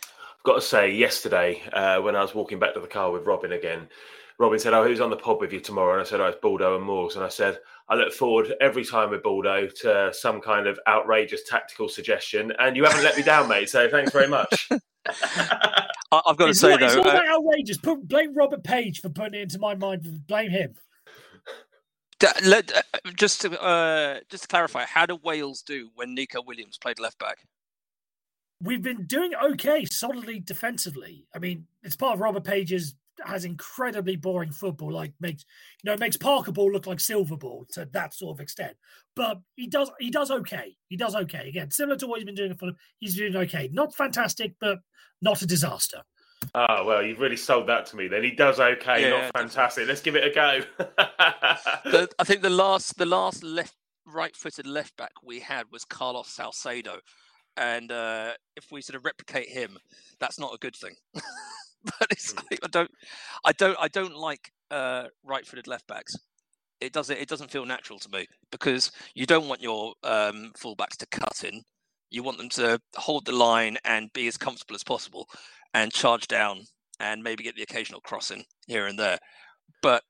I've 0.02 0.44
got 0.44 0.56
to 0.56 0.60
say, 0.60 0.92
yesterday 0.92 1.62
uh, 1.72 2.00
when 2.02 2.14
I 2.14 2.22
was 2.22 2.34
walking 2.34 2.58
back 2.58 2.74
to 2.74 2.80
the 2.80 2.86
car 2.86 3.10
with 3.10 3.26
Robin 3.26 3.52
again, 3.52 3.88
Robin 4.38 4.58
said, 4.58 4.74
"Oh, 4.74 4.84
who's 4.84 5.00
on 5.00 5.10
the 5.10 5.16
pod 5.16 5.40
with 5.40 5.52
you 5.52 5.60
tomorrow?" 5.60 5.94
And 5.94 6.02
I 6.02 6.04
said, 6.04 6.20
"Oh, 6.20 6.26
it's 6.26 6.38
Baldo 6.40 6.76
and 6.76 6.86
Morgs." 6.86 7.14
And 7.14 7.24
I 7.24 7.28
said, 7.28 7.58
"I 7.88 7.94
look 7.94 8.12
forward 8.12 8.52
every 8.60 8.84
time 8.84 9.10
with 9.10 9.22
Baldo 9.22 9.68
to 9.68 10.12
some 10.12 10.40
kind 10.40 10.66
of 10.66 10.78
outrageous 10.86 11.42
tactical 11.48 11.88
suggestion." 11.88 12.52
And 12.58 12.76
you 12.76 12.84
haven't 12.84 13.02
let 13.02 13.16
me 13.16 13.22
down, 13.22 13.48
mate. 13.48 13.70
So 13.70 13.88
thanks 13.88 14.12
very 14.12 14.28
much. 14.28 14.68
I've 16.12 16.36
got 16.36 16.46
to 16.46 16.50
it's 16.50 16.60
say 16.60 16.70
not, 16.70 16.80
though, 16.80 16.86
it's 16.86 16.96
not 16.96 17.06
uh, 17.06 17.12
that 17.12 17.28
outrageous. 17.28 17.78
Put, 17.78 18.06
blame 18.06 18.34
Robert 18.34 18.62
Page 18.62 19.00
for 19.00 19.08
putting 19.08 19.34
it 19.34 19.42
into 19.42 19.58
my 19.58 19.74
mind. 19.74 20.26
Blame 20.26 20.50
him. 20.50 20.74
let, 22.44 22.76
uh, 22.76 22.82
just 23.16 23.40
to 23.42 23.60
uh, 23.60 24.20
just 24.28 24.44
to 24.44 24.48
clarify, 24.48 24.84
how 24.84 25.06
did 25.06 25.22
Wales 25.22 25.62
do 25.62 25.90
when 25.94 26.14
Neco 26.14 26.42
Williams 26.42 26.78
played 26.78 26.98
left 26.98 27.18
back? 27.18 27.38
We've 28.62 28.82
been 28.82 29.04
doing 29.06 29.32
okay, 29.34 29.84
solidly 29.84 30.40
defensively. 30.40 31.26
I 31.34 31.38
mean, 31.38 31.66
it's 31.82 31.96
part 31.96 32.14
of 32.14 32.20
Robert 32.20 32.44
Page's 32.44 32.94
has 33.24 33.44
incredibly 33.44 34.16
boring 34.16 34.50
football. 34.50 34.92
Like 34.92 35.12
makes 35.20 35.44
you 35.82 35.90
know 35.90 35.96
makes 35.98 36.16
Parker 36.16 36.52
ball 36.52 36.70
look 36.70 36.86
like 36.86 37.00
Silva 37.00 37.36
ball 37.36 37.66
to 37.72 37.88
that 37.92 38.14
sort 38.14 38.36
of 38.36 38.40
extent. 38.40 38.76
But 39.14 39.40
he 39.56 39.66
does 39.66 39.90
he 39.98 40.10
does 40.10 40.30
okay. 40.30 40.76
He 40.88 40.96
does 40.96 41.14
okay. 41.14 41.48
Again, 41.48 41.70
similar 41.70 41.96
to 41.98 42.06
what 42.06 42.18
he's 42.18 42.26
been 42.26 42.34
doing 42.34 42.54
for 42.54 42.72
he's 42.98 43.16
doing 43.16 43.36
okay. 43.36 43.68
Not 43.72 43.94
fantastic, 43.94 44.54
but 44.60 44.78
not 45.22 45.42
a 45.42 45.46
disaster. 45.46 46.02
Oh 46.54 46.84
well, 46.84 47.02
you've 47.02 47.20
really 47.20 47.36
sold 47.36 47.66
that 47.68 47.86
to 47.86 47.96
me. 47.96 48.08
Then 48.08 48.22
he 48.22 48.30
does 48.30 48.60
okay, 48.60 49.02
Yeah, 49.02 49.10
not 49.10 49.16
definitely. 49.22 49.40
fantastic. 49.48 49.88
Let's 49.88 50.02
give 50.02 50.16
it 50.16 50.26
a 50.26 50.30
go. 50.34 50.60
The, 51.84 52.08
I 52.18 52.24
think 52.24 52.42
the 52.42 52.50
last 52.50 52.98
the 52.98 53.06
last 53.06 53.42
left 53.42 53.74
right-footed 54.06 54.66
left 54.66 54.96
back 54.96 55.12
we 55.24 55.40
had 55.40 55.64
was 55.72 55.84
Carlos 55.84 56.28
Salcedo, 56.28 56.98
and 57.56 57.90
uh, 57.90 58.32
if 58.56 58.70
we 58.70 58.82
sort 58.82 58.96
of 58.96 59.04
replicate 59.04 59.48
him, 59.48 59.78
that's 60.20 60.38
not 60.38 60.54
a 60.54 60.58
good 60.58 60.76
thing. 60.76 60.94
but 62.00 62.08
it's 62.12 62.34
Hmm. 62.34 62.46
like, 62.50 62.60
I 62.64 62.68
don't, 62.68 62.90
I 63.46 63.52
don't, 63.52 63.78
I 63.80 63.88
don't 63.88 64.16
like 64.16 64.52
uh, 64.70 65.06
right-footed 65.24 65.68
left 65.68 65.86
backs. 65.88 66.16
It 66.80 66.92
doesn't, 66.92 67.18
it 67.18 67.28
doesn't 67.28 67.50
feel 67.50 67.66
natural 67.66 67.98
to 68.00 68.10
me 68.10 68.26
because 68.52 68.92
you 69.14 69.26
don't 69.26 69.48
want 69.48 69.62
your 69.62 69.94
um, 70.04 70.52
fullbacks 70.58 70.96
to 70.98 71.06
cut 71.06 71.44
in. 71.44 71.62
You 72.10 72.22
want 72.22 72.38
them 72.38 72.50
to 72.50 72.80
hold 72.96 73.26
the 73.26 73.32
line 73.32 73.78
and 73.84 74.12
be 74.14 74.28
as 74.28 74.36
comfortable 74.38 74.76
as 74.76 74.84
possible, 74.84 75.28
and 75.74 75.92
charge 75.92 76.28
down 76.28 76.62
and 77.00 77.22
maybe 77.22 77.44
get 77.44 77.56
the 77.56 77.62
occasional 77.62 78.00
crossing 78.02 78.44
here 78.68 78.86
and 78.86 78.98
there. 78.98 79.18
But 79.82 80.02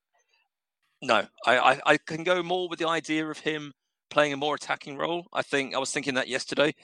no, 1.02 1.26
I, 1.46 1.58
I, 1.58 1.80
I 1.86 1.98
can 1.98 2.24
go 2.24 2.42
more 2.42 2.68
with 2.68 2.78
the 2.78 2.88
idea 2.88 3.26
of 3.28 3.38
him 3.38 3.72
playing 4.10 4.32
a 4.32 4.36
more 4.36 4.54
attacking 4.54 4.96
role. 4.98 5.26
I 5.32 5.42
think 5.42 5.74
I 5.74 5.78
was 5.78 5.92
thinking 5.92 6.14
that 6.14 6.28
yesterday, 6.28 6.74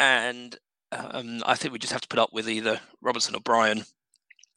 and 0.00 0.56
um, 0.92 1.42
I 1.44 1.54
think 1.54 1.72
we 1.72 1.78
just 1.78 1.92
have 1.92 2.02
to 2.02 2.08
put 2.08 2.18
up 2.18 2.32
with 2.32 2.48
either 2.48 2.80
Robinson 3.00 3.34
or 3.34 3.40
Bryan. 3.40 3.84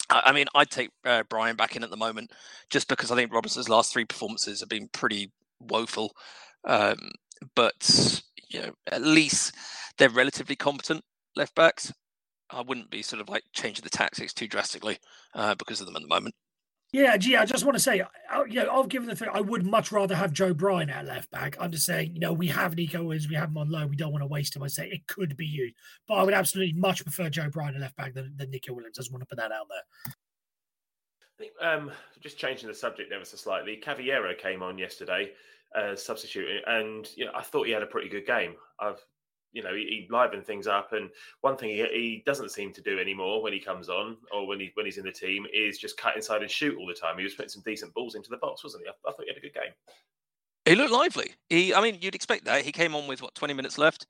I, 0.10 0.22
I 0.26 0.32
mean, 0.32 0.48
I'd 0.56 0.70
take 0.70 0.92
uh, 1.06 1.24
Bryan 1.24 1.56
back 1.56 1.76
in 1.76 1.84
at 1.84 1.90
the 1.90 1.98
moment 1.98 2.32
just 2.70 2.88
because 2.88 3.12
I 3.12 3.16
think 3.16 3.34
Robinson's 3.34 3.70
last 3.70 3.92
three 3.92 4.06
performances 4.06 4.60
have 4.60 4.70
been 4.70 4.90
pretty 4.90 5.32
woeful. 5.60 6.14
Um, 6.66 7.12
but 7.56 8.22
you 8.50 8.62
know, 8.62 8.72
at 8.88 9.02
least 9.02 9.56
they're 9.98 10.10
relatively 10.10 10.56
competent 10.56 11.04
left 11.36 11.56
backs. 11.56 11.92
I 12.50 12.62
wouldn't 12.62 12.90
be 12.90 13.02
sort 13.02 13.22
of 13.22 13.30
like 13.30 13.44
changing 13.54 13.84
the 13.84 13.90
tactics 13.90 14.34
too 14.34 14.48
drastically 14.48 15.00
uh, 15.34 15.56
because 15.56 15.80
of 15.80 15.88
them 15.88 15.96
at 15.96 16.02
the 16.02 16.08
moment. 16.08 16.36
Yeah, 16.94 17.16
gee, 17.16 17.38
I 17.38 17.46
just 17.46 17.64
want 17.64 17.76
to 17.76 17.80
say, 17.80 18.04
I, 18.30 18.44
you 18.44 18.56
know, 18.56 18.70
I'll 18.70 18.86
give 18.86 19.06
the 19.06 19.16
thing. 19.16 19.30
I 19.32 19.40
would 19.40 19.66
much 19.66 19.94
rather 19.94 20.14
have 20.14 20.34
Joe 20.34 20.54
Bryan 20.54 20.90
at 20.90 21.06
left 21.06 21.32
back. 21.32 21.56
I'm 21.58 21.72
just 21.72 21.86
saying, 21.86 22.14
you 22.14 22.20
know, 22.20 22.34
we 22.34 22.48
have 22.48 22.76
Neco 22.76 23.02
Williams, 23.02 23.30
we 23.30 23.36
have 23.36 23.48
him 23.48 23.58
on 23.58 23.70
loan. 23.70 23.90
We 23.90 23.96
don't 23.96 24.12
want 24.12 24.24
to 24.24 24.28
waste 24.28 24.58
him. 24.58 24.64
I 24.64 24.68
say 24.68 24.90
it 24.90 25.08
could 25.08 25.38
be 25.38 25.46
you, 25.46 25.72
but 26.06 26.16
I 26.16 26.24
would 26.24 26.34
absolutely 26.34 26.74
much 26.74 27.04
prefer 27.04 27.30
Joe 27.30 27.50
Bryan 27.50 27.76
at 27.76 27.82
left 27.82 27.96
back 27.96 28.14
than, 28.14 28.34
than 28.36 28.52
Neco 28.52 28.74
Williams. 28.74 29.00
I 29.00 29.04
just 29.04 29.12
want 29.12 29.22
to 29.22 29.26
put 29.26 29.38
that 29.38 29.54
out 29.54 29.68
there. 29.70 30.14
I 31.24 31.44
think, 31.44 31.52
um, 31.62 31.92
just 32.20 32.38
changing 32.38 32.68
the 32.68 32.76
subject 32.76 33.14
ever 33.14 33.24
so 33.24 33.38
slightly. 33.38 33.78
Carvalho 33.78 34.34
came 34.38 34.62
on 34.62 34.78
yesterday, 34.78 35.32
uh, 35.74 35.96
substituting, 35.96 36.62
and 36.68 37.08
you 37.16 37.24
know 37.24 37.32
I 37.34 37.42
thought 37.42 37.68
he 37.68 37.72
had 37.72 37.84
a 37.84 37.88
pretty 37.88 38.10
good 38.10 38.28
game. 38.28 38.56
I've, 38.82 39.00
you 39.54 39.64
know, 39.64 39.74
he, 39.74 39.82
he 39.82 40.08
livened 40.10 40.46
things 40.46 40.68
up, 40.68 40.94
and 40.94 41.10
one 41.42 41.58
thing 41.58 41.70
he, 41.70 41.86
he 41.92 42.24
doesn't 42.26 42.52
seem 42.52 42.74
to 42.74 42.82
do 42.82 43.00
anymore 43.00 43.42
when 43.42 43.54
he 43.54 43.60
comes 43.60 43.90
on 43.90 44.18
or 44.32 44.48
when 44.48 44.60
he 44.60 44.72
when 44.76 44.86
he's 44.86 44.98
in 44.98 45.06
the 45.06 45.12
team 45.12 45.46
is 45.54 45.78
just 45.78 45.98
cut 45.98 46.16
inside 46.16 46.42
and 46.42 46.52
shoot 46.52 46.78
all 46.78 46.88
the 46.88 46.94
time. 46.94 47.18
He 47.18 47.24
was 47.24 47.34
putting 47.34 47.50
some 47.50 47.64
decent 47.66 47.94
balls 47.94 48.16
into 48.16 48.30
the 48.30 48.38
box, 48.38 48.64
wasn't 48.64 48.84
he? 48.84 48.90
I, 48.90 48.94
I 49.10 49.12
thought 49.12 49.26
he 49.26 49.30
had 49.30 49.38
a 49.38 49.42
good 49.42 49.54
game. 49.54 49.74
He 50.66 50.76
looked 50.76 50.92
lively. 50.92 51.32
He, 51.50 51.74
I 51.74 51.82
mean, 51.82 51.98
you'd 52.02 52.16
expect 52.16 52.46
that. 52.46 52.64
He 52.64 52.72
came 52.72 52.96
on 52.96 53.08
with 53.08 53.22
what 53.22 53.36
twenty 53.36 53.54
minutes 53.54 53.78
left, 53.78 54.08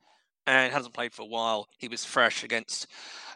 and 0.48 0.74
hasn't 0.74 0.94
played 0.94 1.14
for 1.14 1.24
a 1.24 1.28
while. 1.28 1.68
He 1.78 1.88
was 1.88 2.04
fresh 2.04 2.44
against, 2.44 2.88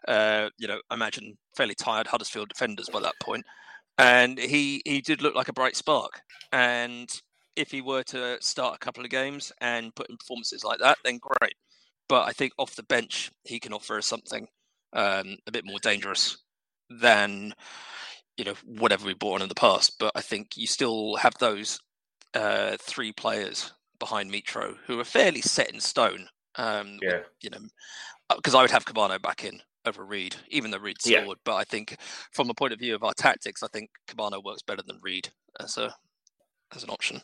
uh, 0.07 0.49
you 0.57 0.67
know, 0.67 0.79
I 0.89 0.95
imagine 0.95 1.37
fairly 1.55 1.75
tired 1.75 2.07
Huddersfield 2.07 2.49
defenders 2.49 2.89
by 2.89 2.99
that 3.01 3.15
point, 3.21 3.45
and 3.97 4.37
he 4.37 4.81
he 4.85 5.01
did 5.01 5.21
look 5.21 5.35
like 5.35 5.47
a 5.47 5.53
bright 5.53 5.75
spark. 5.75 6.21
And 6.51 7.09
if 7.55 7.71
he 7.71 7.81
were 7.81 8.03
to 8.03 8.37
start 8.41 8.75
a 8.75 8.79
couple 8.79 9.03
of 9.03 9.09
games 9.09 9.51
and 9.61 9.95
put 9.95 10.09
in 10.09 10.17
performances 10.17 10.63
like 10.63 10.79
that, 10.79 10.97
then 11.05 11.19
great. 11.19 11.55
But 12.07 12.27
I 12.27 12.33
think 12.33 12.53
off 12.57 12.75
the 12.75 12.83
bench 12.83 13.31
he 13.43 13.59
can 13.59 13.73
offer 13.73 13.97
us 13.97 14.05
something 14.07 14.47
um, 14.93 15.37
a 15.47 15.51
bit 15.51 15.65
more 15.65 15.79
dangerous 15.79 16.37
than 16.89 17.53
you 18.37 18.45
know 18.45 18.53
whatever 18.63 19.05
we 19.05 19.13
brought 19.13 19.35
on 19.35 19.41
in 19.41 19.49
the 19.49 19.55
past. 19.55 19.95
But 19.99 20.11
I 20.15 20.21
think 20.21 20.55
you 20.57 20.67
still 20.67 21.15
have 21.15 21.33
those 21.39 21.79
uh, 22.33 22.77
three 22.79 23.11
players 23.11 23.71
behind 23.99 24.31
Mitro 24.31 24.75
who 24.85 24.99
are 24.99 25.05
fairly 25.05 25.41
set 25.41 25.71
in 25.73 25.79
stone. 25.79 26.27
Um, 26.57 26.99
Yeah. 27.01 27.19
you 27.41 27.49
know, 27.49 27.59
because 28.35 28.55
I 28.55 28.61
would 28.61 28.71
have 28.71 28.85
Kebano 28.85 29.21
back 29.21 29.43
in 29.43 29.61
over 29.85 30.03
Reid, 30.05 30.35
even 30.49 30.71
though 30.71 30.77
Reid 30.79 31.01
scored. 31.01 31.27
Yeah. 31.27 31.33
But 31.43 31.55
I 31.55 31.63
think 31.63 31.97
from 32.31 32.47
the 32.47 32.53
point 32.53 32.73
of 32.73 32.79
view 32.79 32.95
of 32.95 33.03
our 33.03 33.13
tactics, 33.13 33.61
I 33.63 33.67
think 33.67 33.89
Kebano 34.07 34.43
works 34.43 34.61
better 34.61 34.81
than 34.85 34.99
Reid 35.01 35.29
as 35.59 35.77
a 35.77 35.93
as 36.75 36.83
an 36.83 36.89
option. 36.89 37.21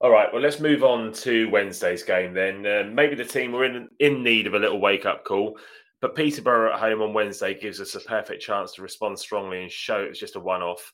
All 0.00 0.10
right, 0.10 0.32
well, 0.32 0.42
let's 0.42 0.60
move 0.60 0.82
on 0.84 1.12
to 1.12 1.48
Wednesday's 1.50 2.02
game 2.02 2.34
then. 2.34 2.66
Uh, 2.66 2.90
maybe 2.92 3.14
the 3.14 3.24
team 3.24 3.52
were 3.52 3.64
in 3.64 3.88
in 4.00 4.22
need 4.22 4.46
of 4.46 4.54
a 4.54 4.58
little 4.58 4.80
wake 4.80 5.06
up 5.06 5.24
call, 5.24 5.58
but 6.00 6.14
Peterborough 6.14 6.72
at 6.74 6.80
home 6.80 7.00
on 7.00 7.14
Wednesday 7.14 7.58
gives 7.58 7.80
us 7.80 7.94
a 7.94 8.00
perfect 8.00 8.42
chance 8.42 8.72
to 8.72 8.82
respond 8.82 9.18
strongly 9.18 9.62
and 9.62 9.70
show 9.70 10.02
it 10.02 10.10
was 10.10 10.18
just 10.18 10.36
a 10.36 10.40
one 10.40 10.62
off. 10.62 10.92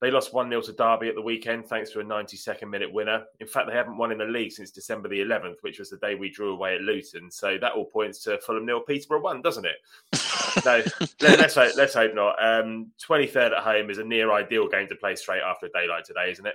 They 0.00 0.10
lost 0.10 0.32
1 0.32 0.48
0 0.48 0.62
to 0.62 0.72
Derby 0.72 1.08
at 1.08 1.14
the 1.14 1.20
weekend 1.20 1.66
thanks 1.66 1.90
to 1.90 2.00
a 2.00 2.04
92nd 2.04 2.70
minute 2.70 2.90
winner. 2.90 3.24
In 3.38 3.46
fact, 3.46 3.68
they 3.68 3.74
haven't 3.74 3.98
won 3.98 4.10
in 4.10 4.18
the 4.18 4.24
league 4.24 4.50
since 4.50 4.70
December 4.70 5.10
the 5.10 5.20
11th, 5.20 5.56
which 5.60 5.78
was 5.78 5.90
the 5.90 5.98
day 5.98 6.14
we 6.14 6.30
drew 6.30 6.54
away 6.54 6.74
at 6.74 6.80
Luton. 6.80 7.30
So 7.30 7.58
that 7.60 7.72
all 7.72 7.84
points 7.84 8.22
to 8.24 8.38
Fulham 8.38 8.64
nil, 8.64 8.80
Peterborough 8.80 9.20
1, 9.20 9.42
doesn't 9.42 9.66
it? 9.66 9.76
no, 10.64 10.82
let, 11.20 11.40
us 11.40 11.54
hope, 11.54 11.76
let's 11.76 11.92
hope 11.92 12.14
not. 12.14 12.42
Um, 12.42 12.92
23rd 13.06 13.52
at 13.58 13.62
home 13.62 13.90
is 13.90 13.98
a 13.98 14.04
near 14.04 14.32
ideal 14.32 14.68
game 14.68 14.88
to 14.88 14.96
play 14.96 15.16
straight 15.16 15.42
after 15.42 15.68
daylight 15.68 16.06
today, 16.06 16.30
isn't 16.30 16.46
it? 16.46 16.54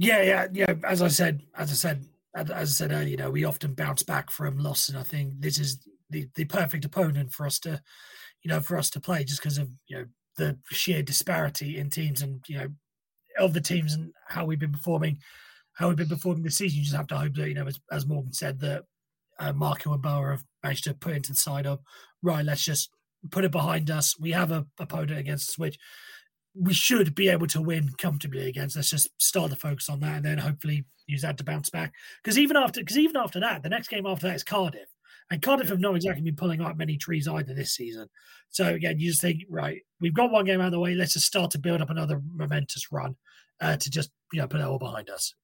Yeah, 0.00 0.22
yeah, 0.22 0.46
yeah. 0.50 0.74
As 0.82 1.02
I 1.02 1.08
said, 1.08 1.42
as 1.54 1.70
I 1.70 1.74
said, 1.74 2.06
as 2.34 2.50
I 2.50 2.64
said 2.64 2.90
earlier, 2.90 3.08
you 3.08 3.16
know, 3.18 3.30
we 3.30 3.44
often 3.44 3.74
bounce 3.74 4.02
back 4.02 4.30
from 4.30 4.56
loss, 4.56 4.88
and 4.88 4.96
I 4.96 5.02
think 5.02 5.34
this 5.38 5.58
is 5.58 5.78
the, 6.08 6.26
the 6.36 6.46
perfect 6.46 6.86
opponent 6.86 7.34
for 7.34 7.44
us 7.44 7.58
to, 7.60 7.82
you 8.42 8.48
know, 8.48 8.60
for 8.60 8.78
us 8.78 8.88
to 8.90 9.00
play, 9.00 9.24
just 9.24 9.42
because 9.42 9.58
of 9.58 9.68
you 9.88 9.98
know 9.98 10.04
the 10.38 10.56
sheer 10.70 11.02
disparity 11.02 11.76
in 11.76 11.90
teams 11.90 12.22
and 12.22 12.42
you 12.48 12.56
know 12.56 12.68
of 13.38 13.52
the 13.52 13.60
teams 13.60 13.92
and 13.92 14.10
how 14.26 14.46
we've 14.46 14.58
been 14.58 14.72
performing, 14.72 15.18
how 15.74 15.88
we've 15.88 15.98
been 15.98 16.08
performing 16.08 16.44
this 16.44 16.56
season. 16.56 16.78
You 16.78 16.84
just 16.84 16.96
have 16.96 17.08
to 17.08 17.18
hope 17.18 17.34
that 17.34 17.48
you 17.48 17.54
know, 17.54 17.66
as, 17.66 17.78
as 17.92 18.06
Morgan 18.06 18.32
said, 18.32 18.58
that 18.60 18.84
uh, 19.38 19.52
Marco 19.52 19.92
and 19.92 20.00
Boa 20.00 20.30
have 20.30 20.44
managed 20.62 20.84
to 20.84 20.94
put 20.94 21.12
into 21.14 21.32
the 21.32 21.38
side 21.38 21.66
of 21.66 21.78
right. 22.22 22.42
Let's 22.46 22.64
just 22.64 22.88
put 23.30 23.44
it 23.44 23.52
behind 23.52 23.90
us. 23.90 24.18
We 24.18 24.30
have 24.30 24.50
a 24.50 24.64
opponent 24.78 25.18
against 25.18 25.50
us, 25.50 25.58
which 25.58 25.78
we 26.54 26.74
should 26.74 27.14
be 27.14 27.28
able 27.28 27.46
to 27.48 27.62
win 27.62 27.90
comfortably 27.98 28.48
against. 28.48 28.76
Let's 28.76 28.90
just 28.90 29.08
start 29.20 29.50
the 29.50 29.56
focus 29.56 29.88
on 29.88 30.00
that, 30.00 30.16
and 30.16 30.24
then 30.24 30.38
hopefully 30.38 30.84
use 31.06 31.22
that 31.22 31.38
to 31.38 31.44
bounce 31.44 31.70
back. 31.70 31.92
Because 32.22 32.38
even 32.38 32.56
after, 32.56 32.80
because 32.80 32.98
even 32.98 33.16
after 33.16 33.40
that, 33.40 33.62
the 33.62 33.68
next 33.68 33.88
game 33.88 34.06
after 34.06 34.26
that 34.26 34.36
is 34.36 34.44
Cardiff, 34.44 34.88
And 35.30 35.42
Cardiff 35.42 35.68
have 35.68 35.80
not 35.80 35.96
exactly 35.96 36.22
been 36.22 36.36
pulling 36.36 36.60
out 36.60 36.78
many 36.78 36.96
trees 36.96 37.28
either 37.28 37.54
this 37.54 37.74
season. 37.74 38.08
So 38.48 38.66
again, 38.74 38.98
you 38.98 39.10
just 39.10 39.20
think, 39.20 39.42
right, 39.48 39.80
we've 40.00 40.14
got 40.14 40.30
one 40.30 40.44
game 40.44 40.60
out 40.60 40.66
of 40.66 40.72
the 40.72 40.80
way. 40.80 40.94
Let's 40.94 41.14
just 41.14 41.26
start 41.26 41.50
to 41.52 41.58
build 41.58 41.80
up 41.80 41.90
another 41.90 42.20
momentous 42.34 42.90
run 42.90 43.16
uh, 43.60 43.76
to 43.76 43.90
just 43.90 44.10
you 44.32 44.40
know 44.40 44.48
put 44.48 44.60
it 44.60 44.66
all 44.66 44.78
behind 44.78 45.10
us. 45.10 45.34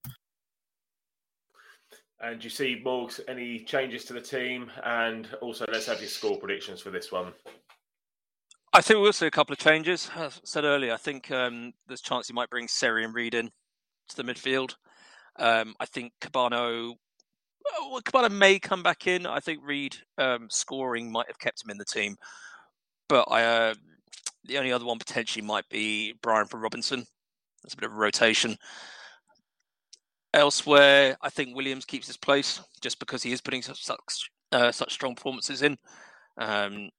And 2.21 2.43
you 2.43 2.49
see, 2.49 2.83
Morgs, 2.85 3.21
any 3.29 3.61
changes 3.61 4.05
to 4.07 4.15
the 4.15 4.21
team? 4.21 4.71
And 4.85 5.29
also, 5.43 5.67
let's 5.71 5.87
have 5.87 6.01
your 6.01 6.09
score 6.09 6.39
predictions 6.39 6.81
for 6.81 6.91
this 6.91 7.13
one. 7.13 7.33
I 8.77 8.83
think 8.83 9.01
we'll 9.01 9.15
see 9.15 9.27
a 9.27 9.31
couple 9.31 9.55
of 9.55 9.59
changes. 9.59 10.11
As 10.15 10.37
I 10.37 10.41
said 10.45 10.65
earlier, 10.65 10.93
I 10.93 10.99
think 10.99 11.31
um, 11.31 11.73
there's 11.89 12.01
a 12.01 12.05
chance 12.05 12.29
he 12.29 12.35
might 12.35 12.51
bring 12.51 12.69
Seri 12.69 13.05
and 13.05 13.15
Reid 13.15 13.33
in 13.33 13.51
to 14.11 14.17
the 14.17 14.23
midfield. 14.23 14.75
Um, 15.39 15.75
I 15.81 15.87
think 15.87 16.13
Kebano, 16.21 16.93
well, 17.65 18.03
Kebano 18.03 18.31
may 18.31 18.59
come 18.59 18.83
back 18.83 19.07
in. 19.07 19.25
I 19.25 19.41
think 19.41 19.61
Reid 19.65 19.97
um, 20.19 20.49
scoring 20.51 21.11
might 21.11 21.27
have 21.29 21.39
kept 21.39 21.65
him 21.65 21.71
in 21.71 21.79
the 21.79 21.87
team. 21.87 22.17
But 23.09 23.27
I, 23.31 23.45
uh, 23.45 23.75
the 24.45 24.59
only 24.59 24.73
other 24.73 24.85
one 24.85 24.99
potentially 24.99 25.43
might 25.43 25.67
be 25.71 26.13
Bryan 26.21 26.47
from 26.47 26.61
Robinson. 26.61 27.07
That's 27.63 27.73
a 27.73 27.79
bit 27.79 27.87
of 27.87 27.93
a 27.93 27.97
rotation. 27.99 28.59
Elsewhere, 30.35 31.17
I 31.23 31.31
think 31.31 31.57
Williams 31.57 31.87
keeps 31.87 32.09
his 32.09 32.19
place 32.19 32.61
just 32.83 32.99
because 32.99 33.23
he 33.23 33.33
is 33.33 33.41
putting 33.41 33.63
such 33.63 33.83
such, 33.83 34.31
uh, 34.53 34.71
such 34.71 34.93
strong 34.93 35.15
performances 35.15 35.63
in. 35.63 35.79
Um, 36.37 36.91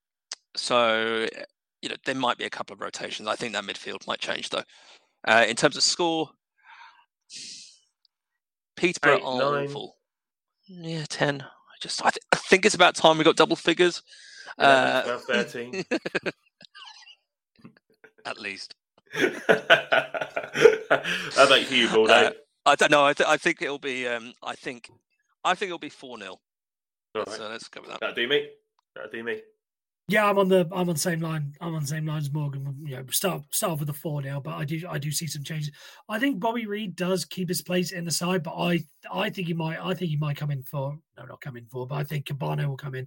so, 0.55 1.27
you 1.81 1.89
know, 1.89 1.95
there 2.05 2.15
might 2.15 2.37
be 2.37 2.45
a 2.45 2.49
couple 2.49 2.73
of 2.73 2.81
rotations. 2.81 3.27
I 3.27 3.35
think 3.35 3.53
that 3.53 3.63
midfield 3.63 4.07
might 4.07 4.19
change 4.19 4.49
though. 4.49 4.63
Uh, 5.27 5.45
in 5.47 5.55
terms 5.55 5.75
of 5.77 5.83
score, 5.83 6.29
Peterborough 8.75 9.17
Eight, 9.17 9.23
are 9.23 9.37
nine. 9.39 9.67
awful. 9.67 9.95
Yeah, 10.67 11.05
ten. 11.09 11.41
I 11.41 11.75
just, 11.81 12.01
I, 12.05 12.09
th- 12.09 12.23
I 12.31 12.37
think 12.37 12.65
it's 12.65 12.75
about 12.75 12.95
time 12.95 13.17
we 13.17 13.23
got 13.23 13.35
double 13.35 13.55
figures. 13.55 14.01
11, 14.59 14.85
Uh, 14.87 15.03
12, 15.03 15.21
13. 15.23 15.83
at 18.25 18.39
least. 18.39 18.73
How 19.13 19.25
about 21.45 21.71
you, 21.71 21.87
Baldo? 21.89 22.13
Uh, 22.13 22.31
I 22.65 22.75
don't 22.75 22.91
know. 22.91 23.05
I, 23.05 23.13
th- 23.13 23.29
I 23.29 23.37
think 23.37 23.61
it'll 23.61 23.79
be. 23.79 24.07
Um, 24.07 24.33
I 24.43 24.55
think. 24.55 24.89
I 25.43 25.53
think 25.55 25.69
it'll 25.69 25.79
be 25.79 25.89
four 25.89 26.17
0 26.19 26.31
All 26.31 26.39
right. 27.15 27.29
So 27.29 27.47
let's 27.47 27.67
go 27.69 27.81
with 27.81 27.91
that. 27.91 27.99
That'll 28.01 28.15
do 28.15 28.27
me. 28.27 28.49
That'll 28.95 29.11
do 29.11 29.23
me. 29.23 29.41
Yeah, 30.09 30.29
I'm 30.29 30.39
on 30.39 30.47
the 30.47 30.61
I'm 30.71 30.87
on 30.87 30.95
the 30.95 30.97
same 30.97 31.19
line. 31.19 31.53
I'm 31.59 31.75
on 31.75 31.81
the 31.81 31.87
same 31.87 32.05
line 32.05 32.19
as 32.19 32.31
Morgan. 32.31 32.77
You 32.81 32.95
know, 32.95 33.05
start 33.11 33.43
start 33.53 33.73
off 33.73 33.79
with 33.81 33.89
a 33.89 33.93
four 33.93 34.21
now, 34.21 34.39
but 34.39 34.53
I 34.53 34.63
do 34.63 34.81
I 34.87 34.97
do 34.97 35.11
see 35.11 35.27
some 35.27 35.43
changes. 35.43 35.69
I 36.07 36.17
think 36.17 36.39
Bobby 36.39 36.65
Reid 36.65 36.95
does 36.95 37.25
keep 37.25 37.49
his 37.49 37.61
place 37.61 37.91
in 37.91 38.05
the 38.05 38.11
side, 38.11 38.41
but 38.41 38.55
I 38.55 38.85
I 39.11 39.29
think 39.29 39.47
he 39.47 39.53
might 39.53 39.79
I 39.83 39.93
think 39.93 40.09
he 40.09 40.15
might 40.15 40.37
come 40.37 40.49
in 40.49 40.63
for 40.63 40.97
no 41.17 41.25
not 41.25 41.41
come 41.41 41.57
in 41.57 41.65
for, 41.65 41.85
but 41.85 41.95
I 41.95 42.05
think 42.05 42.25
Kebano 42.25 42.67
will 42.67 42.77
come 42.77 42.95
in, 42.95 43.05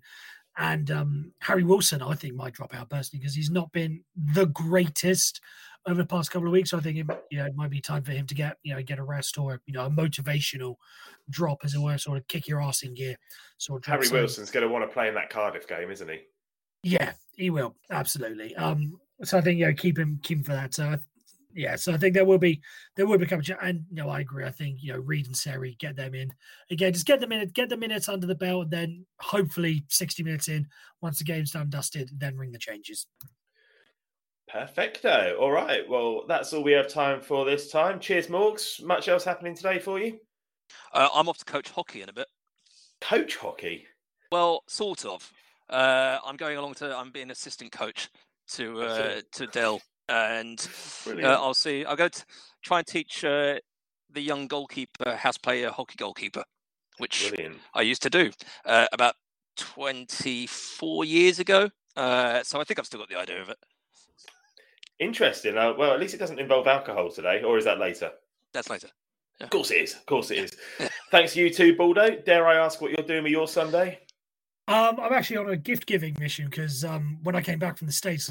and 0.58 0.90
um, 0.90 1.32
Harry 1.40 1.62
Wilson 1.64 2.02
I 2.02 2.14
think 2.14 2.34
might 2.34 2.52
drop 2.52 2.74
out 2.74 2.90
personally 2.90 3.20
because 3.20 3.34
he's 3.34 3.50
not 3.50 3.72
been 3.72 4.04
the 4.14 4.46
greatest 4.46 5.40
over 5.86 6.02
the 6.02 6.06
past 6.06 6.30
couple 6.30 6.48
of 6.48 6.52
weeks. 6.52 6.68
So 6.68 6.76
I 6.76 6.82
think 6.82 6.98
it, 6.98 7.06
you 7.30 7.38
know 7.38 7.46
it 7.46 7.56
might 7.56 7.70
be 7.70 7.80
time 7.80 8.02
for 8.02 8.12
him 8.12 8.26
to 8.26 8.34
get 8.34 8.58
you 8.62 8.74
know 8.74 8.82
get 8.82 8.98
a 8.98 9.04
rest 9.04 9.38
or 9.38 9.58
you 9.64 9.72
know 9.72 9.86
a 9.86 9.90
motivational 9.90 10.74
drop 11.30 11.60
as 11.64 11.72
it 11.72 11.80
were, 11.80 11.96
sort 11.96 12.18
of 12.18 12.28
kick 12.28 12.46
your 12.46 12.60
ass 12.60 12.82
in 12.82 12.92
gear. 12.92 13.16
Sort 13.56 13.86
of. 13.86 13.90
Harry 13.90 14.08
Wilson's 14.10 14.50
going 14.50 14.66
to 14.66 14.70
want 14.70 14.84
to 14.84 14.92
play 14.92 15.08
in 15.08 15.14
that 15.14 15.30
Cardiff 15.30 15.66
game, 15.66 15.90
isn't 15.90 16.10
he? 16.10 16.18
Yeah, 16.82 17.12
he 17.36 17.50
will 17.50 17.76
absolutely. 17.90 18.54
Um, 18.56 18.98
so 19.22 19.38
I 19.38 19.40
think 19.40 19.58
you 19.58 19.66
know 19.66 19.74
keep 19.74 19.98
him 19.98 20.20
keep 20.22 20.38
him 20.38 20.44
for 20.44 20.52
that. 20.52 20.74
So 20.74 20.86
I- 20.90 20.98
yeah, 21.52 21.74
so 21.74 21.92
I 21.92 21.96
think 21.96 22.14
there 22.14 22.24
will 22.24 22.38
be 22.38 22.62
there 22.94 23.08
will 23.08 23.18
become 23.18 23.42
and 23.60 23.84
you 23.90 23.96
know 23.96 24.08
I 24.08 24.20
agree. 24.20 24.44
I 24.44 24.52
think 24.52 24.78
you 24.82 24.92
know 24.92 25.00
Reid 25.00 25.26
and 25.26 25.36
Seri 25.36 25.74
get 25.80 25.96
them 25.96 26.14
in 26.14 26.32
again. 26.70 26.92
Just 26.92 27.06
get 27.06 27.20
them 27.20 27.32
in, 27.32 27.48
get 27.48 27.68
the 27.68 27.76
minutes 27.76 28.08
under 28.08 28.26
the 28.26 28.36
belt, 28.36 28.62
and 28.64 28.70
then 28.70 29.06
hopefully 29.18 29.84
sixty 29.88 30.22
minutes 30.22 30.46
in, 30.48 30.68
once 31.00 31.18
the 31.18 31.24
game's 31.24 31.50
done 31.50 31.68
dusted, 31.68 32.08
then 32.16 32.36
ring 32.36 32.52
the 32.52 32.58
changes. 32.58 33.06
Perfecto. 34.48 35.36
All 35.40 35.50
right. 35.50 35.88
Well, 35.88 36.24
that's 36.26 36.52
all 36.52 36.62
we 36.62 36.72
have 36.72 36.88
time 36.88 37.20
for 37.20 37.44
this 37.44 37.70
time. 37.70 38.00
Cheers, 38.00 38.26
Morgs. 38.28 38.82
Much 38.82 39.08
else 39.08 39.24
happening 39.24 39.54
today 39.54 39.78
for 39.78 39.98
you? 40.00 40.18
Uh, 40.92 41.08
I'm 41.14 41.28
off 41.28 41.38
to 41.38 41.44
coach 41.44 41.70
hockey 41.70 42.02
in 42.02 42.08
a 42.08 42.12
bit. 42.12 42.26
Coach 43.00 43.36
hockey. 43.36 43.86
Well, 44.32 44.62
sort 44.68 45.04
of. 45.04 45.32
Uh, 45.70 46.18
I'm 46.24 46.36
going 46.36 46.56
along 46.56 46.74
to. 46.74 46.96
I'm 46.96 47.10
being 47.10 47.30
assistant 47.30 47.72
coach 47.72 48.10
to 48.54 48.82
uh, 48.82 49.20
to 49.32 49.46
Dell, 49.46 49.80
and 50.08 50.68
uh, 51.06 51.20
I'll 51.22 51.54
see. 51.54 51.84
I'll 51.84 51.96
go 51.96 52.08
to 52.08 52.24
try 52.62 52.78
and 52.78 52.86
teach 52.86 53.24
uh, 53.24 53.58
the 54.12 54.20
young 54.20 54.48
goalkeeper 54.48 55.14
how 55.14 55.30
to 55.30 55.40
play 55.40 55.62
a 55.62 55.70
hockey 55.70 55.96
goalkeeper, 55.96 56.44
which 56.98 57.30
Brilliant. 57.30 57.58
I 57.74 57.82
used 57.82 58.02
to 58.02 58.10
do 58.10 58.30
uh, 58.66 58.86
about 58.92 59.14
24 59.56 61.04
years 61.04 61.38
ago. 61.38 61.70
Uh, 61.96 62.42
so 62.42 62.60
I 62.60 62.64
think 62.64 62.78
I've 62.78 62.86
still 62.86 63.00
got 63.00 63.08
the 63.08 63.18
idea 63.18 63.40
of 63.40 63.48
it. 63.48 63.58
Interesting. 64.98 65.56
Uh, 65.56 65.72
well, 65.78 65.92
at 65.92 66.00
least 66.00 66.14
it 66.14 66.18
doesn't 66.18 66.38
involve 66.38 66.66
alcohol 66.66 67.10
today, 67.10 67.42
or 67.42 67.58
is 67.58 67.64
that 67.64 67.78
later? 67.78 68.10
That's 68.52 68.68
later. 68.68 68.88
Of 69.40 69.50
course 69.50 69.70
it 69.70 69.76
is. 69.76 69.94
Of 69.94 70.04
course 70.04 70.30
it 70.30 70.38
is. 70.38 70.90
Thanks 71.10 71.34
you 71.34 71.48
too, 71.48 71.74
Baldo. 71.74 72.16
Dare 72.26 72.46
I 72.46 72.56
ask 72.56 72.80
what 72.80 72.90
you're 72.90 73.06
doing 73.06 73.22
with 73.22 73.32
your 73.32 73.48
Sunday? 73.48 74.00
Um, 74.70 75.00
I'm 75.00 75.12
actually 75.12 75.38
on 75.38 75.50
a 75.50 75.56
gift 75.56 75.84
giving 75.86 76.14
mission 76.20 76.44
because 76.44 76.84
um, 76.84 77.18
when 77.24 77.34
I 77.34 77.40
came 77.42 77.58
back 77.58 77.76
from 77.76 77.88
the 77.88 77.92
States, 77.92 78.30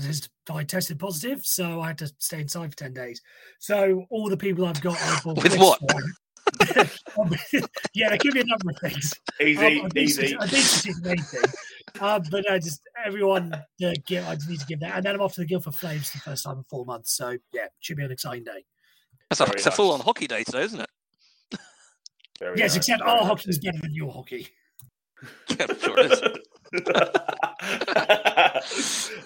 I 0.49 0.63
tested 0.63 0.97
positive, 0.97 1.45
so 1.45 1.81
I 1.81 1.87
had 1.87 1.97
to 1.97 2.07
stay 2.17 2.39
inside 2.39 2.71
for 2.71 2.77
10 2.77 2.93
days. 2.93 3.21
So 3.59 4.05
all 4.09 4.29
the 4.29 4.37
people 4.37 4.65
I've 4.65 4.79
got, 4.81 4.97
I 5.01 5.19
bought 5.21 5.43
With 5.43 5.57
what? 5.57 5.81
yeah, 7.93 8.09
there 8.09 8.17
could 8.17 8.33
be 8.33 8.39
a 8.39 8.45
number 8.45 8.69
of 8.69 8.77
things. 8.79 9.13
Easy, 9.41 9.57
Um, 9.81 9.85
I 9.85 9.89
think 9.89 9.97
easy. 9.97 10.25
it's- 10.27 10.37
I 10.39 10.47
think 10.47 10.63
it's 10.63 10.83
just 10.83 11.03
the 11.03 11.09
main 11.09 11.17
thing. 11.23 11.43
Uh, 11.99 12.19
but 12.31 12.49
I 12.49 12.57
just 12.59 12.81
everyone 13.03 13.51
uh, 13.53 13.93
give, 14.07 14.25
I 14.27 14.35
just 14.35 14.47
need 14.49 14.59
to 14.61 14.65
give 14.65 14.79
that, 14.79 14.95
and 14.95 15.05
then 15.05 15.15
I'm 15.15 15.21
off 15.21 15.33
to 15.33 15.41
the 15.41 15.45
Guildford 15.45 15.75
Flames 15.75 16.09
for 16.09 16.19
the 16.19 16.21
first 16.21 16.43
time 16.45 16.57
in 16.59 16.63
four 16.69 16.85
months. 16.85 17.17
So 17.17 17.35
yeah, 17.51 17.65
should 17.79 17.97
be 17.97 18.03
an 18.05 18.11
exciting 18.11 18.43
day. 18.45 18.63
That's 19.29 19.41
a, 19.41 19.45
Very 19.45 19.57
it's 19.57 19.65
a 19.65 19.71
full 19.71 19.91
on 19.91 19.99
hockey 19.99 20.27
day 20.27 20.43
today, 20.43 20.61
isn't 20.61 20.79
it? 20.79 20.89
Very 22.39 22.57
yes, 22.57 22.71
nice, 22.71 22.77
except 22.77 22.99
very 23.01 23.11
our 23.11 23.17
nice. 23.17 23.27
hockey 23.27 23.49
is 23.49 23.59
better 23.59 23.79
than 23.79 23.93
your 23.93 24.13
hockey. 24.13 24.47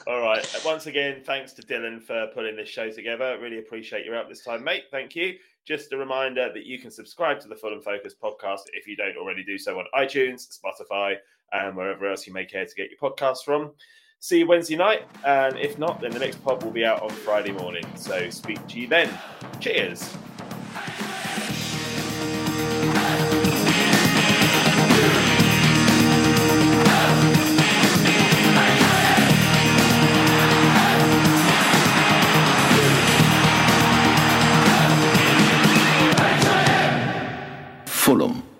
All 0.07 0.21
right. 0.21 0.61
Once 0.65 0.85
again, 0.85 1.21
thanks 1.25 1.53
to 1.53 1.61
Dylan 1.61 2.01
for 2.01 2.27
putting 2.33 2.55
this 2.55 2.69
show 2.69 2.89
together. 2.89 3.37
Really 3.41 3.59
appreciate 3.59 4.05
your 4.05 4.15
help 4.15 4.29
this 4.29 4.43
time, 4.43 4.63
mate. 4.63 4.83
Thank 4.91 5.15
you. 5.15 5.35
Just 5.65 5.93
a 5.93 5.97
reminder 5.97 6.51
that 6.53 6.65
you 6.65 6.79
can 6.79 6.91
subscribe 6.91 7.39
to 7.41 7.47
the 7.47 7.55
Fulham 7.55 7.81
Focus 7.81 8.13
podcast 8.21 8.63
if 8.73 8.87
you 8.87 8.95
don't 8.95 9.17
already 9.17 9.43
do 9.43 9.57
so 9.57 9.79
on 9.79 9.85
iTunes, 9.95 10.57
Spotify, 10.57 11.15
and 11.53 11.75
wherever 11.75 12.09
else 12.09 12.27
you 12.27 12.33
may 12.33 12.45
care 12.45 12.65
to 12.65 12.75
get 12.75 12.89
your 12.89 12.99
podcasts 12.99 13.43
from. 13.43 13.71
See 14.19 14.39
you 14.39 14.47
Wednesday 14.47 14.77
night, 14.77 15.03
and 15.25 15.57
if 15.57 15.77
not, 15.77 15.99
then 15.99 16.11
the 16.11 16.19
next 16.19 16.41
pod 16.43 16.63
will 16.63 16.71
be 16.71 16.85
out 16.85 17.01
on 17.01 17.09
Friday 17.09 17.51
morning. 17.51 17.85
So 17.95 18.29
speak 18.29 18.65
to 18.67 18.79
you 18.79 18.87
then. 18.87 19.09
Cheers. 19.59 20.15
Fulham. 38.03 38.52